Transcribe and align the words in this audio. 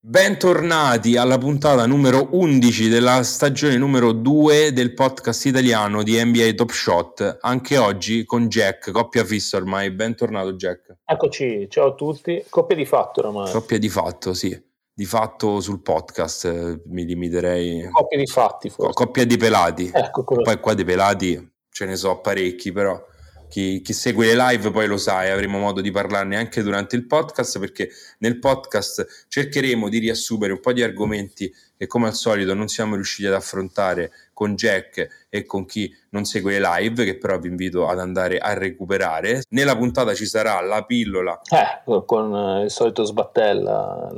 Bentornati 0.00 1.16
alla 1.16 1.38
puntata 1.38 1.84
numero 1.84 2.28
11 2.30 2.88
della 2.88 3.24
stagione 3.24 3.76
numero 3.76 4.12
2 4.12 4.72
del 4.72 4.94
podcast 4.94 5.46
italiano 5.46 6.04
di 6.04 6.22
NBA 6.22 6.52
Top 6.52 6.70
Shot. 6.70 7.38
Anche 7.40 7.76
oggi 7.78 8.24
con 8.24 8.46
Jack, 8.46 8.92
coppia 8.92 9.24
fissa 9.24 9.56
ormai. 9.56 9.90
Bentornato 9.90 10.52
Jack. 10.52 10.98
Eccoci, 11.04 11.66
ciao 11.68 11.88
a 11.88 11.94
tutti. 11.94 12.44
Coppia 12.48 12.76
di 12.76 12.86
fatto 12.86 13.26
ormai. 13.26 13.50
Coppia 13.50 13.76
di 13.76 13.88
fatto, 13.88 14.34
sì. 14.34 14.56
Di 14.94 15.04
fatto 15.04 15.60
sul 15.60 15.82
podcast 15.82 16.44
eh, 16.44 16.80
mi 16.86 17.04
limiterei. 17.04 17.88
Coppia 17.90 18.18
di 18.18 18.26
fatti, 18.26 18.70
forse. 18.70 18.92
Coppia 18.92 19.26
di 19.26 19.36
pelati. 19.36 19.90
Ecco, 19.92 20.22
quello. 20.22 20.42
Poi 20.42 20.60
qua 20.60 20.74
di 20.74 20.84
pelati 20.84 21.52
ce 21.68 21.86
ne 21.86 21.96
so 21.96 22.20
parecchi, 22.20 22.70
però 22.70 23.04
chi, 23.48 23.80
chi, 23.80 23.92
segue 23.92 24.26
le 24.26 24.34
live 24.34 24.70
poi 24.70 24.86
lo 24.86 24.96
sa 24.96 25.24
e 25.24 25.30
avremo 25.30 25.58
modo 25.58 25.80
di 25.80 25.90
parlarne 25.90 26.36
anche 26.36 26.62
durante 26.62 26.96
il 26.96 27.06
podcast 27.06 27.58
perché 27.58 27.88
nel 28.18 28.38
podcast 28.38 29.26
cercheremo 29.28 29.88
di 29.88 29.98
riassumere 29.98 30.52
un 30.52 30.60
po' 30.60 30.72
di 30.72 30.82
argomenti 30.82 31.52
che 31.76 31.86
come 31.86 32.08
al 32.08 32.14
solito 32.14 32.54
non 32.54 32.68
siamo 32.68 32.94
riusciti 32.94 33.26
ad 33.26 33.34
affrontare 33.34 34.10
con 34.32 34.54
Jack 34.54 35.26
e 35.28 35.44
con 35.44 35.64
chi 35.64 35.94
non 36.10 36.24
segue 36.24 36.58
le 36.58 36.68
live 36.68 37.04
che 37.04 37.18
però 37.18 37.38
vi 37.38 37.48
invito 37.48 37.88
ad 37.88 38.00
andare 38.00 38.38
a 38.38 38.52
recuperare. 38.54 39.42
Nella 39.50 39.76
puntata 39.76 40.14
ci 40.14 40.26
sarà 40.26 40.60
la 40.60 40.84
pillola. 40.84 41.40
Eh, 41.50 42.02
con 42.04 42.62
il 42.64 42.70
solito 42.70 43.04
sbattella, 43.04 44.10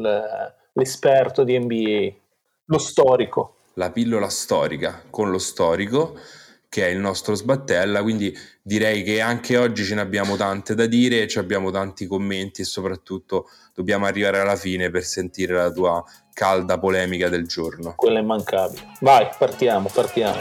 l'esperto 0.73 1.45
di 1.45 1.59
NBA, 1.59 2.12
lo 2.67 2.78
storico. 2.78 3.56
La 3.75 3.91
pillola 3.91 4.28
storica 4.28 5.03
con 5.11 5.31
lo 5.31 5.39
storico 5.39 6.19
che 6.70 6.87
è 6.87 6.91
il 6.91 6.98
nostro 6.98 7.34
sbattella, 7.34 8.01
quindi 8.01 8.33
direi 8.62 9.02
che 9.02 9.20
anche 9.20 9.56
oggi 9.56 9.83
ce 9.83 9.97
ne 9.97 10.02
abbiamo 10.02 10.37
tante 10.37 10.77
da 10.77 10.87
dire, 10.87 11.27
ci 11.27 11.41
abbiamo 11.41 11.73
tanti 11.73 12.06
commenti 12.06 12.62
e 12.62 12.65
soprattutto 12.65 13.48
dobbiamo 13.74 14.06
arrivare 14.06 14.38
alla 14.38 14.55
fine 14.55 14.88
per 14.88 15.02
sentire 15.02 15.55
la 15.55 15.73
tua 15.73 16.02
calda 16.33 16.78
polemica 16.78 17.28
del 17.28 17.48
giorno. 17.48 17.95
Quella 17.97 18.20
è 18.20 18.23
immancabile. 18.23 18.92
Vai, 19.01 19.28
partiamo, 19.37 19.91
partiamo. 19.92 20.39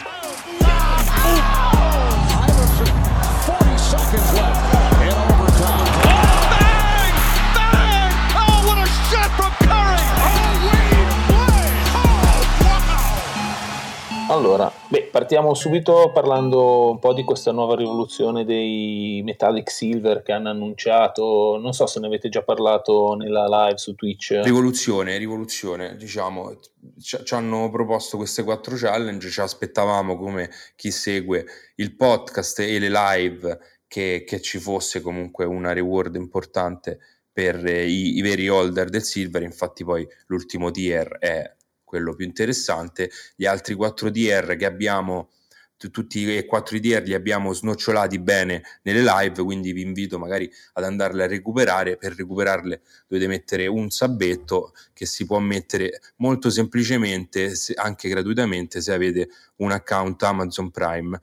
Allora, 14.39 14.71
beh, 14.87 15.09
partiamo 15.11 15.53
subito 15.53 16.11
parlando 16.13 16.91
un 16.91 16.99
po' 16.99 17.13
di 17.13 17.25
questa 17.25 17.51
nuova 17.51 17.75
rivoluzione 17.75 18.45
dei 18.45 19.19
Metallic 19.21 19.69
Silver 19.69 20.23
che 20.23 20.31
hanno 20.31 20.49
annunciato. 20.49 21.57
Non 21.61 21.73
so 21.73 21.85
se 21.87 21.99
ne 21.99 22.07
avete 22.07 22.29
già 22.29 22.41
parlato 22.41 23.15
nella 23.15 23.47
live 23.65 23.77
su 23.77 23.95
Twitch. 23.95 24.39
Rivoluzione, 24.41 25.17
rivoluzione, 25.17 25.97
diciamo. 25.97 26.57
Ci, 27.01 27.17
ci 27.25 27.33
hanno 27.33 27.69
proposto 27.69 28.15
queste 28.15 28.43
quattro 28.45 28.77
challenge, 28.77 29.29
ci 29.29 29.41
aspettavamo 29.41 30.15
come 30.15 30.49
chi 30.77 30.89
segue 30.89 31.45
il 31.75 31.97
podcast 31.97 32.59
e 32.59 32.79
le 32.79 32.89
live 32.89 33.59
che, 33.89 34.23
che 34.25 34.39
ci 34.39 34.57
fosse 34.57 35.01
comunque 35.01 35.43
una 35.43 35.73
reward 35.73 36.15
importante 36.15 36.99
per 37.29 37.65
i, 37.65 38.15
i 38.15 38.21
veri 38.21 38.47
holder 38.47 38.87
del 38.87 39.03
Silver. 39.03 39.41
Infatti 39.41 39.83
poi 39.83 40.07
l'ultimo 40.27 40.71
tier 40.71 41.17
è 41.19 41.57
quello 41.89 42.13
più 42.13 42.25
interessante. 42.25 43.09
Gli 43.35 43.47
altri 43.47 43.73
4 43.73 44.11
DR 44.11 44.55
che 44.55 44.65
abbiamo, 44.65 45.31
tutti 45.75 46.37
e 46.37 46.45
4 46.45 46.77
DR 46.77 47.01
li 47.01 47.15
abbiamo 47.15 47.51
snocciolati 47.51 48.19
bene 48.19 48.61
nelle 48.83 49.01
live, 49.01 49.41
quindi 49.41 49.73
vi 49.73 49.81
invito 49.81 50.19
magari 50.19 50.49
ad 50.73 50.83
andarle 50.83 51.23
a 51.23 51.27
recuperare. 51.27 51.97
Per 51.97 52.13
recuperarle 52.15 52.81
dovete 53.07 53.27
mettere 53.27 53.65
un 53.65 53.89
sabbetto 53.89 54.73
che 54.93 55.07
si 55.07 55.25
può 55.25 55.39
mettere 55.39 55.99
molto 56.17 56.51
semplicemente, 56.51 57.51
anche 57.75 58.07
gratuitamente, 58.07 58.81
se 58.81 58.93
avete 58.93 59.29
un 59.57 59.71
account 59.71 60.21
Amazon 60.21 60.69
Prime. 60.69 61.19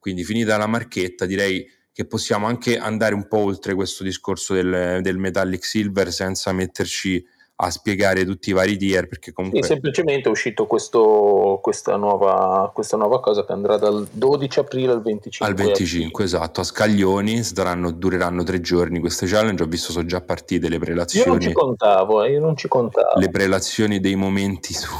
Quindi 0.00 0.24
finita 0.24 0.56
la 0.56 0.66
marchetta, 0.66 1.26
direi 1.26 1.64
che 1.92 2.06
possiamo 2.06 2.46
anche 2.46 2.76
andare 2.76 3.14
un 3.14 3.28
po' 3.28 3.38
oltre 3.38 3.74
questo 3.74 4.02
discorso 4.02 4.54
del, 4.54 4.98
del 5.00 5.16
Metallic 5.16 5.64
Silver 5.64 6.12
senza 6.12 6.52
metterci 6.52 7.24
a 7.60 7.70
spiegare 7.70 8.24
tutti 8.24 8.50
i 8.50 8.52
vari 8.52 8.76
tier 8.76 9.08
perché 9.08 9.32
comunque... 9.32 9.62
Sì, 9.62 9.68
semplicemente 9.68 10.28
è 10.28 10.30
uscito 10.30 10.66
questo, 10.66 11.58
questa, 11.60 11.96
nuova, 11.96 12.70
questa, 12.72 12.96
nuova, 12.96 13.18
cosa 13.18 13.44
che 13.44 13.50
andrà 13.50 13.76
dal 13.76 14.06
12 14.08 14.58
aprile 14.60 14.92
al 14.92 15.02
25 15.02 15.46
al 15.46 15.54
25 15.54 16.24
esatto 16.24 16.60
a 16.60 16.64
Scaglioni 16.64 17.42
saranno, 17.42 17.90
dureranno 17.90 18.44
tre 18.44 18.60
giorni 18.60 19.00
queste 19.00 19.26
challenge 19.26 19.64
ho 19.64 19.66
visto 19.66 19.90
sono 19.90 20.06
già 20.06 20.20
partite 20.20 20.68
le 20.68 20.78
prelazioni 20.78 21.26
io 21.26 21.32
non 21.32 21.40
ci 21.40 21.52
contavo 21.52 22.22
eh, 22.22 22.30
io 22.30 22.40
non 22.40 22.56
ci 22.56 22.68
contavo. 22.68 23.18
le 23.18 23.28
prelazioni 23.28 23.98
dei 23.98 24.14
momenti 24.14 24.72
su, 24.72 24.90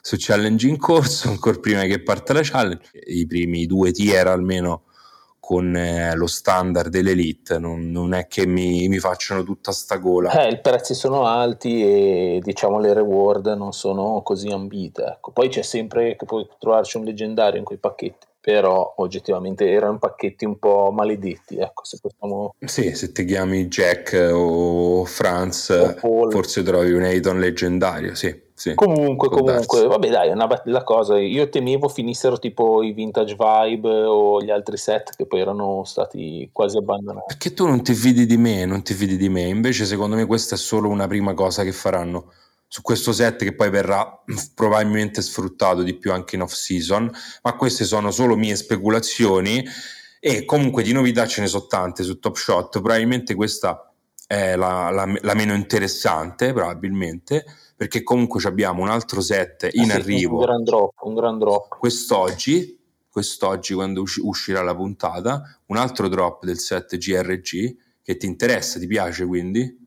su 0.00 0.16
challenge 0.18 0.66
in 0.68 0.78
corso 0.78 1.28
ancora 1.28 1.58
prima 1.58 1.82
che 1.82 2.02
parta 2.02 2.32
la 2.32 2.40
challenge 2.42 2.88
i 3.04 3.26
primi 3.26 3.66
due 3.66 3.92
tier 3.92 4.28
almeno 4.28 4.84
con 5.44 5.74
eh, 5.74 6.14
lo 6.14 6.28
standard 6.28 6.88
dell'elite, 6.88 7.58
non, 7.58 7.90
non 7.90 8.14
è 8.14 8.28
che 8.28 8.46
mi, 8.46 8.86
mi, 8.86 9.00
facciano 9.00 9.42
tutta 9.42 9.72
sta 9.72 9.96
gola. 9.96 10.30
Eh, 10.30 10.52
I 10.52 10.60
prezzi 10.60 10.94
sono 10.94 11.26
alti 11.26 11.82
e 11.82 12.40
diciamo 12.40 12.78
le 12.78 12.92
reward 12.94 13.48
non 13.48 13.72
sono 13.72 14.22
così 14.22 14.46
ambite. 14.50 15.02
Ecco. 15.02 15.32
Poi 15.32 15.48
c'è 15.48 15.62
sempre 15.62 16.14
che 16.14 16.26
puoi 16.26 16.48
trovarci 16.60 16.96
un 16.96 17.02
leggendario 17.02 17.58
in 17.58 17.64
quei 17.64 17.78
pacchetti, 17.78 18.24
però 18.42 18.94
oggettivamente 18.96 19.70
erano 19.70 19.98
pacchetti 19.98 20.44
un 20.44 20.58
po' 20.58 20.90
maledetti. 20.90 21.58
Ecco, 21.58 21.84
se 21.84 21.98
possiamo... 22.02 22.56
Sì, 22.58 22.92
se 22.96 23.12
ti 23.12 23.24
chiami 23.24 23.68
Jack 23.68 24.30
o 24.34 25.04
Franz, 25.04 25.68
o 26.00 26.28
forse 26.28 26.64
trovi 26.64 26.92
un 26.92 27.04
Ayton 27.04 27.38
leggendario, 27.38 28.16
sì. 28.16 28.50
Sì, 28.54 28.74
comunque, 28.74 29.28
comunque, 29.28 29.54
darsi. 29.54 29.86
vabbè, 29.86 30.08
dai, 30.08 30.28
è 30.28 30.32
una 30.32 30.46
bella 30.46 30.84
cosa. 30.84 31.18
Io 31.18 31.48
temevo 31.48 31.88
finissero 31.88 32.38
tipo 32.38 32.82
i 32.82 32.92
vintage 32.92 33.36
vibe 33.36 33.88
o 33.88 34.40
gli 34.40 34.50
altri 34.50 34.76
set 34.76 35.16
che 35.16 35.26
poi 35.26 35.40
erano 35.40 35.82
stati 35.84 36.48
quasi 36.52 36.76
abbandonati. 36.76 37.24
Perché 37.28 37.54
tu 37.54 37.66
non 37.66 37.82
ti 37.82 37.94
fidi 37.94 38.24
di 38.24 38.36
me, 38.36 38.64
non 38.64 38.82
ti 38.82 38.94
fidi 38.94 39.16
di 39.16 39.28
me. 39.28 39.42
Invece, 39.42 39.84
secondo 39.84 40.14
me, 40.14 40.26
questa 40.26 40.54
è 40.54 40.58
solo 40.58 40.88
una 40.88 41.08
prima 41.08 41.34
cosa 41.34 41.64
che 41.64 41.72
faranno 41.72 42.32
su 42.72 42.80
questo 42.80 43.12
set 43.12 43.44
che 43.44 43.54
poi 43.54 43.68
verrà 43.68 44.22
probabilmente 44.54 45.20
sfruttato 45.20 45.82
di 45.82 45.92
più 45.92 46.10
anche 46.10 46.36
in 46.36 46.40
off 46.40 46.54
season. 46.54 47.10
Ma 47.42 47.54
queste 47.54 47.84
sono 47.84 48.10
solo 48.10 48.34
mie 48.34 48.56
speculazioni. 48.56 49.62
E 50.18 50.46
comunque 50.46 50.82
di 50.82 50.92
novità 50.92 51.26
ce 51.26 51.42
ne 51.42 51.48
sono 51.48 51.66
tante 51.66 52.02
su 52.02 52.18
Top 52.18 52.34
Shot. 52.34 52.70
Probabilmente 52.70 53.34
questa 53.34 53.92
è 54.26 54.56
la, 54.56 54.88
la, 54.88 55.04
la 55.20 55.34
meno 55.34 55.52
interessante, 55.52 56.54
probabilmente 56.54 57.44
perché 57.76 58.02
comunque 58.02 58.40
abbiamo 58.44 58.80
un 58.80 58.88
altro 58.88 59.20
set 59.20 59.68
in 59.72 59.90
ah, 59.90 59.96
arrivo. 59.96 60.38
Un 60.38 60.44
gran 60.44 60.64
drop, 60.64 60.92
un 61.02 61.14
gran 61.14 61.38
drop. 61.38 61.76
Quest'oggi, 61.76 62.78
quest'oggi 63.10 63.74
quando 63.74 64.00
usci- 64.00 64.22
uscirà 64.24 64.62
la 64.62 64.74
puntata, 64.74 65.42
un 65.66 65.76
altro 65.76 66.08
drop 66.08 66.42
del 66.46 66.58
set 66.58 66.96
GRG 66.96 67.76
che 68.02 68.16
ti 68.16 68.24
interessa, 68.24 68.78
ti 68.78 68.86
piace 68.86 69.26
quindi? 69.26 69.78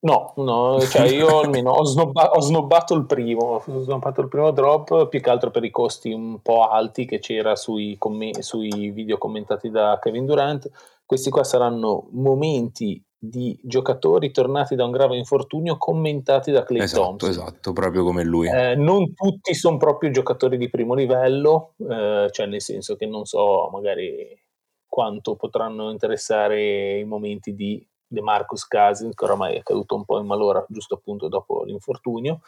No, 0.00 0.34
no, 0.36 0.80
cioè 0.80 1.06
io 1.08 1.40
almeno 1.40 1.70
ho, 1.70 1.84
snobba- 1.84 2.30
ho, 2.30 2.40
snobbato 2.40 2.94
il 2.94 3.06
primo, 3.06 3.62
ho 3.64 3.80
snobbato 3.80 4.20
il 4.20 4.28
primo 4.28 4.50
drop 4.50 5.08
più 5.08 5.20
che 5.20 5.30
altro 5.30 5.50
per 5.50 5.64
i 5.64 5.70
costi 5.70 6.12
un 6.12 6.40
po' 6.42 6.68
alti 6.68 7.06
che 7.06 7.18
c'era 7.18 7.56
sui, 7.56 7.96
comm- 7.98 8.38
sui 8.38 8.90
video 8.90 9.16
commentati 9.18 9.70
da 9.70 9.98
Kevin 10.00 10.26
Durant. 10.26 10.70
Questi 11.04 11.30
qua 11.30 11.44
saranno 11.44 12.08
momenti 12.10 13.02
di 13.18 13.58
giocatori 13.62 14.30
tornati 14.30 14.74
da 14.74 14.84
un 14.84 14.90
grave 14.90 15.16
infortunio 15.16 15.78
commentati 15.78 16.50
da 16.50 16.62
Clay 16.62 16.82
esatto, 16.82 17.02
Thompson. 17.02 17.30
Esatto, 17.30 17.72
proprio 17.72 18.04
come 18.04 18.22
lui. 18.22 18.48
Eh, 18.48 18.74
non 18.76 19.14
tutti 19.14 19.54
sono 19.54 19.78
proprio 19.78 20.10
giocatori 20.10 20.58
di 20.58 20.68
primo 20.68 20.94
livello, 20.94 21.74
eh, 21.78 22.28
cioè 22.30 22.46
nel 22.46 22.60
senso 22.60 22.96
che 22.96 23.06
non 23.06 23.24
so 23.24 23.70
magari 23.72 24.38
quanto 24.86 25.36
potranno 25.36 25.90
interessare 25.90 26.98
i 26.98 27.04
momenti 27.04 27.54
di 27.54 27.84
De 28.06 28.20
Marcus 28.20 28.66
Cousins, 28.66 29.14
che 29.14 29.24
oramai 29.24 29.56
è 29.56 29.62
caduto 29.62 29.94
un 29.96 30.04
po' 30.04 30.18
in 30.18 30.26
malora 30.26 30.64
giusto 30.68 30.94
appunto 30.94 31.28
dopo 31.28 31.64
l'infortunio. 31.64 32.40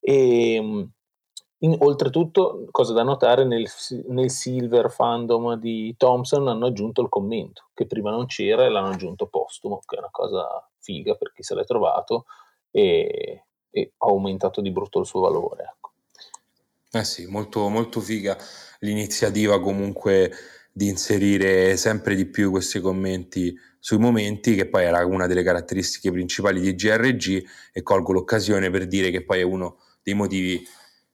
E, 0.00 0.54
ehm, 0.54 0.90
in, 1.58 1.76
oltretutto, 1.78 2.66
cosa 2.70 2.92
da 2.92 3.02
notare, 3.02 3.44
nel, 3.44 3.66
nel, 4.08 4.30
Silver 4.30 4.90
Fandom 4.90 5.54
di 5.54 5.94
Thompson 5.96 6.48
hanno 6.48 6.66
aggiunto 6.66 7.00
il 7.00 7.08
commento, 7.08 7.68
che 7.72 7.86
prima 7.86 8.10
non 8.10 8.26
c'era 8.26 8.64
e 8.64 8.68
l'hanno 8.68 8.90
aggiunto 8.90 9.26
postumo, 9.26 9.80
che 9.86 9.96
è 9.96 9.98
una 9.98 10.10
cosa 10.10 10.68
figa 10.78 11.14
per 11.14 11.32
chi 11.32 11.42
se 11.42 11.54
l'è 11.54 11.64
trovato 11.64 12.26
e, 12.70 13.44
e 13.70 13.92
ha 13.96 14.06
aumentato 14.06 14.60
di 14.60 14.70
brutto 14.70 15.00
il 15.00 15.06
suo 15.06 15.20
valore. 15.20 15.74
Ecco. 15.74 15.92
Eh 16.92 17.04
sì, 17.04 17.26
molto, 17.26 17.68
molto 17.68 18.00
figa 18.00 18.36
l'iniziativa 18.80 19.60
comunque 19.60 20.30
di 20.70 20.88
inserire 20.88 21.76
sempre 21.78 22.14
di 22.14 22.26
più 22.26 22.50
questi 22.50 22.80
commenti 22.80 23.54
sui 23.86 23.98
momenti, 23.98 24.56
che 24.56 24.66
poi 24.66 24.82
era 24.82 25.06
una 25.06 25.28
delle 25.28 25.44
caratteristiche 25.44 26.10
principali 26.10 26.60
di 26.60 26.74
GRG 26.74 27.48
e 27.72 27.82
colgo 27.84 28.10
l'occasione 28.10 28.68
per 28.68 28.88
dire 28.88 29.12
che 29.12 29.24
poi 29.24 29.38
è 29.38 29.42
uno 29.44 29.76
dei 30.02 30.14
motivi 30.14 30.66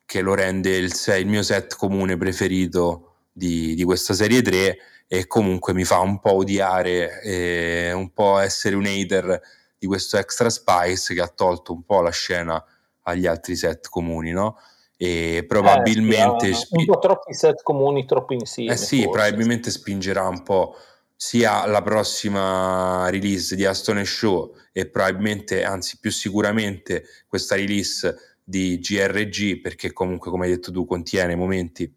che 0.07 0.23
lo 0.23 0.33
rende 0.33 0.75
il, 0.79 0.91
il 1.19 1.27
mio 1.27 1.43
set 1.43 1.77
comune 1.77 2.17
preferito 2.17 3.27
di, 3.31 3.75
di, 3.75 3.85
questa 3.85 4.15
serie 4.15 4.41
3 4.41 4.79
e 5.07 5.27
comunque 5.27 5.75
mi 5.75 5.85
fa 5.85 5.99
un 5.99 6.19
po' 6.19 6.37
odiare 6.37 7.21
e 7.21 7.93
un 7.93 8.11
po' 8.15 8.39
essere 8.39 8.75
un 8.75 8.87
hater 8.87 9.39
di 9.77 9.87
questo 9.87 10.17
extra 10.17 10.49
spice 10.49 11.13
che 11.13 11.21
ha 11.21 11.29
tolto 11.29 11.75
un 11.75 11.83
po' 11.83 12.01
la 12.01 12.09
scena 12.09 12.65
agli 13.03 13.27
altri 13.27 13.55
set 13.55 13.91
comuni, 13.91 14.31
no? 14.31 14.57
E 14.97 15.45
probabilmente... 15.47 16.49
Eh, 16.49 16.55
sì, 16.55 16.69
un 16.71 16.87
po' 16.87 16.99
troppi 16.99 17.35
set 17.35 17.63
comuni, 17.63 18.07
troppo 18.07 18.33
insieme. 18.33 18.73
Eh 18.73 18.77
sì, 18.79 19.03
forse. 19.03 19.11
probabilmente 19.11 19.71
spingerà 19.71 20.27
un 20.27 20.43
po' 20.43 20.75
sia 21.17 21.67
la 21.67 21.83
prossima 21.83 23.09
release 23.11 23.55
di 23.55 23.65
Aston 23.65 24.05
Show 24.05 24.57
e 24.73 24.89
probabilmente, 24.89 25.65
anzi 25.65 25.99
più 26.01 26.11
sicuramente, 26.11 27.05
questa 27.27 27.55
release 27.55 28.39
di 28.43 28.79
GRG, 28.79 29.61
perché 29.61 29.93
comunque, 29.93 30.31
come 30.31 30.47
hai 30.47 30.53
detto 30.53 30.73
tu, 30.73 30.85
contiene 30.85 31.37
momenti 31.37 31.93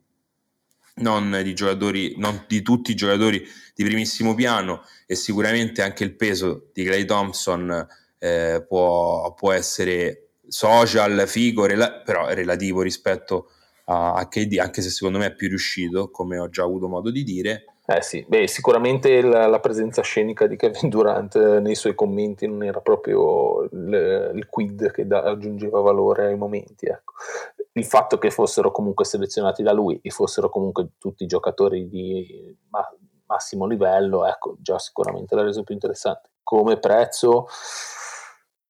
non 0.97 1.41
di 1.43 1.53
giocatori, 1.53 2.15
non 2.17 2.45
di 2.47 2.61
tutti 2.61 2.91
i 2.91 2.95
giocatori 2.95 3.45
di 3.73 3.83
primissimo 3.83 4.33
piano 4.33 4.83
e 5.05 5.15
sicuramente 5.15 5.81
anche 5.81 6.03
il 6.03 6.15
peso 6.15 6.69
di 6.73 6.83
Clay 6.83 7.05
Thompson 7.05 7.87
eh, 8.17 8.63
può, 8.67 9.33
può, 9.33 9.51
essere 9.51 10.29
social, 10.47 11.27
figo, 11.27 11.65
rela- 11.65 12.01
però 12.01 12.29
relativo 12.33 12.81
rispetto 12.81 13.49
a, 13.85 14.13
a 14.13 14.27
KD, 14.27 14.59
anche 14.59 14.81
se 14.81 14.89
secondo 14.89 15.17
me 15.17 15.27
è 15.27 15.35
più 15.35 15.49
riuscito, 15.49 16.09
come 16.09 16.37
ho 16.37 16.49
già 16.49 16.63
avuto 16.63 16.87
modo 16.87 17.11
di 17.11 17.23
dire. 17.23 17.65
Eh 17.87 18.01
sì, 18.01 18.25
beh, 18.27 18.47
sicuramente 18.47 19.21
la, 19.21 19.45
la, 19.45 19.59
presenza 19.59 20.01
scenica 20.01 20.47
di 20.47 20.55
Kevin 20.55 20.89
Durant 20.89 21.59
nei 21.59 21.75
suoi 21.75 21.93
commenti 21.93 22.47
non 22.47 22.63
era 22.63 22.81
proprio 22.81 23.61
il, 23.71 24.31
il 24.33 24.47
quid 24.49 24.91
che 24.91 25.05
da, 25.05 25.21
aggiungeva 25.21 25.81
valore 25.81 26.25
ai 26.25 26.35
momenti. 26.35 26.87
Ecco 26.87 27.13
il 27.77 27.85
fatto 27.85 28.17
che 28.17 28.31
fossero 28.31 28.71
comunque 28.71 29.03
selezionati 29.03 29.61
da 29.61 29.73
lui 29.73 29.99
e 30.01 30.09
fossero 30.09 30.49
comunque 30.49 30.91
tutti 30.97 31.25
giocatori 31.25 31.89
di 31.89 32.57
ma- 32.69 32.89
massimo 33.25 33.65
livello, 33.65 34.25
ecco, 34.25 34.55
già 34.59 34.79
sicuramente 34.79 35.35
l'ha 35.35 35.43
reso 35.43 35.63
più 35.63 35.73
interessante. 35.73 36.29
Come 36.41 36.77
prezzo, 36.77 37.47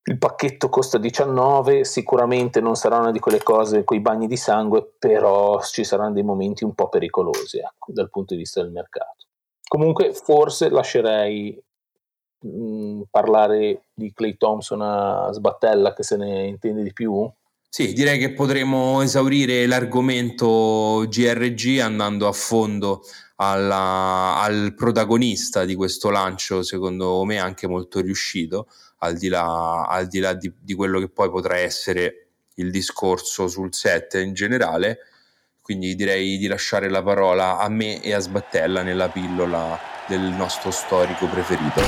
il 0.08 0.18
pacchetto 0.20 0.70
costa 0.70 1.00
19, 1.00 1.84
sicuramente 1.84 2.62
non 2.62 2.76
sarà 2.76 3.00
una 3.00 3.12
di 3.12 3.20
quelle 3.20 3.42
cose, 3.42 3.84
quei 3.84 4.02
bagni 4.02 4.28
di 4.28 4.38
sangue, 4.38 4.94
però 5.00 5.62
ci 5.64 5.84
saranno 5.84 6.14
dei 6.14 6.24
momenti 6.24 6.64
un 6.64 6.76
po' 6.76 6.90
pericolosi 6.90 7.58
ecco, 7.58 7.92
dal 7.92 8.10
punto 8.10 8.34
di 8.34 8.42
vista 8.42 8.62
del 8.62 8.72
mercato. 8.72 9.26
Comunque 9.68 10.14
forse 10.14 10.70
lascerei 10.70 11.60
mh, 12.40 12.50
mm, 12.50 13.02
parlare 13.10 13.86
di 13.94 14.14
Clay 14.14 14.38
Thompson 14.38 14.82
a 14.82 15.30
Sbattella 15.32 15.94
che 15.94 16.04
se 16.04 16.18
ne 16.18 16.46
intende 16.46 16.84
di 16.84 16.94
più 16.94 17.28
sì, 17.76 17.92
direi 17.92 18.18
che 18.18 18.32
potremo 18.32 19.02
esaurire 19.02 19.68
l'argomento 19.68 21.04
GRG 21.10 21.80
andando 21.80 22.26
a 22.26 22.32
fondo 22.32 23.02
alla, 23.36 24.40
al 24.40 24.74
protagonista 24.76 25.66
di 25.66 25.76
questo 25.76 26.10
lancio, 26.10 26.64
secondo 26.64 27.26
me 27.26 27.38
anche 27.38 27.68
molto 27.68 28.00
riuscito, 28.00 28.68
al 29.00 29.18
di 29.18 29.28
là, 29.28 29.86
al 29.88 30.08
di, 30.08 30.20
là 30.20 30.34
di, 30.34 30.52
di 30.60 30.74
quello 30.74 31.00
che 31.00 31.10
poi 31.10 31.30
potrà 31.30 31.58
essere 31.58 32.28
il 32.56 32.72
discorso 32.72 33.48
sul 33.48 33.74
set 33.74 34.14
in 34.16 34.34
generale. 34.34 35.00
Quindi 35.62 35.96
direi 35.96 36.38
di 36.38 36.48
lasciare 36.48 36.90
la 36.90 37.02
parola 37.02 37.58
a 37.58 37.68
me 37.70 38.02
e 38.02 38.14
a 38.14 38.20
Sbattella 38.20 38.84
nella 38.84 39.10
pillola 39.10 39.80
del 40.08 40.22
nostro 40.22 40.70
storico 40.70 41.26
preferito. 41.28 41.82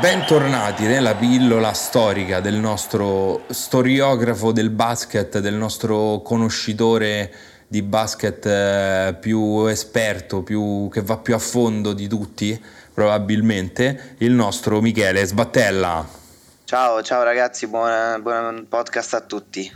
Bentornati 0.00 0.84
nella 0.84 1.14
pillola 1.14 1.72
storica 1.74 2.40
del 2.40 2.56
nostro 2.56 3.44
storiografo 3.48 4.50
del 4.50 4.70
basket, 4.70 5.38
del 5.38 5.54
nostro 5.54 6.22
conoscitore 6.22 7.32
di 7.68 7.82
basket 7.82 8.44
eh, 8.44 9.16
più 9.20 9.66
esperto, 9.66 10.42
più, 10.42 10.88
che 10.90 11.02
va 11.02 11.18
più 11.18 11.34
a 11.34 11.38
fondo 11.38 11.92
di 11.92 12.08
tutti, 12.08 12.60
probabilmente, 12.92 14.16
il 14.18 14.32
nostro 14.32 14.80
Michele 14.80 15.24
Sbattella. 15.24 16.06
Ciao, 16.64 17.02
ciao 17.02 17.22
ragazzi, 17.22 17.66
buon, 17.66 18.22
buon 18.22 18.66
podcast 18.68 19.14
a 19.14 19.20
tutti. 19.20 19.70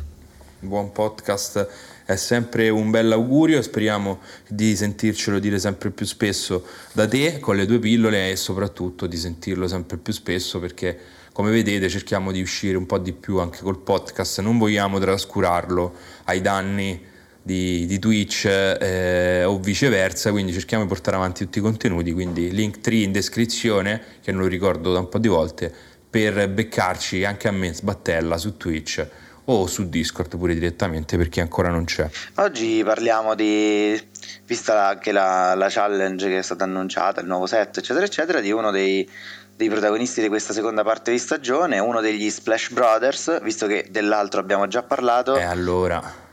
Buon 0.59 0.93
podcast 0.93 1.69
è 2.07 2.15
sempre 2.15 2.69
un 2.69 2.91
bel 2.91 3.11
augurio 3.11 3.59
e 3.59 3.63
speriamo 3.63 4.21
di 4.47 4.77
sentircelo 4.77 5.41
dire 5.41 5.59
sempre 5.59 5.91
più 5.91 6.07
spesso 6.07 6.65
da 6.93 7.09
te 7.09 7.41
con 7.41 7.57
le 7.57 7.67
tue 7.67 7.81
pillole 7.81 8.31
e 8.31 8.37
soprattutto 8.37 9.09
di 9.09 9.17
sentirlo 9.17 9.67
sempre 9.67 9.97
più 9.97 10.13
spesso 10.13 10.61
perché 10.61 10.97
come 11.33 11.51
vedete 11.51 11.89
cerchiamo 11.89 12.31
di 12.31 12.41
uscire 12.41 12.77
un 12.77 12.87
po' 12.87 12.99
di 12.99 13.13
più 13.13 13.39
anche 13.39 13.59
col 13.61 13.79
podcast, 13.79 14.41
non 14.41 14.57
vogliamo 14.57 15.01
trascurarlo 15.01 15.95
ai 16.25 16.41
danni 16.41 17.15
di, 17.47 17.87
di 17.87 18.01
Twitch 18.01 18.47
eh, 18.47 19.45
o 19.45 19.61
viceversa, 19.61 20.33
quindi 20.33 20.53
cerchiamo 20.53 20.83
di 20.83 20.89
portare 20.89 21.17
avanti 21.17 21.45
tutti 21.45 21.59
i 21.59 21.61
contenuti, 21.61 22.13
quindi 22.13 22.51
link 22.51 22.81
3 22.81 22.97
in 22.97 23.13
descrizione, 23.13 24.03
che 24.21 24.33
non 24.33 24.41
lo 24.41 24.49
ricordo 24.49 24.93
da 24.93 24.99
un 24.99 25.09
po' 25.09 25.19
di 25.19 25.29
volte, 25.29 25.73
per 26.11 26.49
beccarci 26.49 27.25
anche 27.25 27.47
a 27.47 27.53
me, 27.53 27.73
Sbattella, 27.73 28.37
su 28.37 28.57
Twitch 28.57 29.07
o 29.45 29.69
su 29.69 29.89
Discord 29.89 30.37
pure 30.37 30.55
direttamente 30.55 31.17
per 31.17 31.29
chi 31.29 31.39
ancora 31.39 31.69
non 31.69 31.85
c'è. 31.85 32.11
Oggi 32.39 32.83
parliamo 32.85 33.37
di, 33.37 33.97
vista 34.45 34.89
anche 34.89 35.13
la, 35.13 35.55
la 35.55 35.69
challenge 35.69 36.27
che 36.27 36.39
è 36.39 36.43
stata 36.43 36.65
annunciata, 36.65 37.21
il 37.21 37.29
nuovo 37.29 37.47
set, 37.47 37.79
eccetera, 37.79 38.05
eccetera, 38.05 38.41
di 38.41 38.51
uno 38.51 38.73
dei, 38.73 39.09
dei 39.55 39.69
protagonisti 39.69 40.21
di 40.21 40.27
questa 40.27 40.53
seconda 40.53 40.83
parte 40.83 41.13
di 41.13 41.19
stagione, 41.19 41.79
uno 41.79 42.01
degli 42.01 42.29
Splash 42.29 42.71
Brothers, 42.71 43.41
visto 43.41 43.69
che 43.69 43.87
dell'altro 43.89 44.41
abbiamo 44.41 44.67
già 44.67 44.83
parlato. 44.83 45.37
E 45.37 45.45
allora? 45.45 46.25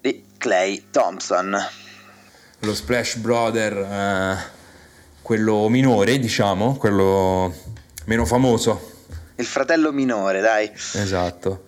Di 0.00 0.24
Clay 0.36 0.84
Thompson. 0.90 1.56
Lo 2.60 2.74
Splash 2.74 3.16
Brother, 3.16 3.76
eh, 3.76 4.36
quello 5.22 5.68
minore, 5.68 6.18
diciamo, 6.18 6.76
quello 6.76 7.54
meno 8.04 8.24
famoso. 8.24 8.96
Il 9.36 9.46
fratello 9.46 9.92
minore, 9.92 10.40
dai. 10.40 10.70
Esatto 10.74 11.66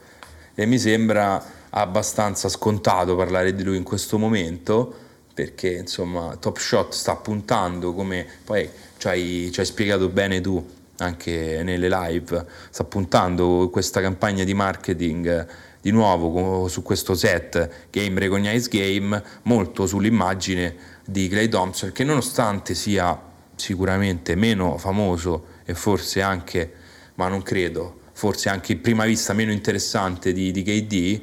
e 0.61 0.67
mi 0.67 0.79
sembra 0.79 1.43
abbastanza 1.71 2.51
scontato 2.51 3.17
parlare 3.17 3.55
di 3.55 3.63
lui 3.63 3.79
in 3.79 3.83
questo 3.83 4.19
momento 4.19 4.95
perché 5.33 5.73
insomma 5.73 6.37
Top 6.39 6.59
Shot 6.59 6.93
sta 6.93 7.17
puntando 7.17 7.95
come 7.95 8.27
poi 8.45 8.69
ci 8.99 9.09
hai, 9.09 9.51
ci 9.53 9.61
hai 9.61 9.65
spiegato 9.65 10.09
bene 10.09 10.43
tu 10.43 10.63
anche 10.99 11.63
nelle 11.63 11.89
live 11.89 12.45
sta 12.69 12.85
puntando 12.85 13.71
questa 13.71 14.03
campagna 14.03 14.45
di 14.45 14.53
marketing 14.53 15.47
di 15.81 15.91
nuovo 15.91 16.69
su 16.69 16.83
questo 16.83 17.15
set 17.15 17.89
Game 17.91 18.19
Recognize 18.19 18.69
Game 18.69 19.23
molto 19.43 19.87
sull'immagine 19.87 20.75
di 21.05 21.29
Clay 21.29 21.49
Thompson 21.49 21.93
che 21.93 22.05
nonostante 22.05 22.75
sia 22.75 23.19
sicuramente 23.55 24.35
meno 24.35 24.77
famoso 24.79 25.47
e 25.65 25.75
forse 25.75 26.21
anche 26.21 26.73
ma 27.15 27.29
non 27.29 27.43
credo 27.43 27.99
forse 28.21 28.51
anche 28.51 28.73
in 28.73 28.83
prima 28.83 29.07
vista 29.07 29.33
meno 29.33 29.51
interessante 29.51 30.35
di, 30.35 30.51
di 30.51 30.63
KD, 30.63 31.23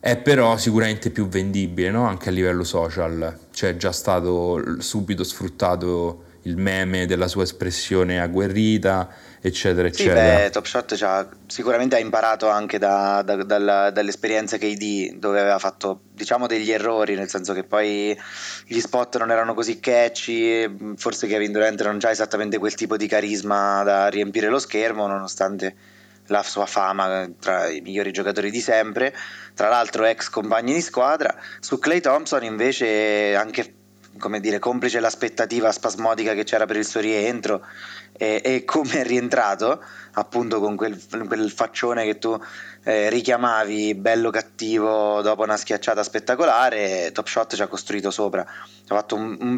è 0.00 0.16
però 0.16 0.56
sicuramente 0.56 1.10
più 1.10 1.28
vendibile 1.28 1.90
no? 1.90 2.06
anche 2.06 2.30
a 2.30 2.32
livello 2.32 2.64
social. 2.64 3.38
Cioè 3.50 3.70
è 3.70 3.76
già 3.76 3.92
stato 3.92 4.80
subito 4.80 5.24
sfruttato 5.24 6.30
il 6.42 6.56
meme 6.56 7.06
della 7.06 7.28
sua 7.28 7.44
espressione 7.44 8.20
agguerrita, 8.20 9.08
eccetera, 9.40 9.88
sì, 9.92 10.02
eccetera. 10.02 10.36
Beh, 10.36 10.50
Top 10.50 10.64
Shot 10.64 11.26
sicuramente 11.46 11.96
ha 11.96 11.98
imparato 11.98 12.48
anche 12.48 12.78
da, 12.78 13.22
da, 13.22 13.36
dalla, 13.42 13.90
dall'esperienza 13.90 14.56
KD, 14.56 15.18
dove 15.18 15.40
aveva 15.40 15.58
fatto 15.58 16.00
diciamo 16.12 16.46
degli 16.46 16.70
errori, 16.70 17.14
nel 17.14 17.28
senso 17.28 17.52
che 17.52 17.64
poi 17.64 18.18
gli 18.66 18.80
spot 18.80 19.18
non 19.18 19.30
erano 19.30 19.54
così 19.54 19.78
catchy, 19.78 20.94
forse 20.96 21.26
Kevin 21.26 21.52
Durant 21.52 21.82
non 21.82 21.98
ha 22.02 22.10
esattamente 22.10 22.58
quel 22.58 22.74
tipo 22.74 22.96
di 22.96 23.06
carisma 23.06 23.82
da 23.82 24.08
riempire 24.08 24.48
lo 24.48 24.58
schermo, 24.58 25.06
nonostante 25.06 25.74
la 26.26 26.42
sua 26.42 26.66
fama 26.66 27.28
tra 27.40 27.68
i 27.68 27.80
migliori 27.80 28.12
giocatori 28.12 28.50
di 28.50 28.60
sempre, 28.60 29.14
tra 29.54 29.68
l'altro 29.68 30.04
ex 30.04 30.28
compagni 30.28 30.72
di 30.72 30.80
squadra. 30.80 31.34
Su 31.60 31.78
Clay 31.78 32.00
Thompson 32.00 32.44
invece 32.44 33.34
anche 33.34 33.74
come 34.18 34.40
dire, 34.40 34.58
complice 34.58 35.00
l'aspettativa 35.00 35.72
spasmodica 35.72 36.34
che 36.34 36.44
c'era 36.44 36.66
per 36.66 36.76
il 36.76 36.84
suo 36.84 37.00
rientro 37.00 37.64
e, 38.12 38.40
e 38.44 38.64
come 38.64 39.00
è 39.00 39.04
rientrato, 39.04 39.82
appunto 40.12 40.60
con 40.60 40.76
quel, 40.76 41.00
quel 41.26 41.50
faccione 41.50 42.04
che 42.04 42.18
tu 42.18 42.38
eh, 42.84 43.08
richiamavi 43.08 43.94
bello 43.94 44.30
cattivo 44.30 45.22
dopo 45.22 45.42
una 45.42 45.56
schiacciata 45.56 46.02
spettacolare, 46.02 47.10
Top 47.12 47.26
Shot 47.26 47.54
ci 47.54 47.62
ha 47.62 47.66
costruito 47.66 48.10
sopra. 48.10 48.42
Ha 48.42 48.94
fatto 48.94 49.14
un, 49.14 49.36
un 49.40 49.56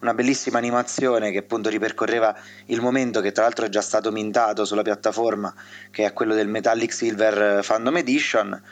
una 0.00 0.14
bellissima 0.14 0.58
animazione 0.58 1.30
che 1.32 1.38
appunto 1.38 1.68
ripercorreva 1.68 2.34
il 2.66 2.80
momento 2.80 3.20
che 3.20 3.32
tra 3.32 3.42
l'altro 3.44 3.66
è 3.66 3.68
già 3.68 3.80
stato 3.80 4.12
mintato 4.12 4.64
sulla 4.64 4.82
piattaforma, 4.82 5.52
che 5.90 6.04
è 6.04 6.12
quello 6.12 6.34
del 6.34 6.48
Metallic 6.48 6.92
Silver 6.92 7.64
Fandom 7.64 7.96
Edition 7.96 8.62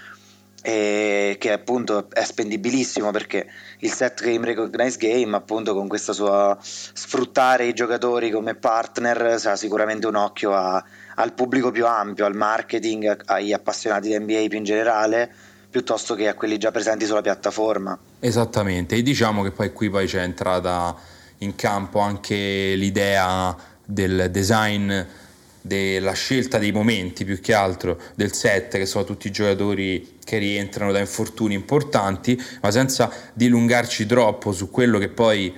e 0.64 1.37
che 1.40 1.50
appunto 1.50 2.07
è 2.12 2.23
spendibilissimo 2.23 3.11
perché 3.11 3.49
il 3.78 3.90
set 3.90 4.23
game 4.23 4.47
recognize 4.47 4.97
game 4.97 5.35
appunto 5.35 5.75
con 5.75 5.88
questa 5.88 6.12
sua 6.12 6.57
sfruttare 6.61 7.66
i 7.66 7.75
giocatori 7.75 8.31
come 8.31 8.54
partner 8.54 9.40
ha 9.45 9.57
sicuramente 9.57 10.07
un 10.07 10.14
occhio 10.14 10.54
a, 10.54 10.83
al 11.16 11.33
pubblico 11.33 11.73
più 11.73 11.85
ampio 11.85 12.25
al 12.25 12.37
marketing 12.37 13.23
agli 13.25 13.52
appassionati 13.52 14.09
di 14.09 14.19
NBA 14.19 14.47
più 14.49 14.59
in 14.59 14.64
generale 14.64 15.31
piuttosto 15.69 16.14
che 16.14 16.28
a 16.28 16.35
quelli 16.35 16.59
già 16.59 16.71
presenti 16.71 17.07
sulla 17.07 17.23
piattaforma. 17.23 17.99
Esattamente 18.21 18.95
e 18.95 19.02
diciamo 19.02 19.42
che 19.42 19.50
poi 19.50 19.73
qui 19.73 19.90
poi 19.90 20.07
c'è 20.07 20.23
entrata 20.23 20.95
in 21.38 21.57
campo 21.57 21.99
anche 21.99 22.75
l'idea 22.76 23.57
del 23.85 24.28
design 24.31 24.92
della 25.62 26.12
scelta 26.12 26.59
dei 26.59 26.73
momenti 26.73 27.25
più 27.25 27.40
che 27.40 27.54
altro 27.54 27.99
del 28.14 28.35
set, 28.35 28.76
che 28.76 28.87
sono 28.87 29.04
tutti 29.04 29.31
giocatori 29.31 30.19
che 30.25 30.38
rientrano 30.38 30.92
da 30.92 30.99
infortuni 30.99 31.54
importanti, 31.54 32.40
ma 32.61 32.71
senza 32.71 33.11
dilungarci 33.33 34.04
troppo 34.07 34.52
su 34.52 34.71
quello 34.71 34.99
che 34.99 35.09
poi 35.09 35.54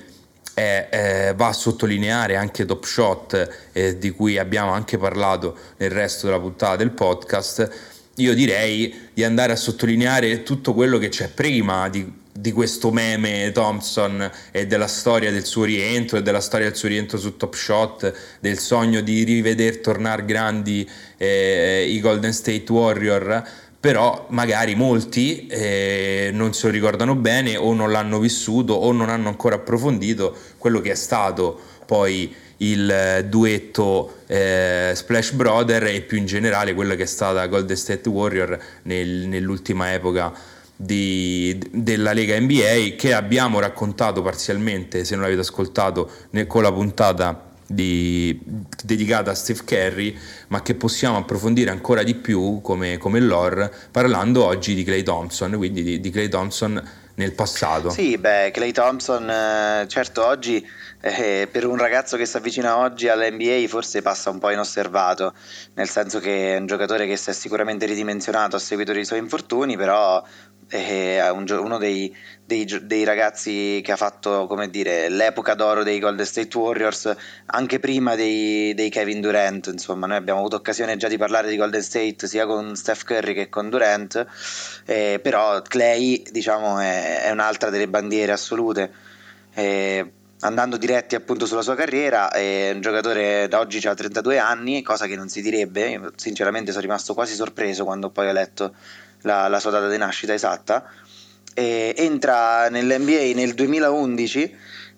è, 0.52 0.86
è, 0.90 1.34
va 1.34 1.48
a 1.48 1.52
sottolineare 1.52 2.36
anche 2.36 2.64
Top 2.64 2.84
Shot, 2.84 3.68
eh, 3.72 3.98
di 3.98 4.10
cui 4.10 4.38
abbiamo 4.38 4.70
anche 4.70 4.98
parlato 4.98 5.56
nel 5.78 5.90
resto 5.90 6.26
della 6.26 6.38
puntata 6.38 6.76
del 6.76 6.90
podcast. 6.90 7.70
Io 8.16 8.34
direi 8.34 9.08
di 9.12 9.24
andare 9.24 9.52
a 9.52 9.56
sottolineare 9.56 10.44
tutto 10.44 10.72
quello 10.72 10.98
che 10.98 11.08
c'è 11.08 11.28
prima 11.28 11.88
di 11.88 12.22
di 12.36 12.50
questo 12.50 12.90
meme 12.90 13.52
Thompson 13.52 14.28
e 14.50 14.66
della 14.66 14.88
storia 14.88 15.30
del 15.30 15.44
suo 15.44 15.62
rientro 15.62 16.18
e 16.18 16.22
della 16.22 16.40
storia 16.40 16.66
del 16.66 16.76
suo 16.76 16.88
rientro 16.88 17.16
su 17.16 17.36
Top 17.36 17.54
Shot, 17.54 18.12
del 18.40 18.58
sogno 18.58 19.00
di 19.00 19.22
riveder 19.22 19.78
tornare 19.78 20.24
grandi 20.24 20.88
eh, 21.16 21.86
i 21.88 22.00
Golden 22.00 22.32
State 22.32 22.64
Warrior, 22.72 23.42
però 23.78 24.26
magari 24.30 24.74
molti 24.74 25.46
eh, 25.46 26.30
non 26.32 26.54
se 26.54 26.66
lo 26.66 26.72
ricordano 26.72 27.14
bene 27.14 27.56
o 27.56 27.72
non 27.72 27.92
l'hanno 27.92 28.18
vissuto 28.18 28.72
o 28.72 28.90
non 28.90 29.10
hanno 29.10 29.28
ancora 29.28 29.54
approfondito 29.54 30.36
quello 30.58 30.80
che 30.80 30.90
è 30.90 30.96
stato 30.96 31.60
poi 31.86 32.34
il 32.58 33.26
duetto 33.28 34.22
eh, 34.26 34.92
Splash 34.94 35.32
Brother 35.32 35.84
e 35.84 36.00
più 36.00 36.16
in 36.16 36.26
generale 36.26 36.74
quello 36.74 36.94
che 36.94 37.02
è 37.02 37.06
stata 37.06 37.46
Golden 37.46 37.76
State 37.76 38.08
Warrior 38.08 38.58
nel, 38.82 39.28
nell'ultima 39.28 39.92
epoca 39.92 40.32
di, 40.76 41.58
della 41.70 42.12
Lega 42.12 42.38
NBA 42.38 42.96
che 42.96 43.12
abbiamo 43.12 43.60
raccontato 43.60 44.22
parzialmente, 44.22 45.04
se 45.04 45.14
non 45.14 45.22
l'avete 45.24 45.40
ascoltato, 45.40 46.10
con 46.46 46.62
la 46.62 46.72
puntata 46.72 47.52
di, 47.66 48.38
dedicata 48.82 49.30
a 49.30 49.34
Steve 49.34 49.60
Curry, 49.64 50.16
ma 50.48 50.62
che 50.62 50.74
possiamo 50.74 51.18
approfondire 51.18 51.70
ancora 51.70 52.02
di 52.02 52.14
più 52.14 52.60
come, 52.60 52.98
come 52.98 53.20
lore 53.20 53.72
parlando 53.90 54.44
oggi 54.44 54.74
di 54.74 54.84
Clay 54.84 55.02
Thompson, 55.02 55.52
quindi 55.56 55.82
di, 55.82 56.00
di 56.00 56.10
Clay 56.10 56.28
Thompson 56.28 56.82
nel 57.16 57.32
passato. 57.32 57.90
Sì, 57.90 58.18
beh, 58.18 58.50
Clay 58.52 58.72
Thompson, 58.72 59.30
eh, 59.30 59.86
certo 59.88 60.26
oggi 60.26 60.66
eh, 61.00 61.48
per 61.50 61.66
un 61.66 61.76
ragazzo 61.76 62.16
che 62.16 62.26
si 62.26 62.36
avvicina 62.36 62.78
oggi 62.78 63.08
all'NBA 63.08 63.66
forse 63.68 64.02
passa 64.02 64.30
un 64.30 64.38
po' 64.38 64.50
inosservato, 64.50 65.32
nel 65.74 65.88
senso 65.88 66.18
che 66.18 66.54
è 66.54 66.58
un 66.58 66.66
giocatore 66.66 67.06
che 67.06 67.16
si 67.16 67.30
è 67.30 67.32
sicuramente 67.32 67.86
ridimensionato 67.86 68.56
a 68.56 68.58
seguito 68.58 68.92
dei 68.92 69.04
suoi 69.04 69.20
infortuni, 69.20 69.76
però 69.76 70.24
uno 70.80 71.78
dei, 71.78 72.14
dei, 72.44 72.64
dei, 72.82 73.04
ragazzi 73.04 73.80
che 73.82 73.92
ha 73.92 73.96
fatto 73.96 74.48
dire, 74.70 75.08
l'epoca 75.08 75.54
d'oro 75.54 75.82
dei 75.82 75.98
Golden 75.98 76.26
State 76.26 76.56
Warriors 76.56 77.14
anche 77.46 77.78
prima 77.78 78.14
dei, 78.14 78.74
dei, 78.74 78.90
Kevin 78.90 79.20
Durant 79.20 79.66
insomma 79.66 80.06
noi 80.06 80.16
abbiamo 80.16 80.40
avuto 80.40 80.56
occasione 80.56 80.96
già 80.96 81.08
di 81.08 81.16
parlare 81.16 81.48
di 81.48 81.56
Golden 81.56 81.82
State 81.82 82.26
sia 82.26 82.46
con 82.46 82.74
Steph 82.74 83.04
Curry 83.04 83.34
che 83.34 83.48
con 83.48 83.70
Durant 83.70 84.26
eh, 84.86 85.20
però 85.22 85.62
Clay 85.62 86.22
diciamo 86.30 86.78
è, 86.78 87.22
è, 87.22 87.30
un'altra 87.30 87.70
delle 87.70 87.88
bandiere 87.88 88.32
assolute. 88.32 88.92
Eh, 89.54 90.12
andando 90.40 90.76
diretti 90.76 91.14
appunto 91.14 91.46
sulla 91.46 91.62
sua 91.62 91.74
carriera 91.74 92.30
è 92.30 92.72
un 92.74 92.80
giocatore 92.80 93.48
da 93.48 93.60
oggi 93.60 93.86
ha 93.86 93.94
32 93.94 94.38
anni 94.38 94.82
cosa 94.82 95.06
che 95.06 95.16
non 95.16 95.28
si 95.28 95.40
direbbe. 95.40 95.88
Io, 95.88 96.12
sinceramente 96.16 96.70
sono 96.70 96.82
rimasto 96.82 97.14
quasi 97.14 97.34
sorpreso 97.34 97.84
quando 97.84 98.10
poi 98.10 98.28
ho 98.28 98.32
letto 98.32 98.74
la, 99.24 99.48
la 99.48 99.60
sua 99.60 99.70
data 99.70 99.88
di 99.88 99.98
nascita 99.98 100.32
esatta, 100.32 100.84
entra 101.54 102.68
nell'NBA 102.68 103.32
nel 103.34 103.54
2011 103.54 104.56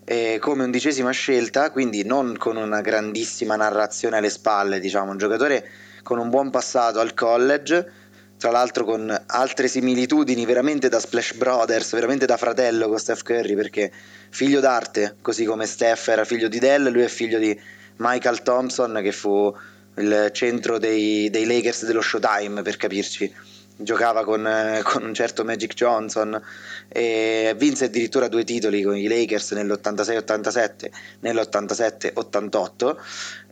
eh, 0.09 0.39
come 0.41 0.63
undicesima 0.63 1.11
scelta, 1.11 1.71
quindi 1.71 2.05
non 2.05 2.37
con 2.39 2.57
una 2.57 2.81
grandissima 2.81 3.57
narrazione 3.57 4.19
alle 4.19 4.31
spalle, 4.31 4.79
diciamo, 4.79 5.11
un 5.11 5.19
giocatore 5.19 5.69
con 6.05 6.19
un 6.19 6.31
buon 6.31 6.51
passato 6.51 7.01
al 7.01 7.13
college, 7.13 7.93
tra 8.39 8.53
l'altro 8.53 8.85
con 8.85 9.25
altre 9.27 9.67
similitudini 9.67 10.45
veramente 10.45 10.89
da 10.89 11.01
Splash 11.01 11.35
Brothers, 11.35 11.93
veramente 11.93 12.25
da 12.25 12.37
fratello 12.37 12.89
con 12.89 12.99
Steph 12.99 13.23
Curry, 13.23 13.57
perché 13.57 13.91
figlio 14.31 14.61
d'arte, 14.61 15.17
così 15.21 15.45
come 15.45 15.67
Steph 15.67 16.07
era 16.07 16.25
figlio 16.25 16.47
di 16.47 16.61
Dell, 16.61 16.89
lui 16.91 17.03
è 17.03 17.09
figlio 17.09 17.39
di 17.39 17.59
Michael 17.97 18.43
Thompson, 18.43 19.01
che 19.03 19.11
fu 19.11 19.53
il 19.97 20.31
centro 20.33 20.79
dei, 20.79 21.29
dei 21.31 21.47
Lakers 21.47 21.85
dello 21.85 22.03
Showtime, 22.03 22.63
per 22.63 22.77
capirci 22.77 23.35
giocava 23.77 24.25
con, 24.25 24.47
eh, 24.47 24.81
con, 24.83 25.05
un 25.05 25.13
certo 25.13 25.45
Magic 25.45 25.75
Johnson 25.75 26.41
e 26.89 27.55
vinse 27.57 27.87
addirittura 27.87 28.29
due 28.29 28.45
titoli 28.45 28.83
con 28.83 28.97
i 28.97 29.07
Lakers 29.07 29.53
nell'86-87 29.53 30.91
nell'87-88 31.21 32.97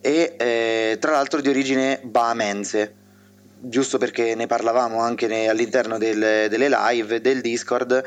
e 0.01 0.35
eh, 0.39 0.97
tra 0.99 1.13
l'altro 1.13 1.41
di 1.41 1.49
origine 1.49 2.01
bahamense 2.03 2.95
giusto 3.61 3.99
perché 3.99 4.35
ne 4.35 4.47
parlavamo 4.47 5.01
anche 5.01 5.27
ne, 5.27 5.49
all'interno 5.49 5.99
del, 5.99 6.49
delle 6.49 6.69
live 6.69 7.21
del 7.21 7.41
Discord 7.41 8.03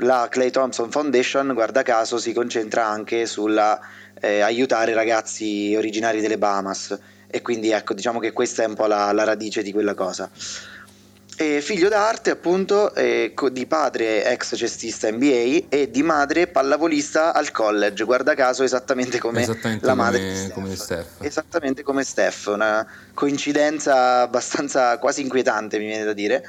la 0.00 0.28
Clay 0.30 0.50
Thompson 0.50 0.90
Foundation 0.90 1.52
guarda 1.52 1.82
caso 1.82 2.18
si 2.18 2.32
concentra 2.32 2.86
anche 2.86 3.26
sulla 3.26 3.80
eh, 4.20 4.42
ragazzi 4.94 5.74
originari 5.76 6.20
delle 6.20 6.38
Bahamas. 6.38 6.98
E 7.28 7.42
quindi 7.42 7.70
ecco 7.70 7.92
diciamo 7.92 8.18
che 8.18 8.32
questa 8.32 8.62
è 8.62 8.66
un 8.66 8.74
po' 8.74 8.86
la, 8.86 9.10
la 9.12 9.24
radice 9.24 9.62
di 9.62 9.72
quella 9.72 9.94
cosa 9.94 10.30
è 11.36 11.60
figlio 11.60 11.88
d'arte, 11.88 12.30
appunto, 12.30 12.92
di 13.52 13.66
padre 13.66 14.24
ex 14.24 14.56
cestista 14.56 15.10
NBA 15.10 15.66
e 15.68 15.90
di 15.90 16.02
madre 16.02 16.46
pallavolista 16.46 17.34
al 17.34 17.50
college. 17.50 18.04
Guarda 18.04 18.34
caso, 18.34 18.62
esattamente 18.62 19.18
come 19.18 19.42
esattamente 19.42 19.84
la 19.84 19.94
madre 19.94 20.20
come, 20.20 20.34
Steph. 20.34 20.54
come 20.54 20.76
Steph. 20.76 21.06
Esattamente 21.20 21.82
come 21.82 22.04
Steph. 22.04 22.46
Una 22.46 22.86
coincidenza 23.12 24.22
abbastanza 24.22 24.98
quasi 24.98 25.20
inquietante, 25.20 25.78
mi 25.78 25.86
viene 25.86 26.04
da 26.04 26.14
dire. 26.14 26.42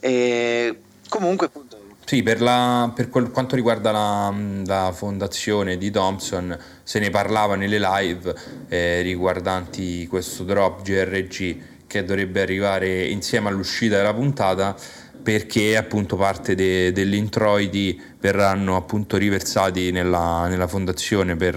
E 0.00 0.78
comunque, 1.08 1.46
appunto. 1.46 1.86
Sì, 2.04 2.22
per, 2.22 2.40
la, 2.40 2.90
per 2.94 3.10
quel, 3.10 3.30
quanto 3.30 3.54
riguarda 3.54 3.90
la, 3.90 4.34
la, 4.64 4.92
fondazione 4.92 5.76
di 5.76 5.90
Thompson, 5.90 6.58
se 6.82 6.98
ne 7.00 7.10
parlava 7.10 7.54
nelle 7.54 7.78
live 7.78 8.34
eh, 8.68 9.02
riguardanti 9.02 10.06
questo 10.06 10.44
drop 10.44 10.80
GRG 10.82 11.67
che 11.88 12.04
dovrebbe 12.04 12.40
arrivare 12.40 13.06
insieme 13.06 13.48
all'uscita 13.48 13.96
della 13.96 14.14
puntata 14.14 14.76
perché 15.20 15.76
appunto 15.76 16.16
parte 16.16 16.54
de, 16.54 16.92
degli 16.92 17.14
introiti 17.14 18.00
verranno 18.20 18.76
appunto 18.76 19.16
riversati 19.16 19.90
nella, 19.90 20.46
nella 20.46 20.68
fondazione 20.68 21.34
per, 21.34 21.56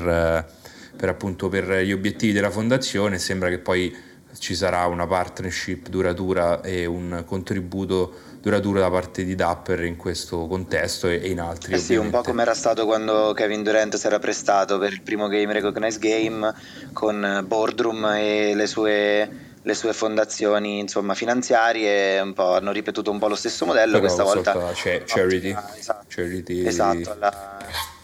per, 0.97 1.09
appunto 1.09 1.47
per 1.47 1.81
gli 1.83 1.91
obiettivi 1.91 2.33
della 2.33 2.49
fondazione 2.49 3.19
sembra 3.19 3.49
che 3.49 3.59
poi 3.59 3.95
ci 4.39 4.55
sarà 4.55 4.85
una 4.87 5.05
partnership 5.05 5.89
duratura 5.89 6.61
e 6.61 6.85
un 6.85 7.23
contributo 7.25 8.29
duraturo 8.41 8.79
da 8.79 8.89
parte 8.89 9.23
di 9.23 9.35
Dapper 9.35 9.83
in 9.83 9.97
questo 9.97 10.47
contesto 10.47 11.07
e, 11.07 11.29
in 11.29 11.39
altri. 11.39 11.73
Eh 11.73 11.77
sì, 11.77 11.93
ovviamente. 11.93 12.17
un 12.17 12.23
po' 12.23 12.29
come 12.29 12.41
era 12.41 12.53
stato 12.53 12.85
quando 12.85 13.33
Kevin 13.33 13.61
Durant 13.61 13.95
si 13.95 14.07
era 14.07 14.19
prestato 14.19 14.79
per 14.79 14.91
il 14.91 15.01
primo 15.01 15.27
Game 15.27 15.53
Recognized 15.53 16.01
Game 16.01 16.53
con 16.91 17.43
Boardroom 17.45 18.05
e 18.15 18.55
le 18.55 18.67
sue 18.67 19.49
le 19.63 19.73
sue 19.73 19.93
fondazioni 19.93 20.79
insomma, 20.79 21.13
finanziarie 21.13 22.17
hanno 22.17 22.71
ripetuto 22.71 23.11
un 23.11 23.19
po' 23.19 23.27
lo 23.27 23.35
stesso 23.35 23.65
modello 23.65 23.99
Però 23.99 24.05
questa 24.05 24.23
volta 24.23 24.53
c- 24.73 25.03
charity, 25.05 25.55
esatto, 25.77 26.05
charity. 26.07 26.65
esatto 26.65 27.15
la, 27.19 27.57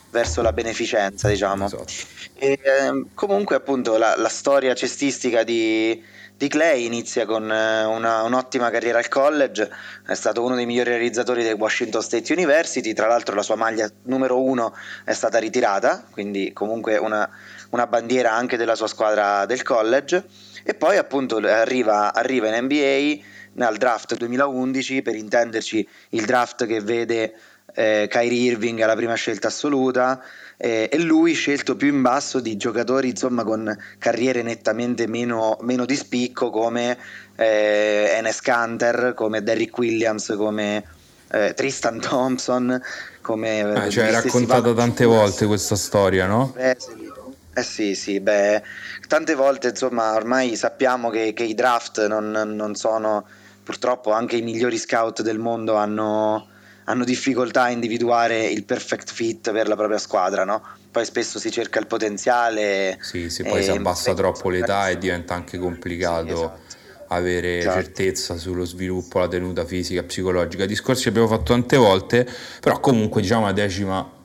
verso 0.09 0.41
la 0.41 0.53
beneficenza 0.53 1.27
diciamo 1.27 1.65
esatto. 1.65 1.85
e, 2.35 2.51
eh, 2.51 3.05
comunque 3.13 3.55
appunto 3.55 3.97
la, 3.97 4.15
la 4.17 4.29
storia 4.29 4.75
cestistica 4.75 5.43
di, 5.43 6.03
di 6.37 6.47
Clay 6.47 6.85
inizia 6.85 7.25
con 7.25 7.51
eh, 7.51 7.83
una, 7.85 8.21
un'ottima 8.21 8.69
carriera 8.69 8.99
al 8.99 9.07
college, 9.07 9.69
è 10.05 10.13
stato 10.13 10.43
uno 10.43 10.53
dei 10.53 10.67
migliori 10.67 10.91
realizzatori 10.91 11.43
del 11.43 11.55
Washington 11.55 12.03
State 12.03 12.31
University, 12.31 12.93
tra 12.93 13.07
l'altro 13.07 13.33
la 13.33 13.41
sua 13.41 13.55
maglia 13.55 13.89
numero 14.03 14.41
uno 14.41 14.75
è 15.03 15.13
stata 15.13 15.39
ritirata, 15.39 16.05
quindi 16.11 16.53
comunque 16.53 16.97
una, 16.97 17.27
una 17.71 17.87
bandiera 17.87 18.33
anche 18.33 18.57
della 18.57 18.75
sua 18.75 18.87
squadra 18.87 19.45
del 19.45 19.63
college. 19.63 20.23
E 20.63 20.73
poi 20.73 20.97
appunto 20.97 21.37
arriva, 21.37 22.13
arriva 22.13 22.47
in 22.47 22.65
NBA 22.65 23.23
nel 23.53 23.77
draft 23.77 24.15
2011, 24.15 25.01
per 25.01 25.15
intenderci 25.15 25.87
il 26.09 26.25
draft 26.25 26.65
che 26.65 26.81
vede 26.81 27.33
eh, 27.73 28.07
Kyrie 28.09 28.51
Irving 28.51 28.81
alla 28.81 28.95
prima 28.95 29.13
scelta 29.13 29.47
assoluta 29.47 30.21
eh, 30.57 30.89
e 30.91 30.97
lui 30.99 31.33
scelto 31.33 31.75
più 31.75 31.89
in 31.89 32.01
basso 32.01 32.39
di 32.39 32.57
giocatori 32.57 33.09
insomma 33.09 33.43
con 33.43 33.77
carriere 33.99 34.41
nettamente 34.41 35.07
meno, 35.07 35.57
meno 35.61 35.85
di 35.85 35.95
spicco 35.95 36.49
come 36.49 36.97
eh, 37.35 38.13
Enes 38.15 38.41
Kanter, 38.41 39.13
come 39.15 39.43
Derrick 39.43 39.77
Williams, 39.77 40.33
come 40.35 40.83
eh, 41.29 41.53
Tristan 41.55 41.99
Thompson, 41.99 42.81
come... 43.21 43.61
Ah, 43.61 43.89
cioè, 43.89 44.07
è 44.07 44.11
raccontata 44.11 44.73
tante 44.73 45.05
volte 45.05 45.45
questa 45.45 45.75
storia, 45.75 46.25
no? 46.25 46.53
Eh 46.57 46.75
sì, 46.79 47.11
eh 47.57 47.63
sì, 47.63 47.95
sì, 47.95 48.19
beh, 48.19 48.61
tante 49.07 49.33
volte 49.33 49.69
insomma 49.69 50.13
ormai 50.13 50.55
sappiamo 50.55 51.09
che, 51.09 51.33
che 51.33 51.43
i 51.43 51.55
draft 51.55 52.05
non, 52.05 52.29
non, 52.29 52.75
sono, 52.75 53.25
purtroppo 53.63 54.11
anche 54.11 54.35
i 54.35 54.43
migliori 54.43 54.77
scout 54.77 55.23
del 55.23 55.39
mondo 55.39 55.73
hanno, 55.73 56.49
hanno 56.83 57.03
difficoltà 57.03 57.63
a 57.63 57.69
individuare 57.71 58.45
il 58.45 58.63
perfect 58.63 59.11
fit 59.11 59.51
per 59.51 59.67
la 59.67 59.75
propria 59.75 59.97
squadra, 59.97 60.43
no? 60.43 60.61
Poi 60.91 61.03
spesso 61.03 61.39
si 61.39 61.49
cerca 61.49 61.79
il 61.79 61.87
potenziale. 61.87 62.99
Sì, 63.01 63.31
se 63.31 63.43
poi 63.43 63.63
si 63.63 63.71
abbassa 63.71 64.13
troppo 64.13 64.51
l'età 64.51 64.89
e 64.89 64.99
diventa 64.99 65.33
anche 65.33 65.57
complicato. 65.57 66.27
Sì, 66.27 66.33
esatto 66.33 66.75
avere 67.09 67.61
certo. 67.61 67.81
certezza 67.81 68.35
sullo 68.35 68.65
sviluppo, 68.65 69.19
la 69.19 69.29
tenuta 69.29 69.65
fisica, 69.65 70.03
psicologica. 70.03 70.65
Discorsi 70.65 71.03
che 71.03 71.09
abbiamo 71.09 71.29
fatto 71.29 71.53
tante 71.53 71.77
volte, 71.77 72.27
però 72.59 72.81
comunque 72.81 73.21
diciamo 73.21 73.45
la 73.45 73.53
decima, 73.53 74.16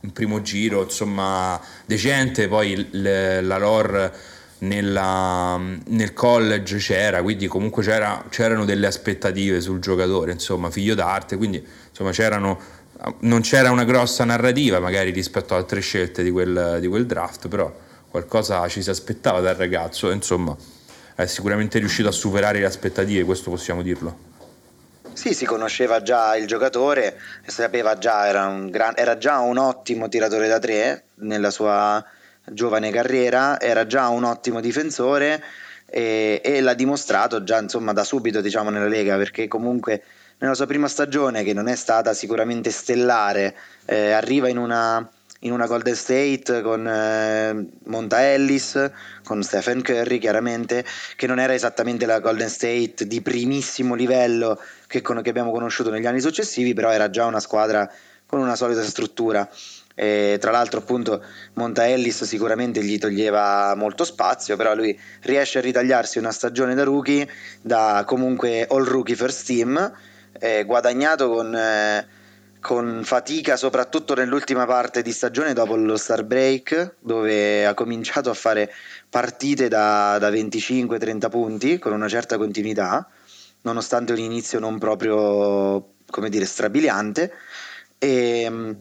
un 0.00 0.12
primo 0.12 0.40
giro, 0.42 0.82
insomma, 0.82 1.60
decente, 1.84 2.48
poi 2.48 2.88
la 2.92 3.58
lore 3.58 4.12
nella, 4.58 5.60
nel 5.86 6.12
college 6.12 6.78
c'era, 6.78 7.22
quindi 7.22 7.46
comunque 7.46 7.82
c'era, 7.82 8.24
c'erano 8.28 8.64
delle 8.64 8.86
aspettative 8.86 9.60
sul 9.60 9.78
giocatore, 9.78 10.32
insomma, 10.32 10.70
figlio 10.70 10.94
d'arte, 10.94 11.36
quindi 11.36 11.64
insomma 11.88 12.10
c'erano 12.10 12.78
non 13.20 13.40
c'era 13.40 13.70
una 13.70 13.84
grossa 13.84 14.24
narrativa 14.24 14.78
magari 14.78 15.10
rispetto 15.10 15.54
ad 15.54 15.60
altre 15.60 15.80
scelte 15.80 16.22
di 16.22 16.30
quel, 16.30 16.78
di 16.80 16.86
quel 16.86 17.06
draft, 17.06 17.48
però 17.48 17.74
qualcosa 18.10 18.66
ci 18.68 18.82
si 18.82 18.90
aspettava 18.90 19.40
dal 19.40 19.54
ragazzo, 19.54 20.10
insomma 20.10 20.54
è 21.14 21.26
sicuramente 21.26 21.78
riuscito 21.78 22.08
a 22.08 22.12
superare 22.12 22.58
le 22.58 22.66
aspettative, 22.66 23.24
questo 23.24 23.50
possiamo 23.50 23.82
dirlo. 23.82 24.28
Sì, 25.20 25.34
si 25.34 25.44
conosceva 25.44 26.00
già 26.00 26.34
il 26.34 26.46
giocatore, 26.46 27.20
sapeva 27.44 27.98
già, 27.98 28.26
era, 28.26 28.46
un 28.46 28.70
gran, 28.70 28.94
era 28.96 29.18
già 29.18 29.40
un 29.40 29.58
ottimo 29.58 30.08
tiratore 30.08 30.48
da 30.48 30.58
tre 30.58 31.08
nella 31.16 31.50
sua 31.50 32.02
giovane 32.46 32.90
carriera, 32.90 33.60
era 33.60 33.86
già 33.86 34.08
un 34.08 34.24
ottimo 34.24 34.62
difensore 34.62 35.44
e, 35.84 36.40
e 36.42 36.62
l'ha 36.62 36.72
dimostrato 36.72 37.44
già 37.44 37.60
insomma, 37.60 37.92
da 37.92 38.02
subito 38.02 38.40
diciamo, 38.40 38.70
nella 38.70 38.88
Lega 38.88 39.18
perché 39.18 39.46
comunque 39.46 40.02
nella 40.38 40.54
sua 40.54 40.64
prima 40.64 40.88
stagione 40.88 41.44
che 41.44 41.52
non 41.52 41.68
è 41.68 41.76
stata 41.76 42.14
sicuramente 42.14 42.70
stellare, 42.70 43.54
eh, 43.84 44.12
arriva 44.12 44.48
in 44.48 44.56
una 44.56 45.06
in 45.40 45.52
una 45.52 45.66
Golden 45.66 45.94
State 45.94 46.60
con 46.62 46.86
eh, 46.86 47.66
Monta 47.84 48.30
Ellis, 48.30 48.90
con 49.24 49.42
Stephen 49.42 49.82
Curry 49.82 50.18
chiaramente, 50.18 50.84
che 51.16 51.26
non 51.26 51.38
era 51.38 51.54
esattamente 51.54 52.04
la 52.06 52.20
Golden 52.20 52.48
State 52.48 53.06
di 53.06 53.22
primissimo 53.22 53.94
livello 53.94 54.60
che, 54.86 55.00
con, 55.00 55.22
che 55.22 55.30
abbiamo 55.30 55.50
conosciuto 55.50 55.90
negli 55.90 56.06
anni 56.06 56.20
successivi, 56.20 56.74
però 56.74 56.90
era 56.90 57.08
già 57.08 57.24
una 57.24 57.40
squadra 57.40 57.90
con 58.26 58.40
una 58.40 58.56
solida 58.56 58.82
struttura. 58.82 59.48
E 59.94 60.38
tra 60.40 60.50
l'altro 60.50 60.78
appunto 60.78 61.22
Monta 61.54 61.86
Ellis 61.86 62.24
sicuramente 62.24 62.82
gli 62.82 62.98
toglieva 62.98 63.74
molto 63.74 64.04
spazio, 64.04 64.56
però 64.56 64.74
lui 64.74 64.98
riesce 65.22 65.58
a 65.58 65.62
ritagliarsi 65.62 66.18
una 66.18 66.32
stagione 66.32 66.74
da 66.74 66.84
rookie, 66.84 67.28
da 67.60 68.04
comunque 68.06 68.66
all 68.68 68.84
rookie 68.84 69.16
first 69.16 69.46
team, 69.46 69.92
eh, 70.38 70.64
guadagnato 70.64 71.30
con... 71.30 71.54
Eh, 71.54 72.18
con 72.60 73.02
fatica 73.04 73.56
soprattutto 73.56 74.14
nell'ultima 74.14 74.66
parte 74.66 75.02
di 75.02 75.12
stagione 75.12 75.54
dopo 75.54 75.76
lo 75.76 75.96
Star 75.96 76.24
Break 76.24 76.96
dove 77.00 77.66
ha 77.66 77.74
cominciato 77.74 78.30
a 78.30 78.34
fare 78.34 78.72
partite 79.08 79.68
da, 79.68 80.18
da 80.18 80.30
25-30 80.30 81.30
punti 81.30 81.78
con 81.78 81.92
una 81.92 82.08
certa 82.08 82.36
continuità 82.36 83.08
nonostante 83.62 84.12
un 84.12 84.18
inizio 84.18 84.58
non 84.58 84.78
proprio 84.78 85.94
come 86.10 86.28
dire 86.28 86.44
strabiliante. 86.44 87.32
E, 87.98 88.76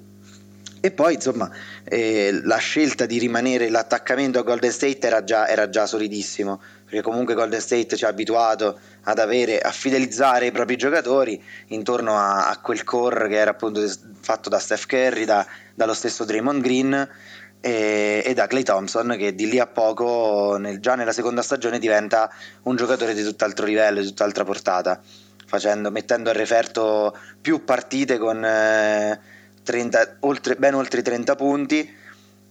e 0.82 0.92
poi 0.92 1.16
insomma 1.16 1.52
eh, 1.84 2.40
la 2.44 2.58
scelta 2.58 3.06
di 3.06 3.18
rimanere 3.18 3.70
l'attaccamento 3.70 4.40
a 4.40 4.44
Golden 4.44 4.72
State 4.72 5.06
era 5.06 5.24
già, 5.24 5.48
era 5.48 5.68
già 5.68 5.86
solidissimo 5.86 6.62
perché 6.86 7.02
comunque 7.02 7.34
Golden 7.34 7.60
State 7.60 7.98
ci 7.98 8.06
ha 8.06 8.08
abituato 8.08 8.80
ad 9.10 9.18
avere, 9.18 9.60
a 9.60 9.72
fidelizzare 9.72 10.46
i 10.46 10.52
propri 10.52 10.76
giocatori 10.76 11.42
intorno 11.68 12.16
a, 12.16 12.48
a 12.48 12.60
quel 12.60 12.84
core 12.84 13.28
che 13.28 13.38
era 13.38 13.52
appunto 13.52 13.82
fatto 14.22 14.50
da 14.50 14.60
Steph 14.60 14.86
Curry, 14.86 15.26
da, 15.26 15.46
dallo 15.74 15.96
stesso 15.96 16.26
Draymond 16.26 16.62
Green 16.62 17.10
e, 17.60 18.22
e, 18.24 18.34
da 18.36 18.46
Clay 18.46 18.64
Thompson 18.64 19.16
che 19.18 19.34
di 19.34 19.50
lì 19.50 19.60
a 19.60 19.66
poco, 19.66 20.58
nel, 20.58 20.80
già 20.80 20.94
nella 20.94 21.12
seconda 21.12 21.42
stagione, 21.42 21.80
diventa 21.80 22.32
un 22.64 22.76
giocatore 22.76 23.16
di 23.16 23.24
tutt'altro 23.24 23.66
livello, 23.66 24.00
di 24.00 24.08
tutt'altra 24.08 24.44
portata, 24.44 25.02
facendo, 25.46 25.90
mettendo 25.90 26.30
a 26.30 26.34
referto 26.34 27.18
più 27.42 27.64
partite 27.66 28.20
con 28.20 28.46
eh, 28.46 29.20
30, 29.64 30.18
oltre, 30.20 30.56
ben 30.56 30.76
oltre 30.76 31.00
i 31.00 31.04
30 31.04 31.36
punti 31.36 31.96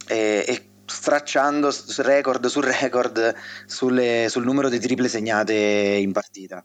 e, 0.08 0.44
e 0.46 0.67
stracciando 0.88 1.70
record 1.98 2.46
su 2.46 2.60
record 2.60 3.34
sulle, 3.66 4.26
sul 4.28 4.44
numero 4.44 4.68
di 4.68 4.78
triple 4.78 5.08
segnate 5.08 5.54
in 5.54 6.12
partita. 6.12 6.64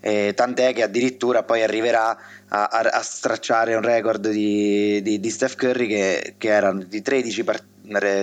Eh, 0.00 0.32
tant'è 0.34 0.74
che 0.74 0.82
addirittura 0.82 1.44
poi 1.44 1.62
arriverà 1.62 2.16
a, 2.48 2.64
a, 2.64 2.80
a 2.80 3.02
stracciare 3.02 3.74
un 3.74 3.82
record 3.82 4.28
di, 4.28 5.00
di, 5.02 5.20
di 5.20 5.30
Steph 5.30 5.54
Curry 5.54 5.86
che, 5.86 6.34
che 6.38 6.48
era 6.48 6.72
di 6.72 7.00
13 7.00 7.44
part- 7.44 7.64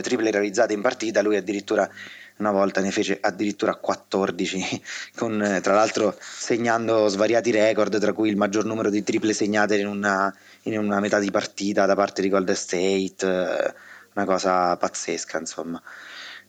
triple 0.02 0.32
realizzate 0.32 0.74
in 0.74 0.82
partita, 0.82 1.22
lui 1.22 1.38
addirittura 1.38 1.90
una 2.38 2.52
volta 2.52 2.82
ne 2.82 2.92
fece 2.92 3.18
addirittura 3.22 3.76
14, 3.76 4.82
con, 5.16 5.60
tra 5.62 5.74
l'altro 5.74 6.16
segnando 6.20 7.08
svariati 7.08 7.52
record, 7.52 7.98
tra 8.00 8.14
cui 8.14 8.30
il 8.30 8.38
maggior 8.38 8.66
numero 8.66 8.90
di 8.90 9.04
triple 9.04 9.34
segnate 9.34 9.78
in 9.78 9.88
una, 9.88 10.34
in 10.64 10.78
una 10.78 11.00
metà 11.00 11.20
di 11.20 11.32
partita 11.32 11.86
da 11.86 11.96
parte 11.96 12.22
di 12.22 12.30
Golden 12.30 12.56
State 12.56 13.76
una 14.14 14.26
cosa 14.26 14.76
pazzesca, 14.78 15.40
insomma. 15.40 15.82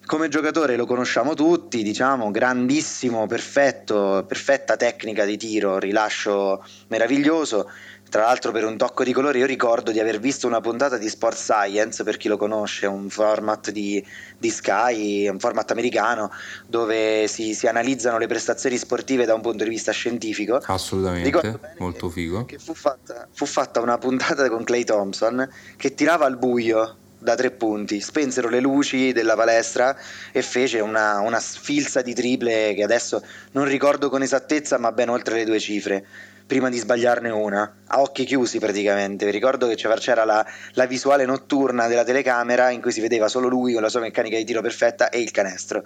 Come 0.06 0.28
giocatore 0.28 0.76
lo 0.76 0.86
conosciamo 0.86 1.34
tutti, 1.34 1.82
diciamo, 1.82 2.30
grandissimo, 2.30 3.26
perfetto, 3.26 4.24
perfetta 4.26 4.76
tecnica 4.76 5.24
di 5.24 5.36
tiro, 5.36 5.78
rilascio 5.78 6.64
meraviglioso. 6.88 7.70
Tra 8.08 8.22
l'altro 8.22 8.50
per 8.50 8.64
un 8.64 8.76
tocco 8.76 9.04
di 9.04 9.12
colore 9.12 9.38
io 9.38 9.46
ricordo 9.46 9.92
di 9.92 10.00
aver 10.00 10.18
visto 10.18 10.48
una 10.48 10.60
puntata 10.60 10.98
di 10.98 11.08
Sport 11.08 11.36
Science, 11.36 12.02
per 12.02 12.16
chi 12.16 12.26
lo 12.26 12.36
conosce, 12.36 12.86
un 12.86 13.08
format 13.08 13.70
di, 13.70 14.04
di 14.36 14.50
Sky, 14.50 15.28
un 15.28 15.38
format 15.38 15.70
americano, 15.70 16.32
dove 16.66 17.28
si, 17.28 17.54
si, 17.54 17.68
analizzano 17.68 18.18
le 18.18 18.26
prestazioni 18.26 18.76
sportive 18.78 19.26
da 19.26 19.34
un 19.34 19.42
punto 19.42 19.62
di 19.62 19.70
vista 19.70 19.92
scientifico. 19.92 20.60
Assolutamente, 20.64 21.30
molto 21.78 22.08
che, 22.08 22.12
figo. 22.12 22.44
Che 22.46 22.58
fu 22.58 22.74
fatta, 22.74 23.28
fu 23.30 23.46
fatta 23.46 23.80
una 23.80 23.96
puntata 23.98 24.48
con 24.48 24.64
Clay 24.64 24.82
Thompson 24.82 25.48
che 25.76 25.94
tirava 25.94 26.26
al 26.26 26.36
buio 26.36 26.96
da 27.20 27.34
tre 27.34 27.50
punti, 27.50 28.00
spensero 28.00 28.48
le 28.48 28.60
luci 28.60 29.12
della 29.12 29.36
palestra 29.36 29.96
e 30.32 30.40
fece 30.42 30.80
una, 30.80 31.20
una 31.20 31.38
sfilza 31.38 32.00
di 32.00 32.14
triple 32.14 32.72
che 32.74 32.82
adesso 32.82 33.22
non 33.52 33.66
ricordo 33.66 34.08
con 34.08 34.22
esattezza 34.22 34.78
ma 34.78 34.90
ben 34.90 35.10
oltre 35.10 35.36
le 35.36 35.44
due 35.44 35.60
cifre 35.60 36.04
prima 36.50 36.68
di 36.68 36.78
sbagliarne 36.78 37.30
una, 37.30 37.76
a 37.86 38.00
occhi 38.00 38.24
chiusi 38.24 38.58
praticamente. 38.58 39.30
Ricordo 39.30 39.68
che 39.68 39.76
c'era 39.76 40.24
la, 40.24 40.44
la, 40.72 40.86
visuale 40.86 41.24
notturna 41.24 41.86
della 41.86 42.02
telecamera 42.02 42.70
in 42.70 42.80
cui 42.80 42.90
si 42.90 43.00
vedeva 43.00 43.28
solo 43.28 43.46
lui 43.46 43.72
con 43.72 43.82
la 43.82 43.88
sua 43.88 44.00
meccanica 44.00 44.36
di 44.36 44.44
tiro 44.44 44.60
perfetta 44.60 45.10
e 45.10 45.20
il 45.20 45.30
canestro. 45.30 45.84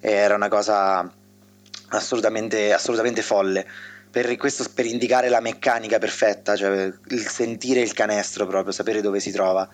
E 0.00 0.10
era 0.10 0.34
una 0.34 0.48
cosa 0.48 1.06
assolutamente, 1.88 2.72
assolutamente 2.72 3.20
folle. 3.20 3.66
Per, 4.10 4.34
questo 4.38 4.64
per 4.72 4.86
indicare 4.86 5.28
la 5.28 5.40
meccanica 5.40 5.98
perfetta, 5.98 6.56
cioè 6.56 6.90
il 7.08 7.28
sentire 7.28 7.82
il 7.82 7.92
canestro 7.92 8.46
proprio, 8.46 8.72
sapere 8.72 9.02
dove 9.02 9.20
si 9.20 9.30
trova 9.30 9.68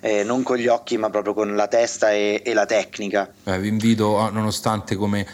eh, 0.00 0.22
non 0.24 0.42
con 0.42 0.56
gli 0.56 0.66
occhi 0.66 0.96
ma 0.96 1.10
proprio 1.10 1.34
con 1.34 1.54
la 1.54 1.68
testa 1.68 2.12
e, 2.12 2.42
e 2.44 2.54
la 2.54 2.66
tecnica. 2.66 3.32
Eh, 3.44 3.58
vi 3.58 3.68
invito, 3.68 4.30
nonostante 4.30 4.96
come 4.96 5.26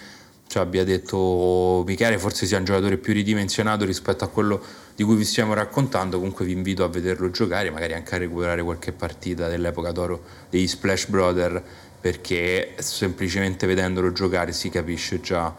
cioè, 0.52 0.64
abbia 0.64 0.84
detto 0.84 1.82
Michele, 1.86 2.18
forse 2.18 2.44
sia 2.44 2.58
un 2.58 2.64
giocatore 2.64 2.98
più 2.98 3.14
ridimensionato 3.14 3.86
rispetto 3.86 4.24
a 4.24 4.28
quello 4.28 4.62
di 4.94 5.02
cui 5.02 5.16
vi 5.16 5.24
stiamo 5.24 5.54
raccontando, 5.54 6.18
comunque 6.18 6.44
vi 6.44 6.52
invito 6.52 6.84
a 6.84 6.88
vederlo 6.88 7.30
giocare, 7.30 7.70
magari 7.70 7.94
anche 7.94 8.14
a 8.14 8.18
recuperare 8.18 8.62
qualche 8.62 8.92
partita 8.92 9.48
dell'epoca 9.48 9.92
d'oro 9.92 10.22
degli 10.50 10.66
Splash 10.66 11.06
Brother, 11.06 11.62
perché 11.98 12.74
semplicemente 12.78 13.66
vedendolo 13.66 14.12
giocare 14.12 14.52
si 14.52 14.68
capisce 14.68 15.22
già 15.22 15.54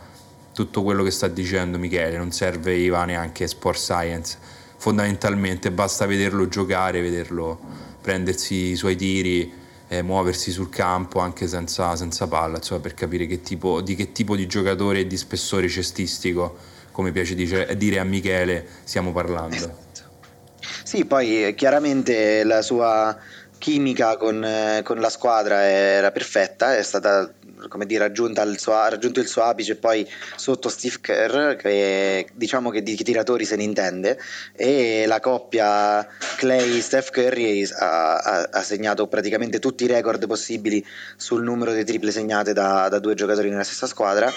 tutto 0.53 0.83
quello 0.83 1.01
che 1.01 1.09
sta 1.09 1.27
dicendo 1.27 1.79
Michele, 1.79 2.15
non 2.15 2.31
serve 2.31 2.75
Iva 2.75 3.03
neanche 3.05 3.47
Sport 3.47 3.79
Science, 3.79 4.37
fondamentalmente 4.77 5.71
basta 5.71 6.05
vederlo 6.05 6.47
giocare, 6.47 7.01
vederlo 7.01 7.59
prendersi 8.03 8.71
i 8.71 8.75
suoi 8.75 8.95
tiri, 8.95 9.61
muoversi 10.01 10.49
sul 10.49 10.69
campo 10.69 11.19
anche 11.19 11.47
senza, 11.47 11.95
senza 11.95 12.27
palla, 12.27 12.57
insomma, 12.57 12.81
per 12.81 12.95
capire 12.95 13.27
che 13.27 13.41
tipo, 13.41 13.79
di 13.79 13.95
che 13.95 14.11
tipo 14.11 14.35
di 14.35 14.47
giocatore 14.47 15.01
e 15.01 15.07
di 15.07 15.17
spessore 15.17 15.67
cestistico, 15.67 16.57
come 16.91 17.11
piace 17.11 17.35
dice, 17.35 17.75
dire 17.77 17.99
a 17.99 18.03
Michele, 18.03 18.65
stiamo 18.83 19.11
parlando. 19.11 19.55
Esatto. 19.55 20.01
Sì, 20.83 21.05
poi 21.05 21.45
eh, 21.45 21.55
chiaramente 21.55 22.43
la 22.43 22.61
sua 22.61 23.17
chimica 23.57 24.17
con, 24.17 24.43
eh, 24.43 24.81
con, 24.83 24.99
la 24.99 25.09
squadra 25.09 25.63
era 25.63 26.11
perfetta, 26.11 26.75
è 26.75 26.83
stata 26.83 27.31
come 27.67 27.85
dire, 27.85 28.11
suo, 28.57 28.73
raggiunto 28.89 29.19
il 29.19 29.27
suo 29.27 29.43
apice 29.43 29.75
poi 29.75 30.07
sotto 30.35 30.69
Steve 30.69 30.97
Kerr, 31.01 31.55
che 31.55 32.27
diciamo 32.33 32.69
che 32.69 32.83
di 32.83 32.95
tiratori 32.95 33.45
se 33.45 33.55
ne 33.55 33.63
intende, 33.63 34.19
e 34.55 35.05
la 35.07 35.19
coppia 35.19 36.07
Clay-Steph 36.37 37.09
Curry 37.11 37.67
ha, 37.71 38.17
ha, 38.17 38.49
ha, 38.51 38.61
segnato 38.61 39.07
praticamente 39.07 39.59
tutti 39.59 39.83
i 39.83 39.87
record 39.87 40.25
possibili 40.27 40.85
sul 41.15 41.43
numero 41.43 41.73
di 41.73 41.83
triple 41.83 42.11
segnate 42.11 42.53
da, 42.53 42.87
da 42.89 42.99
due 42.99 43.13
giocatori 43.13 43.49
nella 43.49 43.63
stessa 43.63 43.87
squadra. 43.87 44.31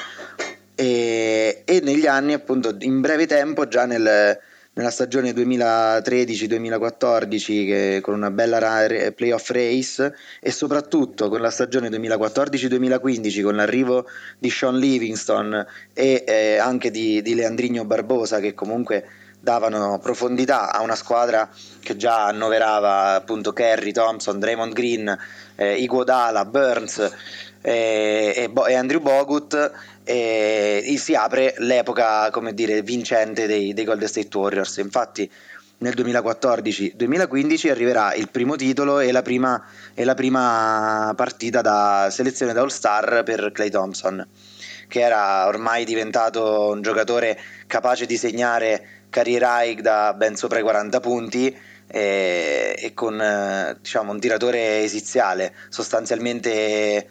E, 0.74 1.62
e, 1.64 1.80
negli 1.80 2.06
anni, 2.06 2.34
appunto, 2.34 2.76
in 2.80 3.00
breve 3.00 3.26
tempo, 3.26 3.66
già 3.66 3.86
nel 3.86 4.38
nella 4.76 4.90
stagione 4.90 5.32
2013-2014 5.32 8.00
con 8.02 8.12
una 8.14 8.30
bella 8.30 8.86
playoff 9.14 9.48
race 9.50 10.14
e 10.38 10.50
soprattutto 10.50 11.30
con 11.30 11.40
la 11.40 11.48
stagione 11.50 11.88
2014-2015 11.88 13.42
con 13.42 13.56
l'arrivo 13.56 14.06
di 14.38 14.50
Sean 14.50 14.78
Livingston 14.78 15.66
e 15.94 16.24
eh, 16.26 16.58
anche 16.58 16.90
di, 16.90 17.22
di 17.22 17.34
Leandrino 17.34 17.86
Barbosa 17.86 18.38
che 18.38 18.52
comunque 18.52 19.06
davano 19.40 19.98
profondità 19.98 20.70
a 20.70 20.82
una 20.82 20.94
squadra 20.94 21.48
che 21.80 21.96
già 21.96 22.26
annoverava 22.26 23.14
appunto 23.14 23.54
Kerry, 23.54 23.92
Thompson, 23.92 24.38
Draymond 24.38 24.74
Green, 24.74 25.18
eh, 25.54 25.76
Iguodala, 25.76 26.44
Burns 26.44 26.98
eh, 27.62 28.34
e, 28.36 28.50
e, 28.68 28.74
Andrew 28.74 29.00
Bogut 29.00 29.72
e 30.08 30.94
si 30.98 31.16
apre 31.16 31.54
l'epoca 31.58 32.30
come 32.30 32.54
dire 32.54 32.82
vincente 32.82 33.48
dei, 33.48 33.74
dei 33.74 33.84
Golden 33.84 34.06
State 34.06 34.36
Warriors. 34.36 34.76
Infatti 34.76 35.28
nel 35.78 35.94
2014-2015 35.96 37.70
arriverà 37.70 38.14
il 38.14 38.30
primo 38.30 38.54
titolo 38.54 39.00
e 39.00 39.10
la 39.10 39.22
prima, 39.22 39.60
e 39.94 40.04
la 40.04 40.14
prima 40.14 41.12
partita 41.16 41.60
da 41.60 42.08
selezione 42.10 42.52
da 42.52 42.60
All 42.60 42.68
Star 42.68 43.24
per 43.24 43.50
Clay 43.52 43.68
Thompson 43.68 44.26
che 44.88 45.00
era 45.00 45.46
ormai 45.46 45.84
diventato 45.84 46.70
un 46.70 46.80
giocatore 46.80 47.36
capace 47.66 48.06
di 48.06 48.16
segnare 48.16 49.04
carriera 49.10 49.62
high 49.62 49.80
da 49.80 50.14
ben 50.14 50.36
sopra 50.36 50.60
i 50.60 50.62
40 50.62 51.00
punti 51.00 51.56
e, 51.88 52.74
e 52.78 52.94
con 52.94 53.76
diciamo, 53.80 54.12
un 54.12 54.20
tiratore 54.20 54.82
esiziale, 54.82 55.54
sostanzialmente 55.68 57.08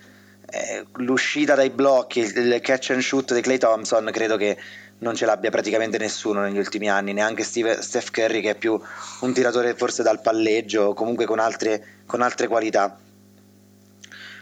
eh, 0.56 0.86
l'uscita 0.94 1.54
dai 1.54 1.70
blocchi, 1.70 2.20
il 2.22 2.60
catch 2.62 2.92
and 2.92 3.02
shoot 3.02 3.34
di 3.34 3.42
Clay 3.42 3.58
Thompson 3.58 4.10
credo 4.12 4.38
che 4.38 4.58
non 5.00 5.14
ce 5.14 5.26
l'abbia 5.26 5.50
praticamente 5.50 5.98
nessuno 5.98 6.40
negli 6.42 6.58
ultimi 6.58 6.90
anni, 6.90 7.12
neanche 7.12 7.44
Steve, 7.44 7.82
Steph 7.82 8.12
Curry 8.12 8.40
che 8.40 8.52
è 8.52 8.56
più 8.56 8.80
un 9.22 9.34
tiratore 9.34 9.76
forse 9.76 10.02
dal 10.02 10.22
palleggio, 10.22 10.94
comunque 10.94 11.26
con 11.26 11.40
altre, 11.40 12.04
con 12.06 12.22
altre 12.22 12.48
qualità. 12.48 12.98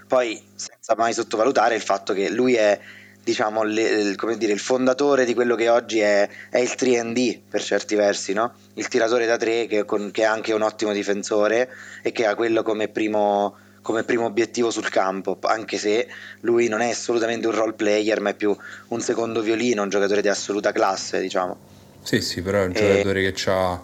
Poi 0.08 0.40
senza 0.54 0.94
mai 0.96 1.14
sottovalutare 1.14 1.74
il 1.74 1.82
fatto 1.82 2.14
che 2.14 2.30
lui 2.30 2.54
è 2.54 2.80
diciamo, 3.24 3.64
le, 3.64 4.16
dire, 4.38 4.54
il 4.54 4.60
fondatore 4.60 5.26
di 5.26 5.34
quello 5.34 5.56
che 5.56 5.70
oggi 5.70 6.00
è, 6.00 6.30
è, 6.50 6.60
il 6.60 6.74
3D 6.78 7.40
per 7.50 7.64
certi 7.64 7.96
versi, 7.96 8.34
no? 8.34 8.54
il 8.74 8.88
tiratore 8.90 9.26
da 9.26 9.38
3 9.38 9.66
che, 9.66 9.86
che, 9.86 10.22
è 10.22 10.26
anche 10.26 10.54
un 10.54 10.62
ottimo 10.62 10.92
difensore 10.92 11.70
e 12.02 12.12
che 12.12 12.28
ha 12.28 12.36
quello 12.36 12.64
come 12.64 12.90
primo, 12.90 13.56
come 13.84 14.04
primo 14.04 14.26
obiettivo 14.26 14.72
sul 14.72 14.90
campo, 14.90 15.38
anche 15.42 15.78
se 15.78 16.08
lui 16.40 16.68
non 16.68 16.82
è 16.82 16.90
assolutamente 16.90 17.46
un 17.46 17.54
role 17.54 17.74
player, 17.74 18.20
ma 18.22 18.32
è 18.32 18.34
più 18.34 18.56
un 18.88 19.02
secondo 19.02 19.42
violino, 19.42 19.84
un 19.84 19.90
giocatore 19.90 20.22
di 20.22 20.30
assoluta 20.30 20.72
classe, 20.72 21.22
diciamo. 21.22 21.56
Sì, 22.02 22.22
sì, 22.22 22.42
però 22.42 22.62
è 22.62 22.66
un 22.66 22.74
giocatore 22.74 23.28
e... 23.28 23.32
che 23.32 23.50
ha 23.52 23.80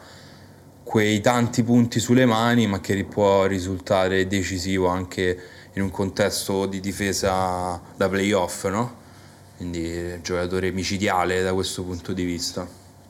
quei 0.82 1.22
tanti 1.22 1.62
punti 1.62 2.00
sulle 2.00 2.26
mani, 2.26 2.66
ma 2.66 2.80
che 2.80 3.04
può 3.04 3.46
risultare 3.46 4.26
decisivo 4.26 4.88
anche 4.88 5.40
in 5.74 5.84
un 5.84 5.92
contesto 5.92 6.66
di 6.66 6.80
difesa 6.80 7.80
da 7.96 8.10
playoff, 8.10 8.66
no? 8.66 8.98
quindi 9.60 10.22
giocatore 10.22 10.72
micidiale 10.72 11.44
da 11.44 11.54
questo 11.54 11.84
punto 11.84 12.14
di 12.14 12.24
vista. 12.24 12.66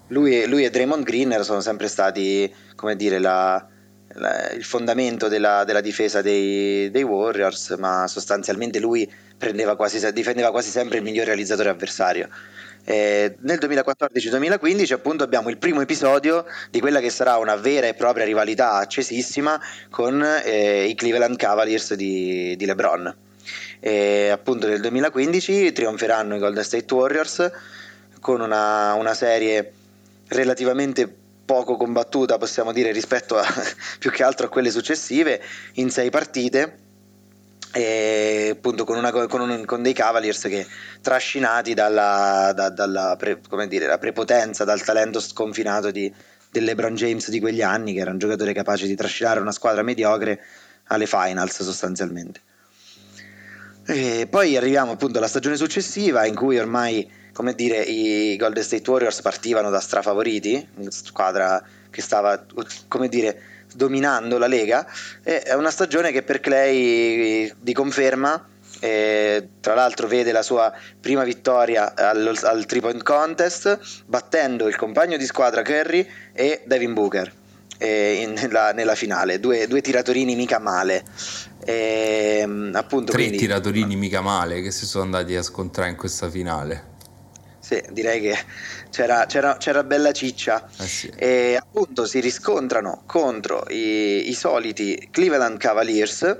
Lui, 0.07 0.47
lui 0.47 0.65
e 0.65 0.71
Draymond 0.71 1.03
Green 1.03 1.43
sono 1.43 1.61
sempre 1.61 1.87
stati, 1.87 2.51
come 2.73 2.95
dire, 2.95 3.19
la, 3.19 3.63
il 4.55 4.63
fondamento 4.63 5.27
della, 5.27 5.63
della 5.63 5.81
difesa 5.81 6.21
dei, 6.21 6.89
dei, 6.91 7.03
Warriors, 7.03 7.75
ma 7.77 8.07
sostanzialmente 8.07 8.79
lui 8.79 9.09
quasi, 9.75 10.11
difendeva 10.11 10.51
quasi 10.51 10.69
sempre 10.69 10.97
il 10.97 11.03
miglior 11.03 11.25
realizzatore 11.25 11.69
avversario. 11.69 12.27
Eh, 12.85 13.35
nel 13.41 13.59
2014-2015 13.59 14.93
appunto 14.93 15.23
abbiamo 15.23 15.49
il 15.49 15.57
primo 15.57 15.81
episodio 15.81 16.45
di 16.71 16.79
quella 16.79 16.99
che 16.99 17.09
sarà 17.09 17.37
una 17.37 17.55
vera 17.55 17.87
e 17.87 17.93
propria 17.93 18.25
rivalità 18.25 18.75
accesissima 18.75 19.59
con 19.89 20.23
eh, 20.23 20.85
i 20.85 20.95
Cleveland 20.95 21.35
Cavaliers 21.35 21.93
di, 21.93 22.55
di 22.55 22.65
LeBron 22.65 23.15
e 23.79 24.29
appunto 24.29 24.67
nel 24.67 24.81
2015 24.81 25.71
trionferanno 25.71 26.35
i 26.35 26.39
Golden 26.39 26.63
State 26.63 26.93
Warriors 26.93 27.51
con 28.19 28.41
una, 28.41 28.93
una 28.93 29.13
serie 29.13 29.73
relativamente 30.27 31.18
poco 31.49 31.77
combattuta, 31.77 32.37
possiamo 32.37 32.71
dire, 32.71 32.91
rispetto 32.91 33.35
a, 33.35 33.43
più 33.97 34.11
che 34.11 34.21
altro 34.21 34.45
a 34.45 34.49
quelle 34.49 34.69
successive, 34.69 35.41
in 35.73 35.89
sei 35.89 36.11
partite. 36.11 36.87
E 37.71 38.49
appunto 38.51 38.83
con, 38.83 38.97
una, 38.97 39.11
con, 39.11 39.41
un, 39.41 39.65
con 39.65 39.81
dei 39.81 39.93
Cavaliers 39.93 40.41
che 40.41 40.67
trascinati 41.01 41.73
dalla, 41.73 42.51
da, 42.53 42.69
dalla 42.69 43.15
pre, 43.17 43.39
dire, 43.67 43.97
prepotenza, 43.97 44.63
dal 44.63 44.83
talento 44.83 45.19
sconfinato 45.19 45.89
di, 45.89 46.13
del 46.51 46.65
LeBron 46.65 46.93
James 46.93 47.29
di 47.29 47.39
quegli 47.39 47.63
anni, 47.63 47.93
che 47.93 48.01
era 48.01 48.11
un 48.11 48.19
giocatore 48.19 48.53
capace 48.53 48.85
di 48.85 48.95
trascinare 48.95 49.39
una 49.39 49.51
squadra 49.51 49.81
mediocre 49.81 50.39
alle 50.85 51.07
finals 51.07 51.63
sostanzialmente. 51.63 52.41
E 53.91 54.27
poi 54.29 54.55
arriviamo 54.55 54.91
appunto 54.91 55.17
alla 55.17 55.27
stagione 55.27 55.55
successiva 55.55 56.23
in 56.27 56.35
cui 56.35 56.59
ormai, 56.59 57.09
come 57.33 57.55
dire, 57.55 57.79
i 57.79 58.35
Golden 58.35 58.63
State 58.63 58.87
Warriors 58.87 59.19
partivano 59.23 59.71
da 59.71 59.79
strafavoriti, 59.79 60.63
una 60.75 60.91
squadra 60.91 61.59
che 61.89 62.03
stava, 62.03 62.45
come 62.87 63.09
dire, 63.09 63.41
dominando 63.73 64.37
la 64.37 64.45
Lega. 64.45 64.85
E 65.23 65.41
è 65.41 65.55
una 65.55 65.71
stagione 65.71 66.11
che 66.11 66.21
per 66.21 66.39
Clay 66.39 67.51
di 67.59 67.73
conferma 67.73 68.47
e, 68.79 69.47
tra 69.59 69.73
l'altro 69.73 70.05
vede 70.05 70.31
la 70.31 70.43
sua 70.43 70.71
prima 71.01 71.23
vittoria 71.23 71.95
al, 71.95 72.37
al 72.43 72.65
three 72.67 72.81
point 72.81 73.01
contest 73.01 74.03
battendo 74.05 74.67
il 74.67 74.75
compagno 74.75 75.17
di 75.17 75.25
squadra 75.25 75.63
Curry 75.63 76.07
e 76.31 76.61
Devin 76.63 76.93
Booker 76.93 77.33
eh, 77.79 78.21
in, 78.21 78.33
nella, 78.33 78.71
nella, 78.71 78.93
finale, 78.93 79.39
due, 79.39 79.65
due, 79.67 79.81
tiratorini 79.81 80.35
mica 80.35 80.59
male. 80.59 81.03
E, 81.63 82.39
ehm, 82.41 82.71
appunto, 82.73 83.11
Tre 83.11 83.21
quindi, 83.21 83.37
tiratorini 83.37 83.95
mica 83.95 84.21
male 84.21 84.61
che 84.61 84.71
si 84.71 84.85
sono 84.85 85.03
andati 85.03 85.35
a 85.35 85.43
scontrare 85.43 85.89
in 85.89 85.95
questa 85.95 86.29
finale. 86.29 86.97
Sì, 87.59 87.83
direi 87.91 88.19
che 88.21 88.35
c'era, 88.89 89.25
c'era, 89.27 89.57
c'era 89.57 89.83
bella 89.83 90.11
ciccia. 90.11 90.67
Eh 90.79 90.87
sì. 90.87 91.11
E 91.15 91.55
appunto 91.59 92.05
si 92.05 92.19
riscontrano 92.19 93.03
contro 93.05 93.65
i, 93.69 94.29
i 94.29 94.33
soliti 94.33 95.09
Cleveland 95.11 95.59
Cavaliers 95.59 96.39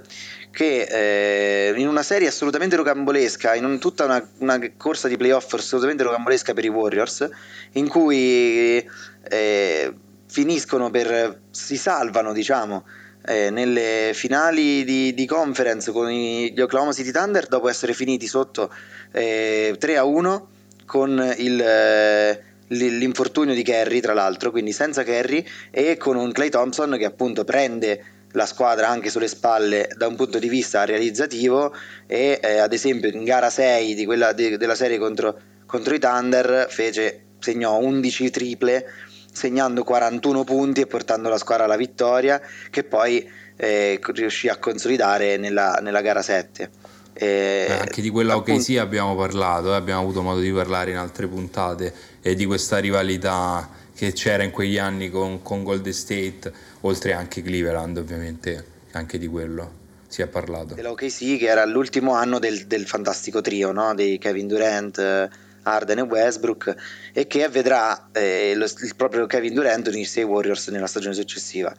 che 0.52 1.70
eh, 1.70 1.80
in 1.80 1.88
una 1.88 2.02
serie 2.02 2.28
assolutamente 2.28 2.76
rocambolesca, 2.76 3.54
in 3.54 3.66
un, 3.66 3.80
tutta 3.80 4.06
una, 4.06 4.28
una, 4.40 4.60
corsa 4.76 5.08
di 5.08 5.18
playoff 5.18 5.54
assolutamente 5.54 6.04
rocambolesca 6.04 6.54
per 6.54 6.66
i 6.66 6.70
Warriors, 6.70 7.30
in 7.74 7.88
cui 7.88 8.84
eh, 9.30 9.94
finiscono 10.26 10.90
per 10.90 11.42
si 11.52 11.78
salvano 11.78 12.34
diciamo 12.34 12.86
eh, 13.30 13.52
nelle 13.52 14.10
finali 14.16 14.84
di, 14.84 15.14
di, 15.14 15.26
conference 15.28 15.92
con 15.92 16.10
gli 16.10 16.60
Oklahoma 16.60 16.94
City 16.94 17.12
Thunder 17.12 17.46
dopo 17.46 17.70
essere 17.70 17.94
finiti 17.94 18.26
sotto 18.26 18.74
eh, 19.12 19.76
3 19.78 19.98
a 19.98 20.04
1 20.04 20.50
con 20.88 21.36
il, 21.38 21.62
eh, 21.62 22.44
l'infortunio 22.70 23.54
di 23.54 23.62
Kerry 23.62 24.00
tra 24.00 24.14
l'altro 24.14 24.50
quindi 24.50 24.72
senza 24.72 25.04
Kerry 25.04 25.46
e 25.70 25.96
con 25.98 26.16
un 26.16 26.32
Clay 26.32 26.50
Thompson 26.50 26.96
che 26.98 27.06
appunto 27.06 27.44
prende 27.44 28.04
la 28.32 28.48
squadra 28.48 28.90
anche 28.90 29.12
sulle 29.12 29.28
spalle 29.28 29.90
da 29.96 30.08
un 30.08 30.16
punto 30.16 30.40
di 30.40 30.50
vista 30.50 30.86
realizzativo 30.86 31.72
e 32.08 32.40
eh, 32.42 32.58
ad 32.58 32.74
esempio 32.74 33.10
in 33.10 33.24
gara 33.24 33.52
6 33.52 33.94
di 33.94 34.06
quella 34.06 34.34
de, 34.34 34.58
della 34.58 34.76
serie 34.76 34.98
contro, 34.98 35.40
contro 35.68 35.94
i 35.94 36.00
Thunder 36.00 36.66
fece, 36.68 37.26
segnò 37.38 37.78
11 37.78 38.30
triple 38.32 38.86
segnando 39.32 39.84
41 39.84 40.44
punti 40.44 40.82
e 40.82 40.88
portando 40.88 41.30
la 41.30 41.38
squadra 41.38 41.66
alla 41.66 41.78
vittoria 41.78 42.42
che 42.70 42.84
poi 42.84 43.28
eh, 43.56 44.00
riuscì 44.14 44.48
a 44.48 44.58
consolidare 44.58 45.38
nella, 45.38 45.80
nella 45.82 46.02
gara 46.02 46.22
7. 46.22 46.70
Eh, 47.14 47.68
anche 47.70 48.02
di 48.02 48.10
quella 48.10 48.36
appunto... 48.36 48.54
OKC 48.54 48.78
abbiamo 48.78 49.16
parlato, 49.16 49.74
eh, 49.74 49.76
abbiamo 49.76 50.02
avuto 50.02 50.22
modo 50.22 50.40
di 50.40 50.52
parlare 50.52 50.92
in 50.92 50.98
altre 50.98 51.28
puntate 51.28 51.94
e 52.22 52.34
di 52.36 52.46
questa 52.46 52.78
rivalità 52.78 53.70
che 53.94 54.14
c'era 54.14 54.44
in 54.44 54.52
quegli 54.52 54.78
anni 54.78 55.10
con, 55.10 55.42
con 55.42 55.64
Golden 55.64 55.92
State, 55.92 56.52
oltre 56.82 57.12
anche 57.12 57.42
Cleveland 57.42 57.98
ovviamente, 57.98 58.66
anche 58.92 59.18
di 59.18 59.28
quello 59.28 59.80
si 60.08 60.22
è 60.22 60.28
parlato. 60.28 60.74
Dell'OKC 60.74 61.38
che 61.38 61.46
era 61.46 61.66
l'ultimo 61.66 62.14
anno 62.14 62.40
del, 62.40 62.66
del 62.66 62.88
fantastico 62.88 63.42
trio 63.42 63.72
no? 63.74 63.94
di 63.94 64.18
Kevin 64.18 64.48
Durant 64.48 65.30
Arden 65.74 66.00
e 66.00 66.02
Westbrook 66.02 66.76
e 67.14 67.28
che 67.28 67.48
vedrà 67.48 68.10
eh, 68.12 68.54
lo, 68.56 68.66
il 68.66 68.96
proprio 68.96 69.26
Kevin 69.26 69.54
Durant 69.54 69.88
unirsi 69.88 70.20
ai 70.20 70.26
Warriors 70.26 70.68
nella 70.70 70.88
stagione 70.88 71.16
successiva. 71.16 71.74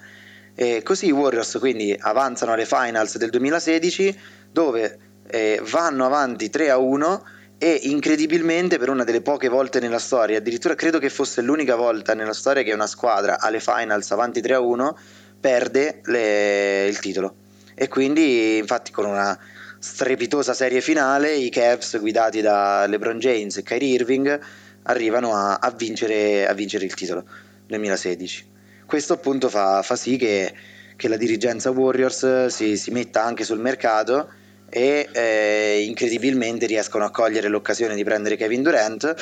E 0.55 0.83
così 0.83 1.07
i 1.07 1.13
Warriors 1.13 1.57
quindi 1.59 1.97
avanzano 1.99 2.53
alle 2.53 2.67
finals 2.67 3.17
del 3.17 3.31
2016 3.31 4.19
dove 4.51 4.99
eh, 5.29 5.61
vanno 5.65 6.05
avanti 6.05 6.51
3 6.51 6.71
a 6.71 6.77
1 6.77 7.25
e 7.63 7.79
incredibilmente 7.83 8.79
per 8.79 8.89
una 8.89 9.05
delle 9.05 9.21
poche 9.21 9.49
volte 9.49 9.81
nella 9.81 9.99
storia, 9.99 10.39
addirittura 10.39 10.75
credo 10.75 10.99
che 10.99 11.11
fosse 11.11 11.43
l'unica 11.43 11.77
volta 11.77 12.15
nella 12.15 12.33
storia 12.33 12.63
che 12.63 12.73
una 12.73 12.87
squadra 12.87 13.39
alle 13.39 13.61
finals 13.61 14.11
avanti 14.13 14.41
3 14.41 14.55
a 14.55 14.61
1 14.61 14.99
perde 15.39 16.01
le, 16.05 16.87
il 16.87 16.99
titolo. 16.99 17.35
E 17.75 17.89
quindi 17.89 18.57
infatti 18.57 18.91
con 18.91 19.05
una 19.05 19.39
strepitosa 19.81 20.53
serie 20.53 20.83
finale, 20.83 21.35
i 21.35 21.49
Cavs 21.49 21.99
guidati 21.99 22.43
da 22.43 22.87
LeBron 22.87 23.19
James 23.19 23.57
e 23.57 23.63
Kyrie 23.63 23.95
Irving 23.95 24.41
arrivano 24.83 25.35
a, 25.35 25.57
a, 25.57 25.71
vincere, 25.71 26.47
a 26.47 26.53
vincere, 26.53 26.85
il 26.85 26.95
titolo. 26.95 27.25
2016. 27.67 28.49
Questo 28.85 29.15
appunto 29.15 29.49
fa, 29.49 29.83
fa 29.83 29.97
sì 29.97 30.17
che, 30.17 30.53
che, 30.97 31.09
la 31.09 31.17
dirigenza 31.17 31.71
Warriors 31.71 32.47
si, 32.47 32.77
si, 32.77 32.91
metta 32.91 33.25
anche 33.25 33.45
sul 33.45 33.61
mercato 33.61 34.29
e 34.69 35.09
eh, 35.13 35.85
incredibilmente 35.87 36.67
riescono 36.67 37.05
a 37.05 37.11
cogliere 37.11 37.49
l'occasione 37.49 37.95
di 37.95 38.05
prendere 38.05 38.37
Kevin 38.37 38.63
Durant 38.63 39.15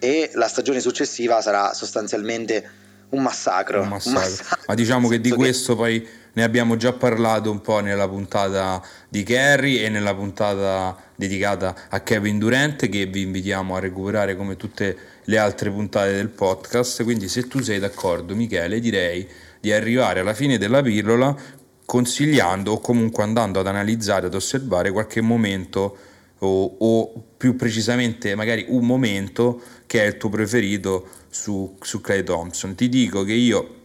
e 0.00 0.30
la 0.34 0.48
stagione 0.48 0.80
successiva 0.80 1.40
sarà 1.40 1.74
sostanzialmente 1.74 2.70
un 3.10 3.22
massacro. 3.22 3.82
Un 3.82 3.88
massacro. 3.88 4.18
Un 4.18 4.26
massacro. 4.26 4.64
Ma 4.66 4.74
diciamo 4.74 5.08
che 5.08 5.20
di 5.20 5.30
questo 5.30 5.74
che... 5.74 5.78
poi 5.78 6.08
ne 6.34 6.42
abbiamo 6.42 6.76
già 6.76 6.92
parlato 6.92 7.50
un 7.50 7.60
po' 7.60 7.80
nella 7.80 8.08
puntata 8.08 8.82
di 9.08 9.22
Kerry 9.22 9.78
e 9.78 9.88
nella 9.88 10.14
puntata 10.14 10.96
dedicata 11.14 11.74
a 11.88 12.00
Kevin 12.00 12.38
Durant 12.38 12.88
che 12.88 13.06
vi 13.06 13.22
invitiamo 13.22 13.76
a 13.76 13.80
recuperare 13.80 14.34
come 14.36 14.56
tutte 14.56 14.96
le 15.24 15.38
altre 15.38 15.70
puntate 15.70 16.12
del 16.14 16.28
podcast. 16.28 17.02
Quindi 17.04 17.28
se 17.28 17.46
tu 17.48 17.60
sei 17.60 17.78
d'accordo 17.78 18.34
Michele 18.34 18.80
direi 18.80 19.28
di 19.60 19.72
arrivare 19.72 20.20
alla 20.20 20.34
fine 20.34 20.58
della 20.58 20.82
pillola 20.82 21.36
consigliando 21.84 22.72
o 22.72 22.80
comunque 22.80 23.22
andando 23.22 23.60
ad 23.60 23.66
analizzare, 23.66 24.26
ad 24.26 24.34
osservare 24.34 24.90
qualche 24.90 25.20
momento 25.20 25.96
o, 26.38 26.76
o 26.78 27.24
più 27.36 27.54
precisamente 27.56 28.34
magari 28.34 28.64
un 28.68 28.84
momento 28.86 29.60
che 29.86 30.02
è 30.02 30.06
il 30.06 30.16
tuo 30.16 30.30
preferito 30.30 31.06
su, 31.28 31.76
su 31.80 32.00
Clay 32.00 32.22
Thompson. 32.22 32.74
Ti 32.74 32.88
dico 32.88 33.22
che 33.24 33.34
io 33.34 33.80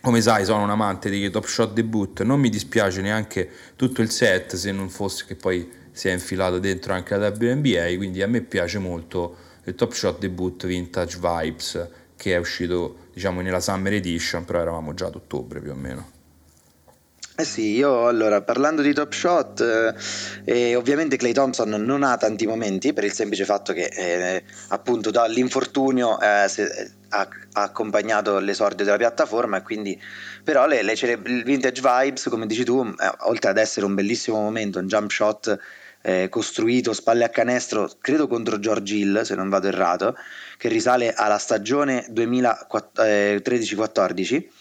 come 0.00 0.20
sai 0.20 0.44
sono 0.44 0.62
un 0.62 0.70
amante 0.70 1.10
di 1.10 1.28
Top 1.30 1.46
Shot 1.46 1.72
debut, 1.72 2.22
non 2.22 2.40
mi 2.40 2.50
dispiace 2.50 3.00
neanche 3.00 3.50
tutto 3.76 4.00
il 4.00 4.10
set 4.10 4.54
se 4.56 4.70
non 4.70 4.88
fosse 4.88 5.24
che 5.26 5.34
poi 5.34 5.68
si 5.90 6.08
è 6.08 6.12
infilato 6.12 6.58
dentro 6.58 6.92
anche 6.92 7.16
la 7.16 7.28
WNBA, 7.28 7.96
quindi 7.96 8.22
a 8.22 8.28
me 8.28 8.40
piace 8.42 8.78
molto 8.78 9.36
il 9.64 9.74
Top 9.74 9.92
Shot 9.92 10.18
debut 10.18 10.66
Vintage 10.66 11.18
Vibes 11.18 11.88
che 12.16 12.34
è 12.34 12.38
uscito 12.38 13.08
diciamo 13.12 13.40
nella 13.40 13.60
Summer 13.60 13.92
Edition, 13.92 14.44
però 14.44 14.60
eravamo 14.60 14.94
già 14.94 15.06
ad 15.06 15.14
ottobre 15.16 15.60
più 15.60 15.70
o 15.70 15.74
meno. 15.74 16.17
Eh 17.40 17.44
sì, 17.44 17.76
io 17.76 18.08
allora 18.08 18.42
parlando 18.42 18.82
di 18.82 18.92
top 18.92 19.12
shot, 19.12 19.94
eh, 20.44 20.74
ovviamente 20.74 21.16
Clay 21.16 21.32
Thompson 21.32 21.70
non 21.70 22.02
ha 22.02 22.16
tanti 22.16 22.48
momenti 22.48 22.92
per 22.92 23.04
il 23.04 23.12
semplice 23.12 23.44
fatto 23.44 23.72
che 23.72 23.84
eh, 23.84 24.42
appunto 24.70 25.12
dall'infortunio 25.12 26.20
eh, 26.20 26.48
se, 26.48 26.90
ha, 27.10 27.28
ha, 27.52 27.62
accompagnato 27.62 28.40
l'esordio 28.40 28.84
della 28.84 28.96
piattaforma 28.96 29.58
e 29.58 29.62
quindi 29.62 29.96
però 30.42 30.66
le, 30.66 30.82
le 30.82 30.94
il 30.94 31.44
vintage 31.44 31.80
vibes 31.80 32.26
come 32.28 32.44
dici 32.44 32.64
tu, 32.64 32.84
eh, 32.84 33.12
oltre 33.20 33.50
ad 33.50 33.58
essere 33.58 33.86
un 33.86 33.94
bellissimo 33.94 34.40
momento, 34.40 34.80
un 34.80 34.88
jump 34.88 35.08
shot 35.08 35.56
eh, 36.02 36.28
costruito 36.28 36.92
spalle 36.92 37.22
a 37.22 37.28
canestro, 37.28 37.88
credo 38.00 38.26
contro 38.26 38.58
George 38.58 38.96
Hill 38.96 39.22
se 39.22 39.36
non 39.36 39.48
vado 39.48 39.68
errato, 39.68 40.16
che 40.56 40.68
risale 40.68 41.12
alla 41.12 41.38
stagione 41.38 42.04
2013-14 42.10 44.57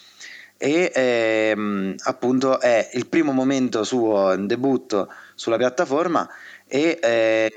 e 0.57 0.91
ehm, 0.93 1.95
appunto 2.03 2.59
è 2.59 2.89
il 2.93 3.07
primo 3.07 3.31
momento 3.31 3.83
suo 3.83 4.33
in 4.33 4.47
debutto 4.47 5.11
sulla 5.35 5.57
piattaforma 5.57 6.27
e 6.65 6.99
eh, 7.01 7.51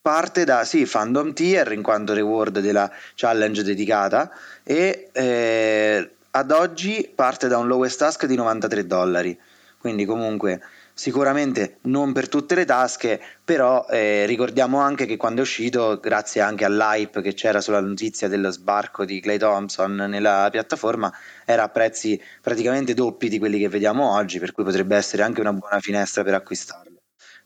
parte 0.00 0.44
da 0.44 0.64
sì, 0.64 0.86
fandom 0.86 1.32
tier 1.32 1.72
in 1.72 1.82
quanto 1.82 2.12
reward 2.12 2.60
della 2.60 2.90
challenge 3.14 3.62
dedicata 3.62 4.30
e 4.62 5.08
eh, 5.12 6.10
ad 6.30 6.50
oggi 6.50 7.10
parte 7.14 7.48
da 7.48 7.58
un 7.58 7.66
lowest 7.66 7.98
task 7.98 8.26
di 8.26 8.34
93 8.34 8.86
dollari. 8.86 9.38
Quindi 9.78 10.04
comunque 10.04 10.60
sicuramente 10.94 11.78
non 11.82 12.12
per 12.12 12.28
tutte 12.28 12.54
le 12.54 12.64
tasche, 12.64 13.20
però 13.44 13.86
eh, 13.90 14.24
ricordiamo 14.26 14.78
anche 14.80 15.06
che 15.06 15.16
quando 15.16 15.40
è 15.40 15.42
uscito, 15.42 15.98
grazie 16.00 16.40
anche 16.40 16.64
all'hype 16.64 17.20
che 17.20 17.34
c'era 17.34 17.60
sulla 17.60 17.80
notizia 17.80 18.28
dello 18.28 18.50
sbarco 18.50 19.04
di 19.04 19.20
Clay 19.20 19.38
Thompson 19.38 19.94
nella 19.94 20.48
piattaforma, 20.50 21.12
era 21.44 21.64
a 21.64 21.68
prezzi 21.68 22.20
praticamente 22.40 22.94
doppi 22.94 23.28
di 23.28 23.38
quelli 23.38 23.58
che 23.58 23.68
vediamo 23.68 24.14
oggi, 24.14 24.38
per 24.38 24.52
cui 24.52 24.64
potrebbe 24.64 24.96
essere 24.96 25.24
anche 25.24 25.40
una 25.40 25.52
buona 25.52 25.80
finestra 25.80 26.22
per 26.22 26.34
acquistarlo. 26.34 26.92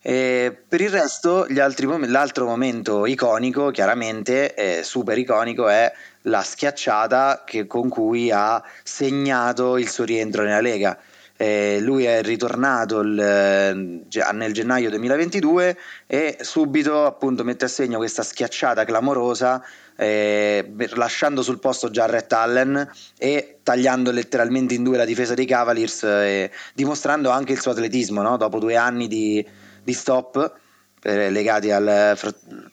E 0.00 0.56
per 0.68 0.80
il 0.80 0.90
resto, 0.90 1.46
mom- 1.48 2.06
l'altro 2.06 2.44
momento 2.44 3.04
iconico, 3.06 3.70
chiaramente 3.70 4.54
eh, 4.54 4.82
super 4.84 5.18
iconico, 5.18 5.68
è 5.68 5.92
la 6.22 6.42
schiacciata 6.42 7.42
che, 7.44 7.66
con 7.66 7.88
cui 7.88 8.30
ha 8.30 8.62
segnato 8.84 9.76
il 9.76 9.88
suo 9.88 10.04
rientro 10.04 10.44
nella 10.44 10.61
Lega 10.61 10.96
eh, 11.40 11.79
lui 11.81 12.05
è 12.05 12.20
ritornato 12.20 12.98
il, 12.98 13.14
nel 13.14 14.53
gennaio 14.53 14.90
2022 14.90 15.79
e 16.09 16.38
subito 16.40 17.07
appunto 17.07 17.44
mette 17.44 17.66
a 17.66 17.68
segno 17.68 17.98
questa 17.98 18.24
schiacciata 18.24 18.85
clamorosa 18.85 19.64
eh, 19.94 20.68
lasciando 20.94 21.42
sul 21.42 21.61
posto 21.61 21.90
Jarrett 21.90 22.33
Allen 22.33 22.90
e 23.16 23.61
tagliando 23.62 24.11
letteralmente 24.11 24.74
in 24.74 24.83
due 24.83 24.96
la 24.96 25.05
difesa 25.05 25.35
dei 25.35 25.46
Cavaliers 25.46 26.03
eh, 26.03 26.51
dimostrando 26.74 27.31
anche 27.31 27.53
il 27.53 27.61
suo 27.61 27.70
atletismo 27.70 28.20
no? 28.20 28.37
dopo 28.37 28.59
due 28.59 28.74
anni 28.74 29.07
di, 29.07 29.46
di 29.85 29.92
stop 29.92 30.59
eh, 31.03 31.31
legati 31.31 31.70
alla 31.70 32.16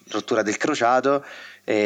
rottura 0.09 0.41
del 0.41 0.57
crociato 0.57 1.23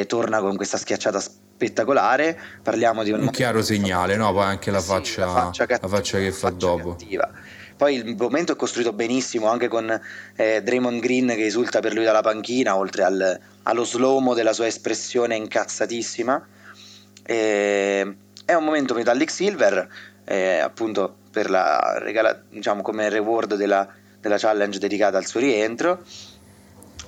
torna 0.08 0.42
con 0.42 0.58
questa 0.58 0.78
schiacciata 0.78 1.22
spettacolare. 1.60 2.40
Parliamo 2.64 3.04
di 3.04 3.12
un, 3.12 3.24
un 3.24 3.30
chiaro 3.32 3.62
segnale, 3.62 4.16
no? 4.16 4.32
Poi 4.32 4.46
anche 4.46 4.72
la 4.72 4.80
faccia, 4.80 5.26
la 5.26 5.32
faccia, 5.34 5.66
cattiva, 5.66 5.92
la 5.92 5.98
faccia 5.98 6.18
che 6.18 6.32
fa 6.32 6.50
dopo. 6.52 6.92
Cattiva. 6.92 7.30
Poi 7.76 7.96
il 7.96 8.16
momento 8.18 8.54
è 8.54 8.56
costruito 8.56 8.94
benissimo 8.94 9.48
anche 9.48 9.68
con 9.68 10.02
eh, 10.36 10.62
Draymond 10.64 11.02
Green 11.02 11.28
che 11.28 11.46
esulta 11.46 11.80
per 11.80 11.94
lui 11.94 12.06
dalla 12.06 12.22
panchina, 12.22 12.78
oltre 12.78 13.04
al, 13.04 13.40
allo 13.64 13.84
slow-mo 13.84 14.34
della 14.34 14.54
sua 14.54 14.68
espressione 14.68 15.36
incazzatissima. 15.36 16.48
E, 17.24 18.16
è 18.46 18.54
un 18.54 18.64
momento 18.64 18.94
Metallic 18.94 19.30
Silver, 19.30 19.88
eh, 20.26 20.60
appunto 20.60 21.16
per 21.30 21.50
la 21.50 21.98
regala, 22.00 22.42
diciamo 22.50 22.82
come 22.82 23.10
reward 23.10 23.56
della, 23.56 23.88
della 24.20 24.38
challenge 24.38 24.80
dedicata 24.80 25.18
al 25.18 25.26
suo 25.26 25.40
rientro. 25.40 26.04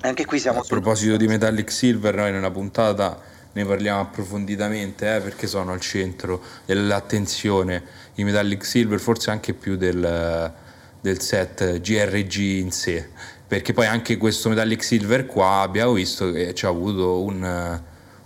Anche 0.02 0.24
qui 0.24 0.38
siamo 0.38 0.60
A 0.60 0.64
proposito 0.66 1.16
di 1.16 1.26
Metallic 1.26 1.70
Silver, 1.70 2.14
noi 2.14 2.32
nella 2.32 2.50
puntata 2.50 3.30
ne 3.52 3.64
parliamo 3.64 4.00
approfonditamente 4.00 5.16
eh, 5.16 5.20
perché 5.20 5.46
sono 5.46 5.72
al 5.72 5.80
centro 5.80 6.42
dell'attenzione. 6.64 7.82
I 8.14 8.24
Metallic 8.24 8.64
Silver, 8.64 9.00
forse 9.00 9.30
anche 9.30 9.54
più 9.54 9.76
del, 9.76 10.52
del 11.00 11.20
set 11.20 11.80
GRG 11.80 12.36
in 12.36 12.70
sé, 12.70 13.08
perché 13.46 13.72
poi 13.72 13.86
anche 13.86 14.16
questo 14.16 14.48
Metallic 14.48 14.82
Silver 14.82 15.26
qua 15.26 15.60
abbiamo 15.60 15.92
visto 15.92 16.30
che 16.30 16.54
ci 16.54 16.66
ha 16.66 16.68
avuto 16.68 17.22
un 17.22 17.80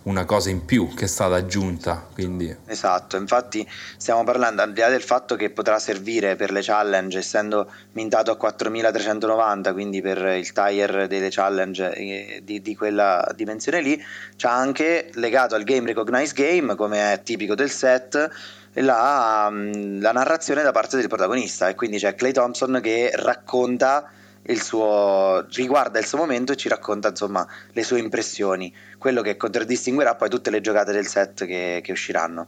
una 0.06 0.24
cosa 0.24 0.50
in 0.50 0.64
più 0.64 0.92
che 0.94 1.04
è 1.04 1.08
stata 1.08 1.34
aggiunta. 1.34 2.06
Quindi. 2.12 2.54
Esatto, 2.66 3.16
infatti 3.16 3.68
stiamo 3.96 4.24
parlando 4.24 4.62
al 4.62 4.72
di 4.72 4.80
là 4.80 4.88
del 4.88 5.02
fatto 5.02 5.36
che 5.36 5.50
potrà 5.50 5.78
servire 5.78 6.36
per 6.36 6.50
le 6.50 6.62
challenge, 6.62 7.18
essendo 7.18 7.70
mintato 7.92 8.30
a 8.30 8.36
4390, 8.36 9.72
quindi 9.72 10.00
per 10.00 10.18
il 10.18 10.52
tire 10.52 11.06
delle 11.06 11.30
challenge 11.30 11.92
eh, 11.94 12.40
di, 12.42 12.60
di 12.60 12.76
quella 12.76 13.32
dimensione 13.34 13.80
lì, 13.80 14.02
c'ha 14.36 14.52
anche 14.52 15.10
legato 15.14 15.54
al 15.54 15.64
game 15.64 15.86
recognize 15.86 16.32
game, 16.34 16.74
come 16.74 17.12
è 17.12 17.22
tipico 17.22 17.54
del 17.54 17.70
set. 17.70 18.30
La, 18.78 19.48
mm, 19.50 20.02
la 20.02 20.12
narrazione 20.12 20.62
da 20.62 20.70
parte 20.70 20.98
del 20.98 21.08
protagonista 21.08 21.68
e 21.68 21.74
quindi 21.74 21.96
c'è 21.96 22.14
Clay 22.14 22.32
Thompson 22.32 22.78
che 22.82 23.10
racconta 23.14 24.10
il 24.48 24.62
suo, 24.62 25.46
riguarda 25.50 25.98
il 25.98 26.06
suo 26.06 26.18
momento 26.18 26.52
e 26.52 26.56
ci 26.56 26.68
racconta 26.68 27.08
insomma 27.08 27.46
le 27.72 27.82
sue 27.82 27.98
impressioni, 27.98 28.72
quello 28.98 29.22
che 29.22 29.36
contraddistinguerà 29.36 30.14
poi 30.14 30.28
tutte 30.28 30.50
le 30.50 30.60
giocate 30.60 30.92
del 30.92 31.06
set 31.06 31.44
che, 31.46 31.80
che 31.82 31.92
usciranno. 31.92 32.46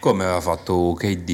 Come 0.00 0.24
aveva 0.24 0.40
fatto 0.40 0.94
KD 0.96 1.28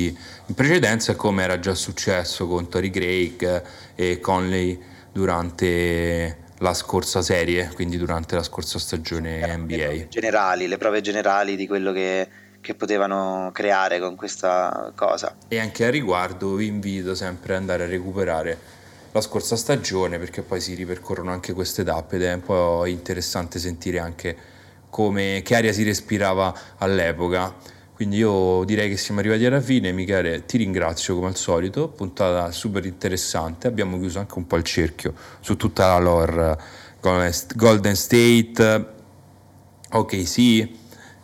in 0.46 0.54
precedenza 0.54 1.12
e 1.12 1.16
come 1.16 1.42
era 1.42 1.58
già 1.58 1.74
successo 1.74 2.46
con 2.46 2.68
Tori 2.68 2.90
Craig 2.90 3.62
e 3.94 4.20
Conley 4.20 4.80
durante 5.12 6.42
la 6.58 6.72
scorsa 6.72 7.20
serie, 7.20 7.70
quindi 7.74 7.98
durante 7.98 8.36
la 8.36 8.42
scorsa 8.42 8.78
stagione 8.78 9.40
Era 9.40 9.56
NBA. 9.56 10.08
Generali, 10.08 10.66
le 10.66 10.78
prove 10.78 11.02
generali 11.02 11.56
di 11.56 11.66
quello 11.66 11.92
che, 11.92 12.26
che 12.60 12.74
potevano 12.74 13.50
creare 13.52 14.00
con 14.00 14.16
questa 14.16 14.92
cosa. 14.94 15.36
E 15.48 15.58
anche 15.58 15.84
a 15.84 15.90
riguardo 15.90 16.54
vi 16.54 16.66
invito 16.66 17.14
sempre 17.14 17.54
ad 17.54 17.60
andare 17.60 17.84
a 17.84 17.86
recuperare 17.86 18.58
la 19.14 19.20
scorsa 19.20 19.54
stagione 19.54 20.18
perché 20.18 20.42
poi 20.42 20.60
si 20.60 20.74
ripercorrono 20.74 21.30
anche 21.30 21.52
queste 21.52 21.84
tappe 21.84 22.16
ed 22.16 22.22
è 22.22 22.32
un 22.32 22.42
po' 22.42 22.84
interessante 22.84 23.60
sentire 23.60 24.00
anche 24.00 24.36
come, 24.90 25.40
che 25.44 25.54
aria 25.54 25.72
si 25.72 25.84
respirava 25.84 26.52
all'epoca. 26.78 27.54
Quindi 27.94 28.16
io 28.16 28.64
direi 28.64 28.88
che 28.88 28.96
siamo 28.96 29.20
arrivati 29.20 29.46
alla 29.46 29.60
fine, 29.60 29.92
Michele, 29.92 30.46
ti 30.46 30.56
ringrazio 30.56 31.14
come 31.14 31.28
al 31.28 31.36
solito, 31.36 31.86
puntata 31.86 32.50
super 32.50 32.84
interessante, 32.86 33.68
abbiamo 33.68 34.00
chiuso 34.00 34.18
anche 34.18 34.36
un 34.36 34.48
po' 34.48 34.56
il 34.56 34.64
cerchio 34.64 35.14
su 35.38 35.56
tutta 35.56 35.86
la 35.86 35.98
lore 35.98 36.58
Golden 37.00 37.94
State, 37.94 38.86
OKC, 39.90 40.68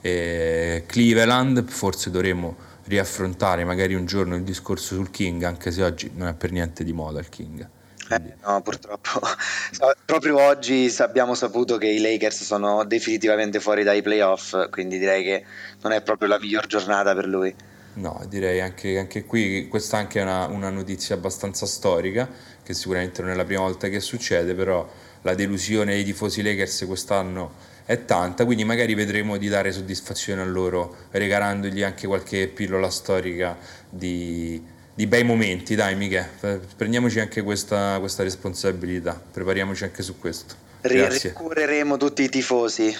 eh, 0.00 0.85
Cleveland, 0.87 1.68
forse 1.68 2.11
dovremmo 2.11 2.55
riaffrontare 2.85 3.64
magari 3.64 3.94
un 3.94 4.07
giorno 4.07 4.37
il 4.37 4.44
discorso 4.44 4.94
sul 4.94 5.11
King, 5.11 5.42
anche 5.42 5.72
se 5.72 5.83
oggi 5.83 6.12
non 6.14 6.29
è 6.29 6.35
per 6.35 6.53
niente 6.53 6.85
di 6.85 6.92
moda 6.92 7.18
il 7.18 7.29
King. 7.29 7.79
Eh, 8.11 8.35
no, 8.44 8.61
purtroppo. 8.61 9.20
Proprio 10.05 10.40
oggi 10.40 10.92
abbiamo 10.99 11.35
saputo 11.35 11.79
che 11.79 11.87
i 11.87 12.01
Lakers 12.01 12.42
sono 12.42 12.85
definitivamente 12.85 13.61
fuori 13.61 13.85
dai 13.85 14.03
playoff, 14.03 14.68
quindi 14.70 14.99
direi 14.99 15.23
che 15.23 15.44
non 15.83 15.92
è 15.92 16.03
proprio 16.03 16.29
la 16.29 16.38
miglior 16.40 16.66
giornata 16.66 17.14
per 17.14 17.27
lui. 17.27 17.55
No, 17.92 18.20
direi 18.29 18.61
anche, 18.61 18.99
anche 18.99 19.25
qui, 19.25 19.68
questa 19.68 19.99
anche 19.99 20.18
è 20.18 20.23
una, 20.23 20.46
una 20.46 20.70
notizia 20.70 21.14
abbastanza 21.14 21.66
storica, 21.66 22.29
che 22.62 22.75
sicuramente 22.75 23.23
non 23.23 23.31
è 23.31 23.35
la 23.35 23.44
prima 23.44 23.62
volta 23.62 23.88
che 23.88 24.01
succede, 24.01 24.55
però 24.55 24.88
la 25.23 25.35
delusione 25.35 25.92
dei 25.94 26.05
tifosi 26.05 26.42
Lakers 26.42 26.85
quest'anno 26.87 27.53
è 27.85 28.05
tanta, 28.05 28.44
quindi 28.44 28.64
magari 28.64 28.94
vedremo 28.94 29.37
di 29.37 29.49
dare 29.49 29.70
soddisfazione 29.70 30.42
a 30.42 30.44
loro, 30.44 30.96
regalandogli 31.11 31.83
anche 31.83 32.07
qualche 32.07 32.49
pillola 32.49 32.90
storica 32.90 33.57
di, 33.88 34.64
di 34.94 35.07
bei 35.07 35.24
momenti, 35.24 35.74
dai 35.74 35.94
Miche, 35.94 36.29
prendiamoci 36.76 37.20
anche 37.20 37.42
questa, 37.42 37.98
questa 37.98 38.22
responsabilità, 38.22 39.20
prepariamoci 39.33 39.85
anche 39.85 40.03
su 40.03 40.18
questo. 40.18 40.55
Grazie. 40.81 41.31
Ricureremo 41.31 41.96
tutti 41.96 42.22
i 42.22 42.29
tifosi. 42.29 42.96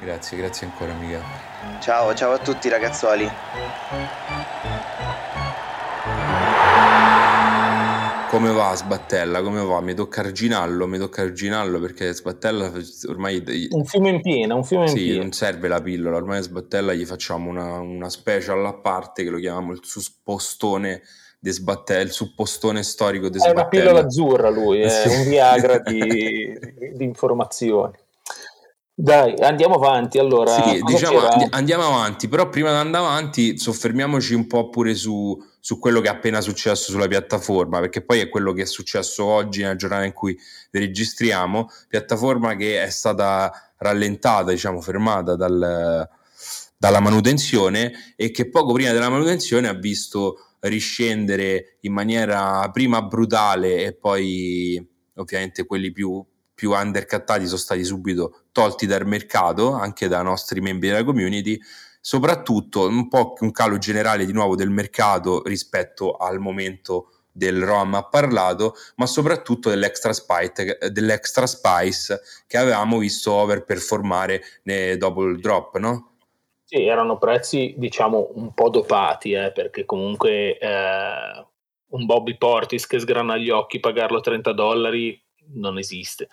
Grazie, 0.00 0.36
grazie 0.36 0.66
ancora 0.66 0.92
Michele. 0.94 1.22
Ciao, 1.80 2.14
ciao 2.14 2.32
a 2.32 2.38
tutti 2.38 2.68
ragazzuoli. 2.68 3.30
Come 8.34 8.50
va 8.50 8.74
Sbattella? 8.74 9.42
Come 9.42 9.62
va? 9.62 9.80
Mi 9.80 9.94
tocca 9.94 10.20
arginarlo, 10.20 10.88
mi 10.88 10.98
tocca 10.98 11.22
arginarlo 11.22 11.78
perché 11.78 12.12
Sbattella 12.12 12.72
ormai... 13.06 13.40
Un 13.70 13.84
fiume 13.84 14.08
in 14.08 14.20
piena, 14.22 14.56
un 14.56 14.64
fiume 14.64 14.86
in 14.86 14.88
sì, 14.88 15.04
piena. 15.04 15.22
non 15.22 15.30
serve 15.30 15.68
la 15.68 15.80
pillola, 15.80 16.16
ormai 16.16 16.38
a 16.38 16.42
Sbattella 16.42 16.94
gli 16.94 17.04
facciamo 17.04 17.48
una, 17.48 17.78
una 17.78 18.10
special 18.10 18.66
a 18.66 18.72
parte 18.72 19.22
che 19.22 19.30
lo 19.30 19.38
chiamiamo 19.38 19.70
il 19.70 19.78
suppostone 19.84 21.02
di 21.38 21.52
Sbattella, 21.52 22.00
il 22.00 22.10
suppostone 22.10 22.82
storico 22.82 23.28
di 23.28 23.38
Sbattella. 23.38 23.60
È 23.60 23.62
una 23.62 23.68
pillola 23.68 24.00
azzurra 24.00 24.50
lui, 24.50 24.80
è 24.80 24.88
sì. 24.90 25.08
un 25.16 25.28
Viagra 25.28 25.78
di, 25.78 26.58
di 26.92 27.04
informazioni. 27.04 27.92
Dai, 28.92 29.36
andiamo 29.38 29.76
avanti. 29.76 30.18
Allora, 30.18 30.60
sì, 30.60 30.80
diciamo, 30.82 31.20
andiamo 31.50 31.84
avanti, 31.84 32.26
però 32.26 32.48
prima 32.48 32.70
di 32.70 32.78
andare 32.78 33.04
avanti 33.04 33.56
soffermiamoci 33.56 34.34
un 34.34 34.48
po' 34.48 34.70
pure 34.70 34.94
su, 34.94 35.40
su, 35.64 35.78
quello 35.78 36.02
che 36.02 36.08
è 36.08 36.10
appena 36.10 36.42
successo 36.42 36.90
sulla 36.90 37.08
piattaforma, 37.08 37.80
perché 37.80 38.02
poi 38.04 38.20
è 38.20 38.28
quello 38.28 38.52
che 38.52 38.62
è 38.62 38.66
successo 38.66 39.24
oggi 39.24 39.62
nella 39.62 39.76
giornata 39.76 40.04
in 40.04 40.12
cui 40.12 40.38
registriamo, 40.70 41.70
piattaforma 41.88 42.54
che 42.54 42.82
è 42.82 42.90
stata 42.90 43.50
rallentata, 43.78 44.50
diciamo, 44.50 44.82
fermata 44.82 45.36
dal, 45.36 46.06
dalla 46.76 47.00
manutenzione 47.00 48.12
e 48.14 48.30
che 48.30 48.50
poco 48.50 48.74
prima 48.74 48.92
della 48.92 49.08
manutenzione 49.08 49.66
ha 49.66 49.72
visto 49.72 50.56
riscendere 50.60 51.78
in 51.80 51.94
maniera 51.94 52.68
prima 52.70 53.00
brutale 53.00 53.86
e 53.86 53.94
poi 53.94 54.86
ovviamente 55.14 55.64
quelli 55.64 55.92
più 55.92 56.22
più 56.54 56.72
undercattati 56.72 57.46
sono 57.46 57.58
stati 57.58 57.84
subito 57.84 58.44
tolti 58.52 58.86
dal 58.86 59.06
mercato, 59.06 59.72
anche 59.72 60.08
da 60.08 60.22
nostri 60.22 60.60
membri 60.60 60.88
della 60.88 61.02
community, 61.04 61.58
soprattutto 62.06 62.86
un 62.86 63.08
po' 63.08 63.32
un 63.40 63.50
calo 63.50 63.78
generale 63.78 64.26
di 64.26 64.32
nuovo 64.34 64.56
del 64.56 64.68
mercato 64.68 65.42
rispetto 65.42 66.16
al 66.16 66.38
momento 66.38 67.08
del 67.32 67.64
ROM 67.64 67.94
ha 67.94 68.04
parlato, 68.04 68.74
ma 68.96 69.06
soprattutto 69.06 69.70
dell'extra, 69.70 70.12
spite, 70.12 70.76
dell'extra 70.92 71.46
spice 71.46 72.20
che 72.46 72.58
avevamo 72.58 72.98
visto 72.98 73.32
overperformare 73.32 74.42
dopo 74.98 75.24
il 75.24 75.40
drop, 75.40 75.78
no? 75.78 76.16
Sì, 76.62 76.84
erano 76.84 77.16
prezzi 77.16 77.72
diciamo 77.78 78.32
un 78.34 78.52
po' 78.52 78.68
dopati, 78.68 79.32
eh, 79.32 79.50
perché 79.52 79.86
comunque 79.86 80.58
eh, 80.58 81.46
un 81.88 82.04
Bobby 82.04 82.36
Portis 82.36 82.86
che 82.86 82.98
sgrana 82.98 83.38
gli 83.38 83.48
occhi, 83.48 83.80
pagarlo 83.80 84.20
30 84.20 84.52
dollari 84.52 85.23
non 85.52 85.78
esiste. 85.78 86.28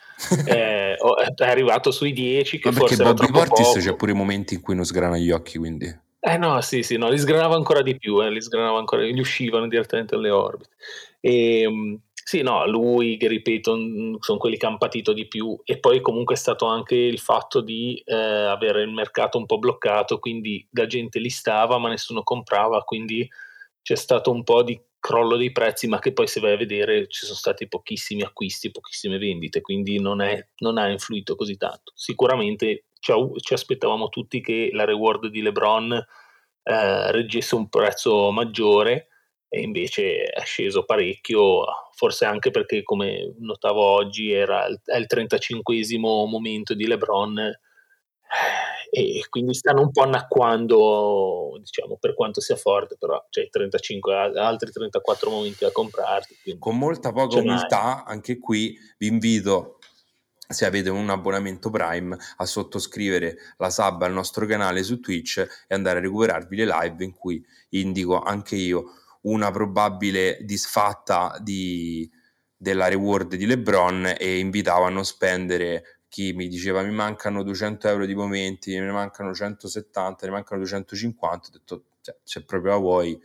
Eh, 0.45 0.95
è 0.95 1.43
arrivato 1.43 1.91
sui 1.91 2.13
10 2.13 2.59
che 2.59 2.71
Ma 2.71 2.79
perché 2.79 2.95
forse 2.95 3.13
Bobby 3.13 3.31
Portis 3.31 3.83
c'è 3.83 3.95
pure 3.95 4.11
i 4.11 4.15
momenti 4.15 4.55
in 4.55 4.61
cui 4.61 4.75
non 4.75 4.85
sgrana 4.85 5.17
gli 5.17 5.31
occhi, 5.31 5.57
quindi... 5.57 5.99
Eh 6.23 6.37
no, 6.37 6.61
sì, 6.61 6.83
sì, 6.83 6.97
no, 6.97 7.09
li 7.09 7.17
sgranava 7.17 7.55
ancora 7.55 7.81
di 7.81 7.97
più, 7.97 8.21
eh, 8.21 8.29
li 8.29 8.41
sgranava 8.41 8.77
ancora, 8.77 9.03
gli 9.03 9.19
uscivano 9.19 9.67
direttamente 9.67 10.15
dalle 10.15 10.29
orbite. 10.29 10.69
E, 11.19 11.61
ehm, 11.61 11.99
sì, 12.23 12.43
no, 12.43 12.67
lui, 12.67 13.17
Gary 13.17 13.41
Payton 13.41 14.17
sono 14.19 14.37
quelli 14.37 14.55
che 14.55 14.65
hanno 14.65 14.77
patito 14.77 15.13
di 15.13 15.27
più 15.27 15.59
e 15.65 15.79
poi 15.79 15.99
comunque 16.01 16.35
è 16.35 16.37
stato 16.37 16.65
anche 16.65 16.95
il 16.95 17.19
fatto 17.19 17.61
di 17.61 18.01
eh, 18.05 18.15
avere 18.15 18.83
il 18.83 18.91
mercato 18.91 19.37
un 19.37 19.45
po' 19.47 19.57
bloccato, 19.57 20.19
quindi 20.19 20.65
la 20.71 20.85
gente 20.85 21.19
li 21.19 21.29
stava 21.29 21.77
ma 21.79 21.89
nessuno 21.89 22.21
comprava, 22.23 22.83
quindi 22.83 23.27
c'è 23.81 23.95
stato 23.95 24.31
un 24.31 24.43
po' 24.43 24.61
di 24.61 24.79
crollo 25.01 25.35
dei 25.35 25.51
prezzi, 25.51 25.87
ma 25.87 25.99
che 25.99 26.13
poi 26.13 26.27
se 26.27 26.39
vai 26.39 26.53
a 26.53 26.57
vedere 26.57 27.07
ci 27.07 27.25
sono 27.25 27.37
stati 27.37 27.67
pochissimi 27.67 28.21
acquisti, 28.21 28.71
pochissime 28.71 29.17
vendite, 29.17 29.59
quindi 29.59 29.99
non, 29.99 30.21
è, 30.21 30.47
non 30.59 30.77
ha 30.77 30.87
influito 30.87 31.35
così 31.35 31.57
tanto. 31.57 31.91
Sicuramente 31.95 32.85
ci, 32.99 33.11
ci, 33.41 33.53
aspettavamo 33.53 34.09
tutti 34.09 34.41
che 34.41 34.69
la 34.71 34.85
reward 34.85 35.27
di 35.27 35.41
LeBron 35.41 35.91
eh, 35.93 37.11
reggesse 37.11 37.55
un 37.55 37.67
prezzo 37.67 38.29
maggiore 38.31 39.07
e 39.49 39.61
invece 39.61 40.23
è 40.23 40.45
sceso 40.45 40.85
parecchio, 40.85 41.65
forse 41.93 42.25
anche 42.25 42.51
perché 42.51 42.83
come 42.83 43.33
notavo 43.39 43.81
oggi 43.81 44.31
era 44.31 44.67
il, 44.67 44.79
è 44.85 44.97
il 44.97 45.07
35 45.07 45.75
momento 45.99 46.75
di 46.75 46.85
LeBron 46.85 47.51
e 48.93 49.25
quindi 49.29 49.53
stanno 49.53 49.81
un 49.81 49.91
po' 49.91 50.01
annacquando, 50.01 51.57
diciamo, 51.59 51.95
per 51.97 52.13
quanto 52.13 52.41
sia 52.41 52.57
forte, 52.57 52.97
però 52.99 53.25
c'è 53.29 53.49
35, 53.49 54.37
altri 54.37 54.69
34 54.69 55.29
momenti 55.29 55.63
da 55.63 55.71
comprarti. 55.71 56.57
Con 56.59 56.77
molta 56.77 57.13
poca 57.13 57.37
umiltà, 57.37 58.03
anche 58.03 58.37
qui 58.37 58.77
vi 58.97 59.07
invito 59.07 59.77
se 60.45 60.65
avete 60.65 60.89
un 60.89 61.09
abbonamento 61.09 61.69
Prime 61.69 62.17
a 62.35 62.45
sottoscrivere 62.45 63.37
la 63.55 63.69
sub 63.69 64.01
al 64.01 64.11
nostro 64.11 64.45
canale 64.45 64.83
su 64.83 64.99
Twitch 64.99 65.37
e 65.37 65.73
andare 65.73 65.99
a 65.99 66.01
recuperarvi 66.01 66.57
le 66.57 66.65
live 66.65 67.05
in 67.05 67.13
cui 67.13 67.41
indico 67.69 68.19
anche 68.19 68.57
io 68.57 68.91
una 69.21 69.51
probabile 69.51 70.39
disfatta 70.41 71.37
di, 71.39 72.09
della 72.57 72.89
reward 72.89 73.35
di 73.35 73.45
LeBron 73.45 74.15
e 74.17 74.39
invitavo 74.39 74.83
a 74.83 74.89
non 74.89 75.05
spendere 75.05 76.00
chi 76.11 76.33
mi 76.33 76.49
diceva 76.49 76.81
mi 76.81 76.91
mancano 76.91 77.41
200 77.41 77.87
euro 77.87 78.05
di 78.05 78.13
momenti, 78.13 78.77
ne 78.77 78.91
mancano 78.91 79.33
170, 79.33 80.25
ne 80.25 80.31
mancano 80.33 80.59
250, 80.59 81.47
ho 81.47 81.51
detto 81.53 81.83
cioè, 82.01 82.17
se 82.21 82.43
proprio 82.43 82.73
la 82.73 82.77
vuoi, 82.79 83.17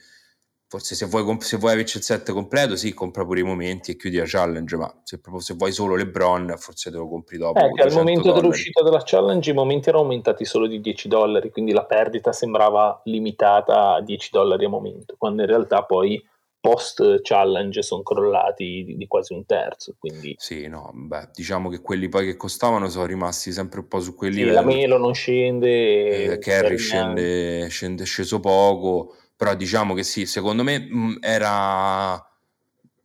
forse 0.68 0.94
se 0.94 1.06
vuoi, 1.06 1.36
se 1.40 1.56
vuoi 1.56 1.72
averci 1.72 1.96
il 1.96 2.04
set 2.04 2.30
completo, 2.30 2.76
sì, 2.76 2.94
compra 2.94 3.24
pure 3.24 3.40
i 3.40 3.42
momenti 3.42 3.90
e 3.90 3.96
chiudi 3.96 4.18
la 4.18 4.24
challenge, 4.24 4.76
ma 4.76 5.00
se, 5.02 5.18
proprio, 5.18 5.42
se 5.42 5.54
vuoi 5.54 5.72
solo 5.72 5.96
LeBron, 5.96 6.54
forse 6.58 6.92
te 6.92 6.96
lo 6.96 7.08
compri 7.08 7.38
dopo. 7.38 7.58
Eh, 7.58 7.82
al 7.82 7.92
momento 7.92 8.22
dollari. 8.22 8.40
dell'uscita 8.40 8.84
della 8.84 9.02
challenge 9.04 9.50
i 9.50 9.54
momenti 9.54 9.88
erano 9.88 10.04
aumentati 10.04 10.44
solo 10.44 10.68
di 10.68 10.80
10 10.80 11.08
dollari, 11.08 11.50
quindi 11.50 11.72
la 11.72 11.84
perdita 11.86 12.30
sembrava 12.30 13.00
limitata 13.06 13.94
a 13.94 14.00
10 14.00 14.28
dollari 14.30 14.64
a 14.64 14.68
momento, 14.68 15.16
quando 15.18 15.42
in 15.42 15.48
realtà 15.48 15.82
poi 15.82 16.24
post 16.66 17.20
challenge 17.22 17.80
sono 17.82 18.02
crollati 18.02 18.82
di, 18.84 18.96
di, 18.96 19.06
quasi 19.06 19.32
un 19.32 19.46
terzo. 19.46 19.94
Quindi... 19.98 20.34
Sì, 20.36 20.66
no, 20.66 20.90
beh, 20.92 21.30
diciamo 21.32 21.68
che 21.68 21.80
quelli 21.80 22.08
poi 22.08 22.26
che 22.26 22.36
costavano 22.36 22.88
sono 22.88 23.06
rimasti 23.06 23.52
sempre 23.52 23.78
un 23.78 23.86
po' 23.86 24.00
su 24.00 24.16
quei 24.16 24.32
sì. 24.32 24.44
La 24.44 24.62
Melo 24.62 24.98
non 24.98 25.14
scende. 25.14 26.32
Eh, 26.32 26.38
Kerry 26.38 26.76
scende, 26.76 27.68
scende, 27.68 28.04
sceso 28.04 28.40
poco, 28.40 29.14
però 29.36 29.54
diciamo 29.54 29.94
che 29.94 30.02
sì, 30.02 30.26
secondo 30.26 30.64
me 30.64 30.80
mh, 30.80 30.98
mm, 30.98 31.14
era 31.20 32.20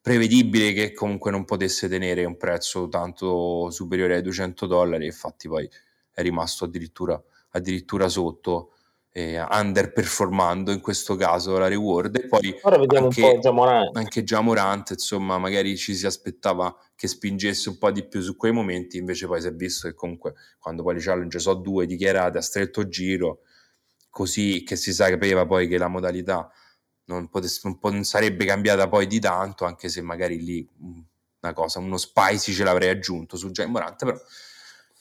prevedibile 0.02 0.74
che 0.74 0.94
comunque 0.94 1.30
non 1.30 1.46
potesse 1.46 1.88
tenere 1.88 2.26
un 2.26 2.38
prezzo 2.38 2.88
tanto 2.88 3.70
superiore 3.70 4.16
ai 4.16 4.22
200 4.24 4.66
dollari, 4.66 5.06
infatti 5.06 5.48
poi 5.48 5.70
è 6.12 6.22
rimasto 6.24 6.66
addirittura, 6.66 7.22
addirittura 7.52 8.10
sotto 8.10 8.72
eh, 9.14 9.42
underperformando 9.42 10.72
in 10.72 10.80
questo 10.80 11.16
caso 11.16 11.58
la 11.58 11.68
reward. 11.68 12.16
E 12.16 12.28
poi 12.28 12.58
ora 12.62 12.78
vediamo 12.78 13.08
anche, 13.08 13.22
un 13.22 13.34
po' 13.34 13.40
Jamorant 13.40 13.98
anche 13.98 14.24
Jamorant 14.24 14.92
insomma 14.92 15.38
magari 15.38 15.76
ci 15.78 15.96
si 15.96 16.06
aspettava 16.06 16.76
che 16.96 17.08
spingesse 17.08 17.70
un 17.70 17.78
po' 17.78 17.92
di 17.92 18.08
più 18.08 18.22
su 18.22 18.38
quei 18.38 18.54
momenti 18.54 18.98
invece 18.98 19.28
poi 19.28 19.42
si 19.42 19.48
è 19.48 19.54
visto 19.54 19.88
che 19.88 19.94
comunque 19.94 20.34
quando 20.60 20.84
poi 20.84 20.96
le 20.96 21.02
challenge 21.02 21.40
sono 21.40 21.60
due 21.60 21.86
dichiarate 21.86 22.38
a 22.38 22.42
stretto 22.42 22.88
giro 22.88 23.40
così 24.10 24.64
che 24.64 24.76
si 24.76 24.94
sapeva 24.94 25.46
poi 25.46 25.68
che 25.68 25.78
la 25.78 25.88
modalità 25.88 26.50
non, 27.06 27.30
potesse, 27.30 27.62
non, 27.64 27.78
non 27.82 28.04
sarebbe 28.04 28.46
cambiata 28.46 28.88
poi 28.88 29.08
di 29.08 29.20
tanto 29.20 29.66
anche 29.66 29.90
se 29.90 30.02
magari 30.02 30.42
lì 30.42 30.68
una 31.42 31.54
cosa 31.54 31.80
uno 31.80 31.98
spicy 31.98 32.54
ce 32.54 32.64
l'avrei 32.64 32.90
aggiunto 32.90 33.36
su 33.36 33.52
Jamorant 33.52 34.06
però 34.06 34.18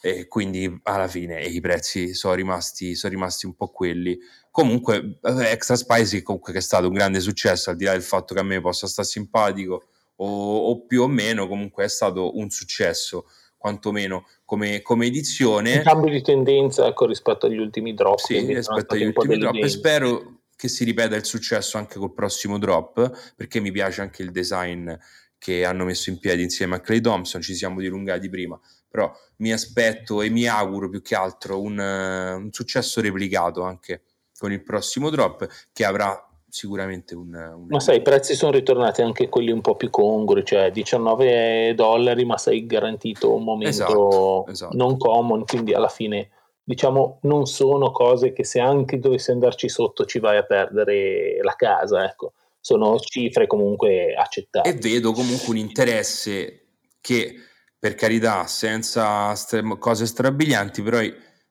e 0.01 0.27
quindi 0.27 0.79
alla 0.83 1.07
fine 1.07 1.43
i 1.43 1.61
prezzi 1.61 2.15
sono 2.15 2.33
rimasti, 2.33 2.95
sono 2.95 3.13
rimasti 3.13 3.45
un 3.45 3.55
po' 3.55 3.67
quelli. 3.67 4.17
Comunque, 4.49 5.19
Extra 5.21 5.75
Spicy 5.75 6.23
comunque 6.23 6.51
che 6.51 6.59
è 6.59 6.61
stato 6.61 6.87
un 6.87 6.93
grande 6.93 7.19
successo, 7.19 7.69
al 7.69 7.75
di 7.75 7.85
là 7.85 7.91
del 7.91 8.01
fatto 8.01 8.33
che 8.33 8.39
a 8.39 8.43
me 8.43 8.59
possa 8.59 8.87
stare 8.87 9.07
simpatico 9.07 9.85
o, 10.15 10.57
o 10.57 10.85
più 10.85 11.03
o 11.03 11.07
meno, 11.07 11.47
comunque 11.47 11.83
è 11.83 11.87
stato 11.87 12.35
un 12.37 12.49
successo 12.49 13.25
quantomeno 13.57 14.25
come, 14.43 14.81
come 14.81 15.05
edizione. 15.05 15.77
Un 15.77 15.83
cambio 15.83 16.11
di 16.11 16.23
tendenza 16.23 16.87
ecco, 16.87 17.05
rispetto 17.05 17.45
agli 17.45 17.59
ultimi 17.59 17.93
drop. 17.93 18.17
Sì, 18.17 18.39
rispetto 18.39 18.95
agli 18.95 19.05
ultimi 19.05 19.37
drop 19.37 19.53
e 19.53 19.69
spero 19.69 20.39
che 20.55 20.67
si 20.67 20.83
ripeta 20.83 21.15
il 21.15 21.25
successo 21.25 21.77
anche 21.77 21.99
col 21.99 22.13
prossimo 22.13 22.57
drop 22.57 23.33
perché 23.35 23.59
mi 23.59 23.71
piace 23.71 24.01
anche 24.01 24.23
il 24.23 24.31
design 24.31 24.91
che 25.37 25.65
hanno 25.65 25.85
messo 25.85 26.11
in 26.11 26.19
piedi 26.19 26.43
insieme 26.43 26.75
a 26.75 26.81
Clay 26.81 27.01
Thompson, 27.01 27.41
ci 27.41 27.55
siamo 27.55 27.79
dilungati 27.79 28.29
prima, 28.29 28.59
però 28.91 29.11
mi 29.37 29.53
aspetto 29.53 30.21
e 30.21 30.29
mi 30.29 30.45
auguro 30.45 30.89
più 30.89 31.01
che 31.01 31.15
altro 31.15 31.61
un, 31.61 31.79
un 31.79 32.49
successo 32.51 32.99
replicato 32.99 33.63
anche 33.63 34.03
con 34.37 34.51
il 34.51 34.61
prossimo 34.61 35.09
drop 35.09 35.47
che 35.71 35.85
avrà 35.85 36.27
sicuramente 36.49 37.15
un, 37.15 37.33
un... 37.33 37.67
Ma 37.69 37.79
sai, 37.79 37.97
i 37.97 38.01
prezzi 38.01 38.35
sono 38.35 38.51
ritornati 38.51 39.01
anche 39.01 39.29
quelli 39.29 39.51
un 39.51 39.61
po' 39.61 39.75
più 39.75 39.89
congrui, 39.89 40.43
cioè 40.43 40.69
19 40.69 41.73
dollari, 41.75 42.25
ma 42.25 42.37
sei 42.37 42.65
garantito 42.65 43.33
un 43.33 43.43
momento 43.43 43.69
esatto, 43.69 44.45
esatto. 44.47 44.75
non 44.75 44.97
common, 44.97 45.45
quindi 45.45 45.73
alla 45.73 45.87
fine 45.87 46.29
diciamo 46.63 47.19
non 47.23 47.45
sono 47.47 47.91
cose 47.91 48.33
che 48.33 48.43
se 48.43 48.59
anche 48.59 48.99
dovessi 48.99 49.31
andarci 49.31 49.67
sotto 49.67 50.05
ci 50.05 50.19
vai 50.19 50.37
a 50.37 50.43
perdere 50.43 51.39
la 51.41 51.53
casa, 51.55 52.03
ecco. 52.03 52.33
Sono 52.63 52.99
cifre 52.99 53.47
comunque 53.47 54.13
accettabili. 54.13 54.75
E 54.75 54.79
vedo 54.79 55.13
comunque 55.13 55.49
un 55.49 55.57
interesse 55.57 56.65
che, 57.01 57.33
per 57.81 57.95
carità, 57.95 58.45
senza 58.45 59.33
st- 59.33 59.79
cose 59.79 60.05
strabilianti, 60.05 60.83
però 60.83 60.99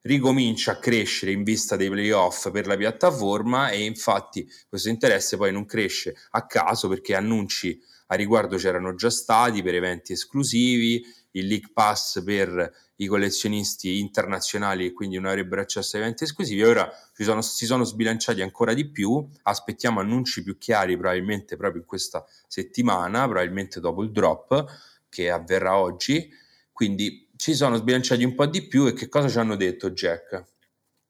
ricomincia 0.02 0.70
a 0.70 0.78
crescere 0.78 1.32
in 1.32 1.42
vista 1.42 1.74
dei 1.74 1.90
playoff 1.90 2.52
per 2.52 2.68
la 2.68 2.76
piattaforma 2.76 3.70
e 3.70 3.82
infatti 3.82 4.48
questo 4.68 4.90
interesse 4.90 5.36
poi 5.36 5.50
non 5.50 5.66
cresce 5.66 6.14
a 6.30 6.46
caso 6.46 6.86
perché 6.86 7.16
annunci 7.16 7.82
a 8.06 8.14
riguardo 8.14 8.56
c'erano 8.58 8.94
già 8.94 9.10
stati 9.10 9.60
per 9.60 9.74
eventi 9.74 10.12
esclusivi, 10.12 11.04
il 11.32 11.48
League 11.48 11.70
Pass 11.74 12.22
per 12.22 12.74
i 12.94 13.06
collezionisti 13.06 13.98
internazionali 13.98 14.86
e 14.86 14.92
quindi 14.92 15.16
non 15.16 15.26
avrebbero 15.26 15.62
accesso 15.62 15.96
a 15.96 15.98
eventi 15.98 16.22
esclusivi. 16.22 16.62
Ora 16.62 16.88
sono, 17.12 17.42
si 17.42 17.66
sono 17.66 17.82
sbilanciati 17.82 18.40
ancora 18.40 18.72
di 18.72 18.88
più, 18.88 19.28
aspettiamo 19.42 19.98
annunci 19.98 20.44
più 20.44 20.56
chiari 20.58 20.96
probabilmente 20.96 21.56
proprio 21.56 21.80
in 21.80 21.88
questa 21.88 22.24
settimana, 22.46 23.24
probabilmente 23.24 23.80
dopo 23.80 24.04
il 24.04 24.12
drop 24.12 24.64
che 25.10 25.30
avverrà 25.30 25.78
oggi, 25.78 26.30
quindi 26.72 27.28
ci 27.36 27.54
sono 27.54 27.76
sbilanciati 27.76 28.24
un 28.24 28.34
po' 28.34 28.46
di 28.46 28.66
più 28.66 28.86
e 28.86 28.94
che 28.94 29.08
cosa 29.08 29.28
ci 29.28 29.38
hanno 29.38 29.56
detto 29.56 29.90
Jack? 29.90 30.44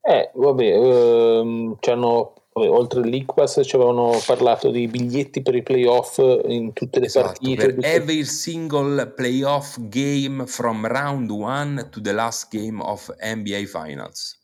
Eh, 0.01 0.31
vabbè, 0.33 0.65
ehm, 0.65 1.77
ci 1.79 1.91
hanno, 1.91 2.35
oltre 2.53 3.01
al 3.01 3.09
League 3.09 3.35
Pass 3.35 3.61
ci 3.65 3.77
avevano 3.77 4.19
parlato 4.25 4.71
di 4.71 4.89
biglietti 4.89 5.43
per 5.43 5.55
i 5.55 5.63
playoff 5.63 6.19
in 6.47 6.73
tutte 6.73 7.01
le 7.01 7.07
esatto, 7.07 7.27
partite. 7.27 7.75
Per 7.75 7.85
every 7.85 8.25
single 8.25 9.07
playoff 9.09 9.77
game 9.79 10.47
from 10.47 10.87
round 10.87 11.31
one 11.31 11.89
to 11.91 12.01
the 12.01 12.13
last 12.13 12.51
game 12.51 12.83
of 12.83 13.09
NBA 13.21 13.67
Finals. 13.67 14.39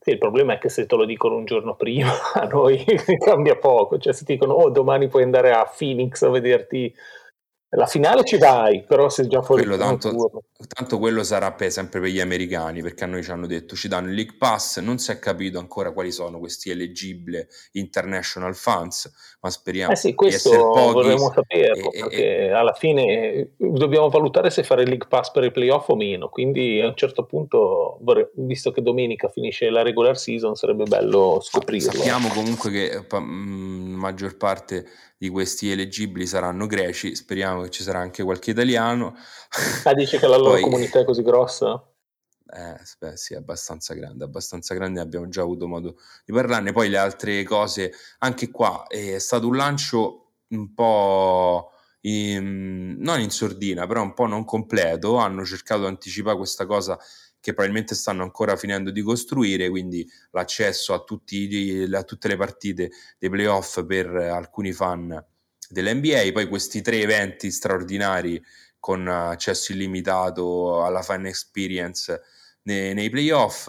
Sì, 0.00 0.10
il 0.10 0.18
problema 0.18 0.54
è 0.54 0.58
che 0.58 0.70
se 0.70 0.86
te 0.86 0.96
lo 0.96 1.04
dicono 1.04 1.36
un 1.36 1.44
giorno 1.44 1.74
prima 1.76 2.12
a 2.32 2.46
noi 2.46 2.82
cambia 3.22 3.56
poco, 3.56 3.98
cioè 3.98 4.12
se 4.14 4.24
ti 4.24 4.32
dicono 4.32 4.54
oh 4.54 4.70
domani 4.70 5.08
puoi 5.08 5.22
andare 5.22 5.52
a 5.52 5.70
Phoenix 5.76 6.22
a 6.22 6.30
vederti 6.30 6.94
la 7.70 7.86
finale 7.86 8.24
ci 8.24 8.38
vai, 8.38 8.82
però 8.84 9.10
se 9.10 9.26
già 9.26 9.42
fuori 9.42 9.62
quello, 9.62 9.76
tanto, 9.76 10.42
tanto, 10.74 10.98
quello 10.98 11.22
sarà 11.22 11.52
per, 11.52 11.70
sempre 11.70 12.00
per 12.00 12.08
gli 12.08 12.20
americani, 12.20 12.80
perché 12.80 13.04
a 13.04 13.06
noi 13.06 13.22
ci 13.22 13.30
hanno 13.30 13.46
detto 13.46 13.76
ci 13.76 13.88
danno 13.88 14.08
il 14.08 14.14
League 14.14 14.36
Pass, 14.38 14.78
non 14.78 14.96
si 14.96 15.10
è 15.10 15.18
capito 15.18 15.58
ancora 15.58 15.92
quali 15.92 16.10
sono 16.10 16.38
questi 16.38 16.70
eleggibili 16.70 17.46
international 17.72 18.54
funds, 18.54 19.12
ma 19.42 19.50
speriamo 19.50 19.92
eh 19.92 19.96
sì, 19.96 20.14
questo 20.14 20.48
di 20.48 20.54
essere 20.54 20.70
pochi. 20.70 20.92
vorremmo 20.92 21.32
saperlo, 21.34 21.92
e, 21.92 22.00
perché 22.00 22.38
e, 22.38 22.50
alla 22.52 22.72
fine 22.72 23.04
eh, 23.04 23.50
dobbiamo 23.58 24.08
valutare 24.08 24.48
se 24.48 24.62
fare 24.62 24.82
il 24.82 24.88
League 24.88 25.08
Pass 25.08 25.30
per 25.30 25.44
i 25.44 25.50
playoff 25.50 25.90
o 25.90 25.96
meno, 25.96 26.30
quindi 26.30 26.80
a 26.80 26.86
un 26.86 26.96
certo 26.96 27.26
punto, 27.26 28.00
visto 28.36 28.70
che 28.70 28.80
domenica 28.80 29.28
finisce 29.28 29.68
la 29.68 29.82
regular 29.82 30.16
season, 30.16 30.54
sarebbe 30.54 30.84
bello 30.84 31.38
scoprirlo. 31.42 31.92
Sappiamo 31.92 32.28
comunque 32.28 32.70
che 32.70 33.04
la 33.06 33.20
mm, 33.20 33.92
maggior 33.94 34.38
parte 34.38 34.86
di 35.18 35.28
questi 35.28 35.70
eleggibili 35.70 36.26
saranno 36.26 36.66
greci, 36.66 37.16
speriamo 37.16 37.57
che 37.62 37.70
ci 37.70 37.82
sarà 37.82 38.00
anche 38.00 38.22
qualche 38.22 38.50
italiano. 38.50 39.16
Ah, 39.84 39.94
dice 39.94 40.18
che 40.18 40.26
la 40.26 40.36
loro 40.36 40.52
Poi, 40.52 40.62
comunità 40.62 41.00
è 41.00 41.04
così 41.04 41.22
grossa? 41.22 41.82
Eh, 42.50 42.80
beh, 42.98 43.16
sì, 43.16 43.34
è 43.34 43.36
abbastanza 43.36 43.92
grande, 43.94 44.24
abbastanza 44.24 44.74
grande, 44.74 45.00
abbiamo 45.00 45.28
già 45.28 45.42
avuto 45.42 45.66
modo 45.66 45.96
di 46.24 46.32
parlarne. 46.32 46.72
Poi 46.72 46.88
le 46.88 46.96
altre 46.96 47.42
cose, 47.44 47.92
anche 48.18 48.50
qua 48.50 48.86
è 48.86 49.18
stato 49.18 49.46
un 49.48 49.56
lancio 49.56 50.32
un 50.48 50.72
po' 50.72 51.72
in, 52.02 52.96
non 52.98 53.20
in 53.20 53.30
sordina, 53.30 53.86
però 53.86 54.02
un 54.02 54.14
po' 54.14 54.26
non 54.26 54.44
completo. 54.44 55.16
Hanno 55.16 55.44
cercato 55.44 55.82
di 55.82 55.88
anticipare 55.88 56.36
questa 56.36 56.64
cosa 56.64 56.98
che 57.40 57.52
probabilmente 57.52 57.94
stanno 57.94 58.22
ancora 58.22 58.56
finendo 58.56 58.90
di 58.90 59.02
costruire, 59.02 59.68
quindi 59.68 60.08
l'accesso 60.30 60.94
a, 60.94 61.00
tutti, 61.04 61.86
a 61.92 62.02
tutte 62.02 62.28
le 62.28 62.36
partite 62.36 62.90
dei 63.18 63.30
playoff 63.30 63.84
per 63.84 64.08
alcuni 64.08 64.72
fan 64.72 65.24
dell'NBA, 65.68 66.30
poi 66.32 66.48
questi 66.48 66.80
tre 66.82 67.00
eventi 67.00 67.50
straordinari 67.50 68.42
con 68.78 69.08
accesso 69.08 69.72
illimitato 69.72 70.84
alla 70.84 71.02
fan 71.02 71.26
experience 71.26 72.20
nei, 72.62 72.94
nei 72.94 73.10
playoff 73.10 73.68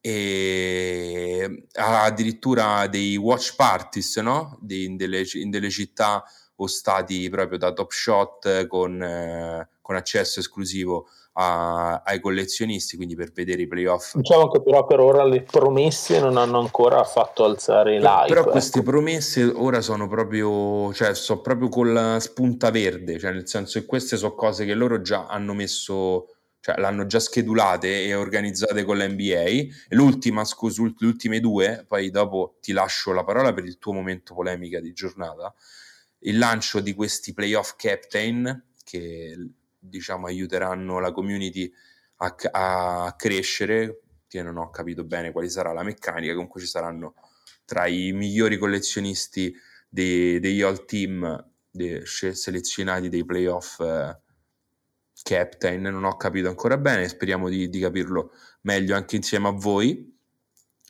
e 0.00 1.66
addirittura 1.72 2.86
dei 2.88 3.16
watch 3.16 3.54
parties 3.56 4.16
no? 4.16 4.58
Di, 4.60 4.84
in, 4.84 4.96
delle, 4.96 5.24
in, 5.32 5.48
delle, 5.48 5.70
città 5.70 6.22
o 6.56 6.66
stati 6.66 7.28
proprio 7.30 7.56
da 7.58 7.72
top 7.72 7.90
shot 7.90 8.66
con, 8.66 9.02
eh, 9.02 9.68
con 9.80 9.96
accesso 9.96 10.40
esclusivo 10.40 11.08
a, 11.34 12.02
ai 12.04 12.20
collezionisti, 12.20 12.96
quindi 12.96 13.14
per 13.14 13.32
vedere 13.32 13.62
i 13.62 13.66
playoff. 13.66 14.14
Diciamo 14.14 14.48
che 14.48 14.62
però 14.62 14.86
per 14.86 15.00
ora 15.00 15.24
le 15.24 15.42
promesse 15.42 16.20
non 16.20 16.36
hanno 16.36 16.58
ancora 16.58 17.02
fatto 17.04 17.44
alzare 17.44 17.98
l'hype. 17.98 18.26
Però 18.28 18.42
ecco. 18.42 18.50
queste 18.50 18.82
promesse 18.82 19.44
ora 19.44 19.80
sono 19.80 20.08
proprio, 20.08 20.92
cioè 20.92 21.14
sono 21.14 21.40
proprio 21.40 21.68
con 21.68 21.92
la 21.92 22.20
spunta 22.20 22.70
verde, 22.70 23.18
cioè 23.18 23.32
nel 23.32 23.48
senso 23.48 23.80
che 23.80 23.86
queste 23.86 24.16
sono 24.16 24.34
cose 24.34 24.64
che 24.64 24.74
loro 24.74 25.00
già 25.00 25.26
hanno 25.26 25.54
messo 25.54 26.28
cioè 26.64 26.78
l'hanno 26.78 27.04
già 27.04 27.20
schedulate 27.20 28.04
e 28.04 28.14
organizzate 28.14 28.84
con 28.84 28.96
l'NBA. 28.96 29.74
L'ultima, 29.88 30.46
scusa, 30.46 30.82
le 30.82 31.06
ultime 31.06 31.38
due, 31.38 31.84
poi 31.86 32.08
dopo 32.08 32.56
ti 32.62 32.72
lascio 32.72 33.12
la 33.12 33.22
parola 33.22 33.52
per 33.52 33.66
il 33.66 33.76
tuo 33.76 33.92
momento 33.92 34.32
polemica 34.32 34.80
di 34.80 34.94
giornata. 34.94 35.54
Il 36.20 36.38
lancio 36.38 36.80
di 36.80 36.94
questi 36.94 37.34
playoff 37.34 37.74
captain, 37.76 38.64
che 38.82 39.36
diciamo, 39.88 40.26
aiuteranno 40.26 40.98
la 40.98 41.12
community 41.12 41.70
a, 42.16 42.34
a 42.50 43.14
crescere, 43.16 44.00
che 44.26 44.42
non 44.42 44.56
ho 44.56 44.70
capito 44.70 45.04
bene 45.04 45.32
quale 45.32 45.48
sarà 45.48 45.72
la 45.72 45.82
meccanica, 45.82 46.32
comunque 46.32 46.60
ci 46.60 46.66
saranno 46.66 47.14
tra 47.64 47.86
i 47.86 48.12
migliori 48.12 48.58
collezionisti 48.58 49.54
dei, 49.88 50.40
degli 50.40 50.62
all 50.62 50.84
team 50.84 51.52
dei, 51.70 52.02
selezionati 52.04 53.08
dei 53.08 53.24
playoff 53.24 53.80
eh, 53.80 54.20
captain, 55.22 55.82
non 55.82 56.04
ho 56.04 56.16
capito 56.16 56.48
ancora 56.48 56.76
bene, 56.76 57.08
speriamo 57.08 57.48
di, 57.48 57.68
di, 57.68 57.80
capirlo 57.80 58.32
meglio 58.62 58.94
anche 58.94 59.16
insieme 59.16 59.48
a 59.48 59.52
voi. 59.52 60.12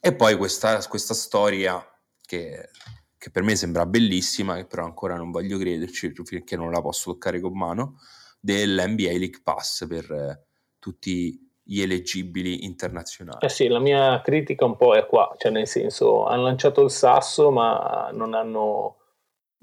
E 0.00 0.14
poi 0.14 0.36
questa, 0.36 0.86
questa 0.86 1.14
storia 1.14 1.82
che, 2.20 2.68
che, 3.16 3.30
per 3.30 3.42
me 3.42 3.56
sembra 3.56 3.86
bellissima, 3.86 4.56
che 4.56 4.66
però 4.66 4.84
ancora 4.84 5.16
non 5.16 5.30
voglio 5.30 5.56
crederci 5.58 6.12
finché 6.24 6.56
non 6.56 6.70
la 6.70 6.82
posso 6.82 7.12
toccare 7.12 7.40
con 7.40 7.56
mano, 7.56 7.98
dell'NBA 8.44 9.16
League 9.16 9.40
Pass 9.42 9.86
per 9.86 10.10
eh, 10.10 10.44
tutti 10.78 11.50
gli 11.62 11.80
eleggibili 11.80 12.64
internazionali. 12.64 13.38
Eh 13.40 13.48
sì, 13.48 13.68
la 13.68 13.78
mia 13.78 14.20
critica 14.20 14.66
un 14.66 14.76
po' 14.76 14.94
è 14.94 15.06
qua, 15.06 15.34
cioè 15.38 15.50
nel 15.50 15.66
senso 15.66 16.26
hanno 16.26 16.42
lanciato 16.42 16.82
il 16.82 16.90
sasso 16.90 17.50
ma 17.50 18.10
non 18.12 18.34
hanno 18.34 18.98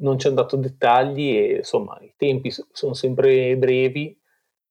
non 0.01 0.17
ci 0.17 0.25
hanno 0.25 0.37
dato 0.37 0.55
dettagli 0.55 1.29
e 1.29 1.55
insomma 1.57 1.95
i 2.01 2.11
tempi 2.17 2.51
sono 2.71 2.95
sempre 2.95 3.55
brevi 3.55 4.19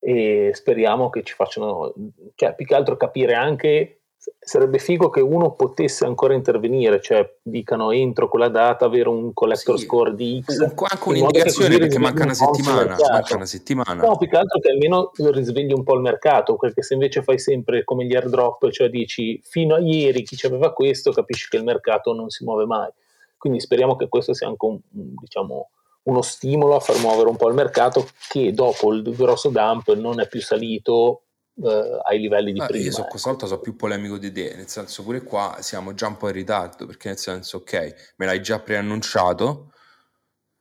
e 0.00 0.50
speriamo 0.54 1.08
che 1.08 1.22
ci 1.22 1.34
facciano, 1.34 1.94
cioè 2.34 2.56
più 2.56 2.66
che 2.66 2.74
altro 2.74 2.96
capire 2.96 3.34
anche 3.34 3.99
sarebbe 4.39 4.79
figo 4.79 5.09
che 5.09 5.21
uno 5.21 5.53
potesse 5.53 6.05
ancora 6.05 6.35
intervenire, 6.35 7.01
cioè 7.01 7.37
dicano 7.41 7.91
entro 7.91 8.29
quella 8.29 8.49
data 8.49 8.85
avere 8.85 9.09
un 9.09 9.33
collector 9.33 9.79
sì, 9.79 9.85
score 9.85 10.14
di 10.14 10.43
X. 10.45 10.61
Anche 10.61 11.09
un'indicazione 11.09 11.79
perché 11.79 11.99
manca 11.99 12.25
una 12.25 12.35
settimana, 12.35 12.97
manca 13.11 13.37
una 13.37 13.47
settimana. 13.47 13.95
No, 13.95 14.16
più 14.18 14.29
che 14.29 14.37
altro 14.37 14.61
che 14.61 14.71
almeno 14.71 15.11
risvegli 15.14 15.73
un 15.73 15.85
po' 15.85 15.95
il 15.95 16.03
mercato, 16.03 16.57
perché 16.57 16.83
se 16.83 16.95
invece 16.95 17.23
fai 17.23 17.39
sempre 17.39 17.83
come 17.85 18.05
gli 18.05 18.14
airdrop, 18.14 18.71
cioè 18.71 18.91
dici 18.91 19.41
fino 19.43 19.77
a 19.77 19.79
ieri 19.79 20.23
chi 20.23 20.45
aveva 20.47 20.73
questo, 20.73 21.12
capisci 21.12 21.49
che 21.49 21.57
il 21.57 21.64
mercato 21.64 22.12
non 22.12 22.29
si 22.29 22.45
muove 22.45 22.66
mai. 22.66 22.91
Quindi 23.39 23.61
speriamo 23.61 23.97
che 23.97 24.09
questo 24.09 24.35
sia 24.35 24.49
anche 24.49 24.66
un, 24.66 24.79
diciamo, 24.91 25.71
uno 26.03 26.23
stimolo 26.23 26.77
a 26.77 26.81
far 26.81 26.99
muovere 26.99 27.31
un 27.31 27.37
po' 27.37 27.49
il 27.49 27.55
mercato 27.55 28.07
che 28.29 28.53
dopo 28.53 28.93
il 28.93 29.03
grosso 29.14 29.49
dump 29.49 29.95
non 29.95 30.21
è 30.21 30.29
più 30.29 30.43
salito 30.43 31.23
eh, 31.62 32.00
ai 32.04 32.18
livelli 32.18 32.52
di 32.52 32.61
ah, 32.61 32.66
prima. 32.66 32.84
Io 32.84 32.92
so, 32.92 33.04
questa 33.04 33.30
volta 33.30 33.46
sono 33.46 33.61
più 33.61 33.76
polemico 33.76 34.18
di 34.18 34.32
te, 34.32 34.54
nel 34.54 34.68
senso 34.68 35.02
pure 35.02 35.22
qua 35.22 35.58
siamo 35.61 35.94
già 35.94 36.06
un 36.06 36.16
po' 36.16 36.28
in 36.28 36.34
ritardo, 36.34 36.86
perché 36.86 37.08
nel 37.08 37.18
senso, 37.18 37.58
ok, 37.58 38.14
me 38.16 38.26
l'hai 38.26 38.42
già 38.42 38.61
preannunciato, 38.61 39.72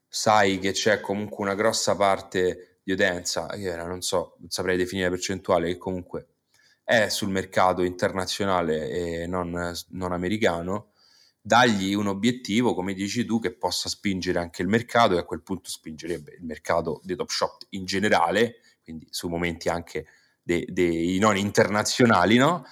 sai 0.07 0.59
che 0.59 0.71
c'è 0.71 0.99
comunque 0.99 1.43
una 1.43 1.55
grossa 1.55 1.95
parte 1.95 2.79
di 2.83 2.91
utenza, 2.91 3.47
che 3.47 3.75
non 3.75 4.01
so, 4.01 4.35
non 4.39 4.49
saprei 4.49 4.77
definire 4.77 5.07
la 5.07 5.15
percentuale, 5.15 5.67
che 5.67 5.77
comunque 5.77 6.27
è 6.83 7.09
sul 7.09 7.29
mercato 7.29 7.83
internazionale 7.83 8.89
e 8.89 9.27
non, 9.27 9.73
non 9.89 10.11
americano, 10.11 10.93
dagli 11.39 11.93
un 11.93 12.07
obiettivo, 12.07 12.73
come 12.73 12.93
dici 12.93 13.25
tu, 13.25 13.39
che 13.39 13.55
possa 13.55 13.89
spingere 13.89 14.39
anche 14.39 14.61
il 14.61 14.67
mercato 14.67 15.15
e 15.15 15.19
a 15.19 15.23
quel 15.23 15.41
punto 15.41 15.69
spingerebbe 15.69 16.33
il 16.33 16.43
mercato 16.43 16.99
dei 17.03 17.15
top 17.15 17.29
shop 17.29 17.65
in 17.69 17.85
generale, 17.85 18.55
quindi 18.83 19.07
su 19.11 19.27
momenti 19.27 19.69
anche 19.69 20.05
dei, 20.49 20.65
dei 20.67 21.39
internazionali, 21.39 22.37
no? 22.37 22.65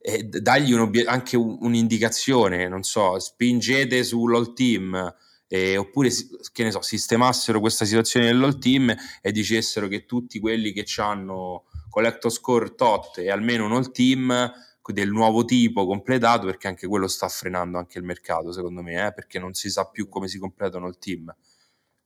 E 0.00 0.22
dagli 0.24 0.72
un 0.72 0.80
obiet- 0.80 1.08
anche 1.08 1.36
un, 1.36 1.58
un'indicazione, 1.60 2.68
non 2.68 2.82
so, 2.82 3.18
spingete 3.18 4.02
sull'all 4.02 4.54
team, 4.54 5.14
eh, 5.46 5.76
oppure 5.76 6.10
che 6.52 6.62
ne 6.62 6.70
so, 6.70 6.80
sistemassero 6.80 7.60
questa 7.60 7.84
situazione 7.84 8.26
nell'all 8.26 8.58
team 8.58 8.94
e 9.20 9.32
dicessero 9.32 9.88
che 9.88 10.06
tutti 10.06 10.38
quelli 10.38 10.72
che 10.72 10.86
hanno 11.00 11.64
collector 11.90 12.30
score 12.30 12.74
tot 12.74 13.18
e 13.18 13.30
almeno 13.30 13.66
un 13.66 13.72
all 13.72 13.90
team 13.90 14.52
del 14.90 15.10
nuovo 15.10 15.44
tipo 15.44 15.84
completato 15.84 16.46
perché 16.46 16.66
anche 16.66 16.86
quello 16.86 17.08
sta 17.08 17.28
frenando 17.28 17.76
anche 17.76 17.98
il 17.98 18.04
mercato 18.04 18.52
secondo 18.52 18.80
me 18.80 19.06
eh, 19.06 19.12
perché 19.12 19.38
non 19.38 19.52
si 19.52 19.68
sa 19.68 19.84
più 19.84 20.08
come 20.08 20.28
si 20.28 20.38
completano 20.38 20.86
il 20.86 20.96
team 20.98 21.30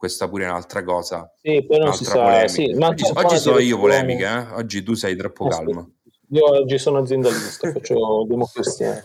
questa 0.03 0.29
pure 0.29 0.47
è 0.47 0.49
un'altra 0.49 0.83
cosa 0.83 1.33
sì, 1.41 1.65
poi 1.65 1.79
non 1.79 1.95
si 1.95 2.05
sa, 2.05 2.49
sì, 2.49 2.75
oggi, 2.77 3.05
oggi 3.15 3.39
sono 3.39 3.61
io 3.61 3.79
polemica 3.79 4.51
eh? 4.51 4.55
oggi 4.55 4.83
tu 4.83 4.95
sei 4.95 5.15
troppo 5.15 5.47
calmo. 5.47 5.93
io 6.31 6.45
oggi 6.45 6.77
sono 6.77 6.99
aziendalista 6.99 7.71
faccio 7.71 8.25
democristiano 8.27 9.03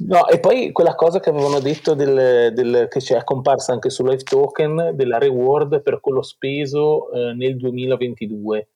No, 0.00 0.26
e 0.28 0.40
poi 0.40 0.72
quella 0.72 0.94
cosa 0.94 1.20
che 1.20 1.28
avevano 1.28 1.60
detto 1.60 1.92
del, 1.92 2.54
del, 2.54 2.88
che 2.88 3.00
c'è 3.00 3.22
comparsa 3.22 3.72
anche 3.72 3.90
su 3.90 4.02
Live 4.02 4.22
Token 4.22 4.92
della 4.94 5.18
reward 5.18 5.82
per 5.82 6.00
quello 6.00 6.22
speso 6.22 7.12
eh, 7.12 7.34
nel 7.34 7.58
2022 7.58 8.68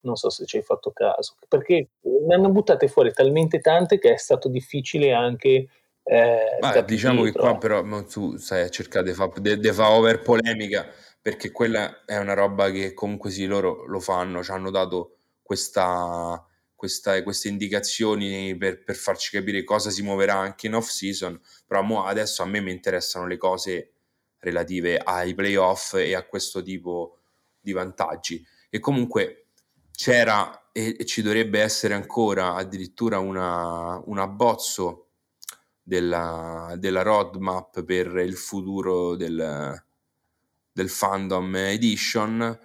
non 0.00 0.16
so 0.16 0.28
se 0.28 0.44
ci 0.44 0.56
hai 0.56 0.64
fatto 0.64 0.90
caso, 0.90 1.36
perché 1.46 1.90
ne 2.00 2.34
hanno 2.34 2.50
buttate 2.50 2.88
fuori 2.88 3.12
talmente 3.12 3.60
tante 3.60 3.98
che 4.00 4.14
è 4.14 4.16
stato 4.16 4.48
difficile 4.48 5.12
anche... 5.12 5.68
Eh, 6.08 6.58
Ma 6.60 6.80
diciamo 6.82 7.24
che 7.24 7.32
qua 7.32 7.58
però 7.58 7.82
tu 8.04 8.36
stai 8.36 8.62
a 8.62 8.68
cercare 8.68 9.06
di 9.06 9.12
fare 9.12 9.92
over 9.92 10.22
polemica 10.22 10.88
perché 11.20 11.50
quella 11.50 12.04
è 12.04 12.16
una 12.18 12.32
roba 12.32 12.70
che 12.70 12.94
comunque 12.94 13.30
sì 13.30 13.44
loro 13.46 13.84
lo 13.86 13.98
fanno, 13.98 14.44
ci 14.44 14.52
hanno 14.52 14.70
dato 14.70 15.16
questa, 15.42 16.46
questa, 16.76 17.20
queste 17.24 17.48
indicazioni 17.48 18.56
per, 18.56 18.84
per, 18.84 18.94
farci 18.94 19.30
capire 19.36 19.64
cosa 19.64 19.90
si 19.90 20.02
muoverà 20.02 20.34
anche 20.34 20.68
in 20.68 20.76
off 20.76 20.86
season, 20.86 21.40
però 21.66 22.04
adesso 22.04 22.44
a 22.44 22.46
me 22.46 22.60
mi 22.60 22.70
interessano 22.70 23.26
le 23.26 23.36
cose 23.36 23.94
relative 24.38 24.98
ai 24.98 25.34
playoff 25.34 25.94
e 25.94 26.14
a 26.14 26.22
questo 26.22 26.62
tipo 26.62 27.18
di 27.58 27.72
vantaggi. 27.72 28.46
E 28.70 28.78
comunque 28.78 29.46
c'era 29.90 30.68
e, 30.70 31.04
ci 31.04 31.22
dovrebbe 31.22 31.60
essere 31.60 31.94
ancora 31.94 32.54
addirittura 32.54 33.18
una, 33.18 34.00
un 34.04 34.18
abbozzo 34.20 35.05
della, 35.86 36.74
della 36.78 37.02
roadmap 37.02 37.84
per 37.84 38.16
il 38.16 38.34
futuro 38.36 39.14
del, 39.14 39.80
del 40.72 40.88
fandom 40.88 41.54
edition 41.54 42.58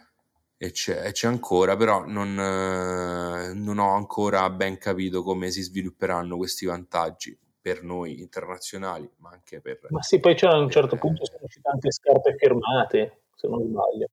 e 0.58 0.72
c'è, 0.72 1.06
e 1.06 1.12
c'è 1.12 1.28
ancora, 1.28 1.78
però 1.78 2.04
non, 2.08 2.34
non, 2.34 3.78
ho 3.78 3.94
ancora 3.94 4.50
ben 4.50 4.80
capito 4.80 5.22
come 5.22 5.52
si 5.52 5.62
svilupperanno 5.62 6.36
questi 6.36 6.66
vantaggi 6.66 7.38
per 7.62 7.84
noi 7.84 8.20
internazionali, 8.22 9.08
ma 9.18 9.30
anche 9.30 9.62
per... 9.62 9.86
Ma 9.90 10.02
sì, 10.02 10.20
poi 10.20 10.34
c'è 10.34 10.48
a 10.48 10.58
un 10.58 10.72
certo 10.72 10.96
punto 10.96 11.24
sono 11.24 11.44
uscite 11.44 11.70
tante 11.70 11.92
scarpe 11.92 12.36
firmate, 12.38 13.22
se 13.36 13.48
non 13.48 13.62
sbaglio. 13.68 14.08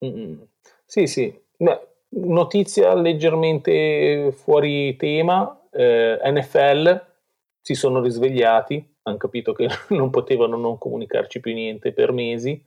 Mh-mh. 0.00 0.46
Sì, 0.84 1.06
sì. 1.06 1.42
Beh, 1.56 1.91
notizia 2.12 2.94
leggermente 2.94 4.32
fuori 4.32 4.96
tema, 4.96 5.66
ehm, 5.70 6.18
NFL 6.36 7.10
si 7.60 7.74
sono 7.74 8.00
risvegliati, 8.00 8.96
han 9.02 9.16
capito 9.16 9.52
che 9.52 9.68
non 9.90 10.10
potevano 10.10 10.56
non 10.56 10.78
comunicarci 10.78 11.40
più 11.40 11.52
niente 11.52 11.92
per 11.92 12.12
mesi, 12.12 12.62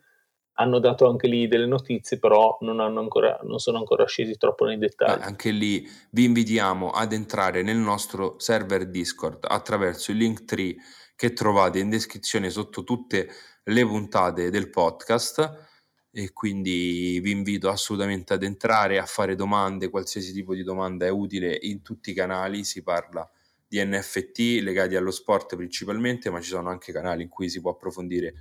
hanno 0.57 0.79
dato 0.79 1.07
anche 1.07 1.27
lì 1.27 1.47
delle 1.47 1.65
notizie, 1.65 2.17
però 2.17 2.57
non 2.61 2.79
hanno 2.79 3.01
ancora 3.01 3.37
non 3.43 3.59
sono 3.59 3.77
ancora 3.77 4.05
scesi 4.05 4.37
troppo 4.37 4.65
nei 4.65 4.77
dettagli. 4.77 5.21
Eh, 5.21 5.25
anche 5.25 5.51
lì 5.51 5.85
vi 6.11 6.23
invitiamo 6.23 6.91
ad 6.91 7.11
entrare 7.11 7.61
nel 7.61 7.77
nostro 7.77 8.39
server 8.39 8.89
Discord 8.89 9.45
attraverso 9.47 10.11
il 10.11 10.17
link 10.17 10.45
tree 10.45 10.75
che 11.15 11.33
trovate 11.33 11.79
in 11.79 11.89
descrizione 11.89 12.49
sotto 12.49 12.83
tutte 12.83 13.27
le 13.63 13.85
puntate 13.85 14.49
del 14.49 14.69
podcast 14.69 15.64
e 16.17 16.31
quindi 16.31 17.19
vi 17.21 17.31
invito 17.31 17.67
assolutamente 17.67 18.31
ad 18.31 18.43
entrare 18.43 18.99
a 18.99 19.05
fare 19.05 19.35
domande, 19.35 19.89
qualsiasi 19.89 20.31
tipo 20.31 20.55
di 20.55 20.63
domanda 20.63 21.05
è 21.05 21.09
utile 21.09 21.57
in 21.63 21.81
tutti 21.81 22.11
i 22.11 22.13
canali, 22.13 22.63
si 22.63 22.83
parla 22.83 23.29
di 23.67 23.83
NFT 23.83 24.61
legati 24.61 24.95
allo 24.95 25.11
sport 25.11 25.57
principalmente, 25.57 26.29
ma 26.29 26.39
ci 26.39 26.47
sono 26.47 26.69
anche 26.69 26.93
canali 26.93 27.23
in 27.23 27.27
cui 27.27 27.49
si 27.49 27.59
può 27.59 27.71
approfondire 27.71 28.33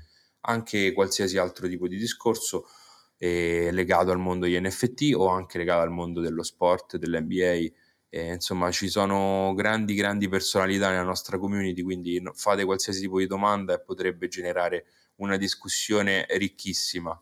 anche 0.42 0.92
qualsiasi 0.92 1.36
altro 1.36 1.66
tipo 1.66 1.88
di 1.88 1.96
discorso 1.96 2.68
eh, 3.16 3.70
legato 3.72 4.12
al 4.12 4.20
mondo 4.20 4.46
di 4.46 4.56
NFT 4.60 5.10
o 5.16 5.26
anche 5.26 5.58
legato 5.58 5.80
al 5.80 5.90
mondo 5.90 6.20
dello 6.20 6.44
sport, 6.44 6.96
dell'NBA. 6.96 7.74
Eh, 8.08 8.34
insomma, 8.34 8.70
ci 8.70 8.86
sono 8.88 9.52
grandi, 9.56 9.94
grandi 9.94 10.28
personalità 10.28 10.90
nella 10.90 11.02
nostra 11.02 11.38
community, 11.38 11.82
quindi 11.82 12.22
fate 12.34 12.64
qualsiasi 12.64 13.00
tipo 13.00 13.18
di 13.18 13.26
domanda 13.26 13.74
e 13.74 13.80
potrebbe 13.80 14.28
generare 14.28 14.84
una 15.16 15.36
discussione 15.36 16.24
ricchissima. 16.36 17.20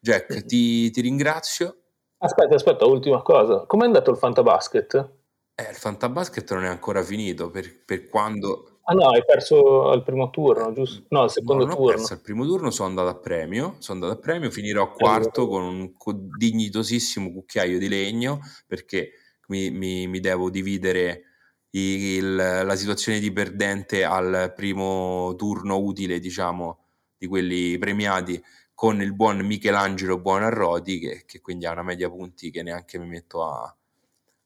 Jack, 0.00 0.44
ti, 0.46 0.90
ti 0.90 1.00
ringrazio. 1.02 1.76
Aspetta, 2.18 2.54
aspetta, 2.54 2.86
ultima 2.86 3.22
cosa. 3.22 3.66
Com'è 3.66 3.84
andato 3.84 4.10
il 4.10 4.16
Fantabasket? 4.16 5.10
Eh, 5.54 5.70
il 5.70 5.76
Fantabasket 5.76 6.52
non 6.54 6.64
è 6.64 6.68
ancora 6.68 7.02
finito 7.02 7.50
per, 7.50 7.84
per 7.84 8.08
quando... 8.08 8.80
Ah 8.84 8.94
no, 8.94 9.08
hai 9.10 9.22
perso 9.24 9.90
al 9.90 10.02
primo 10.02 10.30
turno, 10.30 10.72
giusto? 10.72 11.04
No, 11.10 11.22
al 11.22 11.30
secondo 11.30 11.64
no, 11.64 11.68
non 11.68 11.76
turno. 11.76 11.92
Ho 11.92 11.96
perso 11.96 12.12
al 12.14 12.20
primo 12.22 12.44
turno, 12.44 12.70
sono 12.70 12.88
andato 12.88 13.08
a 13.08 13.14
premio, 13.14 13.76
sono 13.78 14.00
andato 14.00 14.18
a 14.18 14.22
premio, 14.22 14.50
finirò 14.50 14.90
quarto 14.90 15.46
con 15.46 15.62
un 15.62 15.92
dignitosissimo 16.36 17.30
cucchiaio 17.30 17.78
di 17.78 17.88
legno 17.88 18.40
perché 18.66 19.12
mi, 19.48 19.70
mi, 19.70 20.06
mi 20.08 20.18
devo 20.18 20.50
dividere 20.50 21.22
il, 21.70 22.34
la 22.34 22.74
situazione 22.74 23.20
di 23.20 23.30
perdente 23.30 24.02
al 24.02 24.52
primo 24.56 25.34
turno 25.36 25.78
utile, 25.78 26.18
diciamo, 26.18 26.78
di 27.16 27.26
quelli 27.26 27.78
premiati 27.78 28.42
con 28.80 29.02
il 29.02 29.12
buon 29.12 29.40
Michelangelo 29.40 30.16
Buonarroti 30.16 30.98
che, 30.98 31.22
che 31.26 31.42
quindi 31.42 31.66
ha 31.66 31.72
una 31.72 31.82
media 31.82 32.08
punti 32.08 32.50
che 32.50 32.62
neanche 32.62 32.98
mi 32.98 33.08
metto 33.08 33.44
a, 33.44 33.76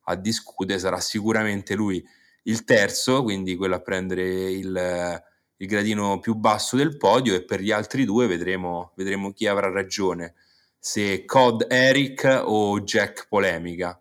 a, 0.07 0.17
discutere, 0.17 0.81
sarà 0.81 0.99
sicuramente 0.99 1.77
lui 1.77 2.05
il 2.43 2.65
terzo, 2.65 3.23
quindi 3.23 3.55
quello 3.55 3.77
a 3.77 3.81
prendere 3.81 4.51
il, 4.51 5.23
il, 5.57 5.67
gradino 5.69 6.19
più 6.19 6.35
basso 6.35 6.75
del 6.75 6.97
podio 6.97 7.37
e 7.37 7.45
per 7.45 7.61
gli 7.61 7.71
altri 7.71 8.05
due 8.05 8.27
vedremo, 8.27 8.91
vedremo 8.97 9.33
chi 9.33 9.47
avrà 9.47 9.71
ragione, 9.71 10.35
se 10.81 11.25
Cod 11.25 11.67
Eric 11.69 12.43
o 12.45 12.81
Jack 12.81 13.29
Polemica. 13.29 13.97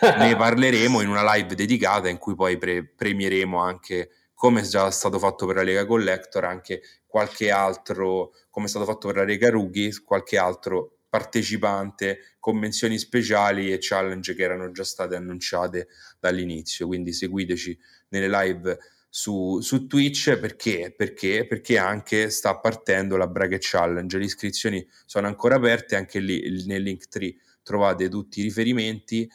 ne 0.18 0.36
parleremo 0.36 1.00
in 1.00 1.08
una 1.08 1.34
live 1.34 1.56
dedicata 1.56 2.08
in 2.08 2.18
cui 2.18 2.36
poi 2.36 2.58
pre- 2.58 2.84
premieremo 2.86 3.58
anche 3.58 4.08
come 4.34 4.60
è 4.60 4.64
già 4.64 4.90
stato 4.90 5.18
fatto 5.18 5.46
per 5.46 5.56
la 5.56 5.62
Lega 5.62 5.86
Collector, 5.86 6.44
anche 6.44 6.82
qualche 7.06 7.50
altro, 7.50 8.32
come 8.50 8.66
è 8.66 8.68
stato 8.68 8.84
fatto 8.84 9.06
per 9.06 9.16
la 9.16 9.24
Lega 9.24 9.50
Rookie, 9.50 9.92
qualche 10.04 10.36
altro 10.36 10.98
partecipante, 11.08 12.34
convenzioni 12.40 12.98
speciali 12.98 13.72
e 13.72 13.78
challenge 13.80 14.34
che 14.34 14.42
erano 14.42 14.72
già 14.72 14.82
state 14.82 15.14
annunciate 15.14 15.86
dall'inizio. 16.18 16.88
Quindi 16.88 17.12
seguiteci 17.12 17.78
nelle 18.08 18.28
live 18.28 18.78
su, 19.08 19.60
su 19.60 19.86
Twitch 19.86 20.36
perché? 20.38 20.92
perché? 20.96 21.46
Perché 21.46 21.78
anche 21.78 22.30
sta 22.30 22.58
partendo 22.58 23.16
la 23.16 23.28
Bracket 23.28 23.60
Challenge. 23.62 24.18
Le 24.18 24.24
iscrizioni 24.24 24.84
sono 25.06 25.28
ancora 25.28 25.54
aperte, 25.54 25.94
anche 25.94 26.18
lì 26.18 26.64
nel 26.66 26.82
link 26.82 27.06
3 27.06 27.32
trovate 27.62 28.08
tutti 28.08 28.40
i 28.40 28.42
riferimenti. 28.42 29.30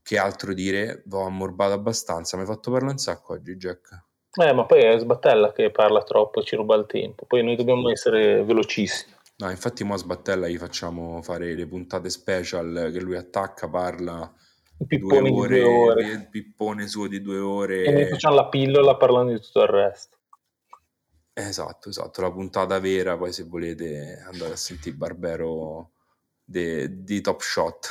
Che 0.00 0.18
altro 0.18 0.54
dire? 0.54 1.02
Ho 1.10 1.26
ammorbato 1.26 1.72
abbastanza. 1.72 2.36
Mi 2.36 2.44
hai 2.44 2.48
fatto 2.48 2.70
parlare 2.70 2.92
un 2.92 2.98
sacco 2.98 3.32
oggi, 3.32 3.56
Jack. 3.56 4.05
Eh, 4.38 4.52
ma 4.52 4.66
poi 4.66 4.82
è 4.82 4.98
Sbattella 4.98 5.52
che 5.52 5.70
parla 5.70 6.02
troppo, 6.02 6.42
ci 6.42 6.56
ruba 6.56 6.74
il 6.76 6.86
tempo. 6.86 7.24
Poi 7.24 7.42
noi 7.42 7.56
dobbiamo 7.56 7.90
essere 7.90 8.42
velocissimi. 8.44 9.14
No, 9.38 9.50
infatti 9.50 9.84
mo 9.84 9.94
a 9.94 9.98
Sbattella 9.98 10.48
gli 10.48 10.56
facciamo 10.56 11.20
fare 11.22 11.54
le 11.54 11.66
puntate 11.66 12.08
special 12.10 12.90
che 12.92 13.00
lui 13.00 13.16
attacca, 13.16 13.68
parla 13.68 14.32
due 14.78 15.18
ore, 15.18 15.60
due 15.60 15.62
ore, 15.62 16.06
il 16.06 16.28
pippone 16.28 16.86
suo 16.86 17.06
di 17.06 17.20
due 17.20 17.38
ore. 17.38 17.84
E 17.84 17.90
noi 17.90 18.06
facciamo 18.06 18.34
la 18.34 18.48
pillola 18.48 18.96
parlando 18.96 19.32
di 19.32 19.40
tutto 19.40 19.62
il 19.62 19.68
resto. 19.68 20.16
Esatto, 21.32 21.90
esatto, 21.90 22.22
la 22.22 22.32
puntata 22.32 22.78
vera, 22.78 23.16
poi 23.16 23.30
se 23.30 23.44
volete 23.44 24.22
andare 24.26 24.52
a 24.52 24.56
sentire 24.56 24.96
Barbero 24.96 25.90
di 26.42 27.20
Top 27.20 27.40
Shot. 27.40 27.88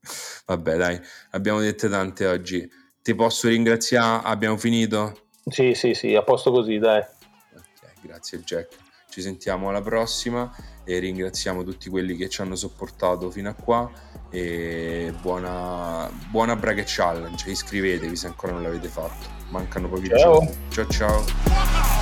Vabbè, 0.46 0.76
dai, 0.76 0.98
abbiamo 1.32 1.60
dette 1.60 1.88
tante 1.88 2.26
oggi. 2.26 2.66
Ti 3.02 3.14
posso 3.14 3.48
ringraziare? 3.48 4.22
Abbiamo 4.24 4.56
finito? 4.56 5.29
Sì, 5.50 5.74
sì, 5.74 5.94
sì, 5.94 6.14
a 6.14 6.22
posto 6.22 6.50
così, 6.50 6.78
dai. 6.78 7.00
Okay, 7.00 7.92
grazie 8.00 8.40
Jack. 8.40 8.76
ci 9.10 9.20
sentiamo 9.20 9.68
alla 9.68 9.82
prossima 9.82 10.50
e 10.84 10.98
ringraziamo 10.98 11.62
tutti 11.64 11.90
quelli 11.90 12.16
che 12.16 12.28
ci 12.28 12.40
hanno 12.40 12.54
sopportato 12.54 13.30
fino 13.30 13.50
a 13.50 13.54
qua 13.54 13.90
e 14.30 15.12
buona, 15.20 16.08
buona 16.30 16.56
Bracket 16.56 16.86
Challenge, 16.86 17.50
iscrivetevi 17.50 18.16
se 18.16 18.28
ancora 18.28 18.52
non 18.52 18.62
l'avete 18.62 18.88
fatto, 18.88 19.28
mancano 19.50 19.88
pochi 19.88 20.08
ciao. 20.08 20.38
giorni. 20.38 20.56
Ciao 20.70 20.86
ciao! 20.86 21.99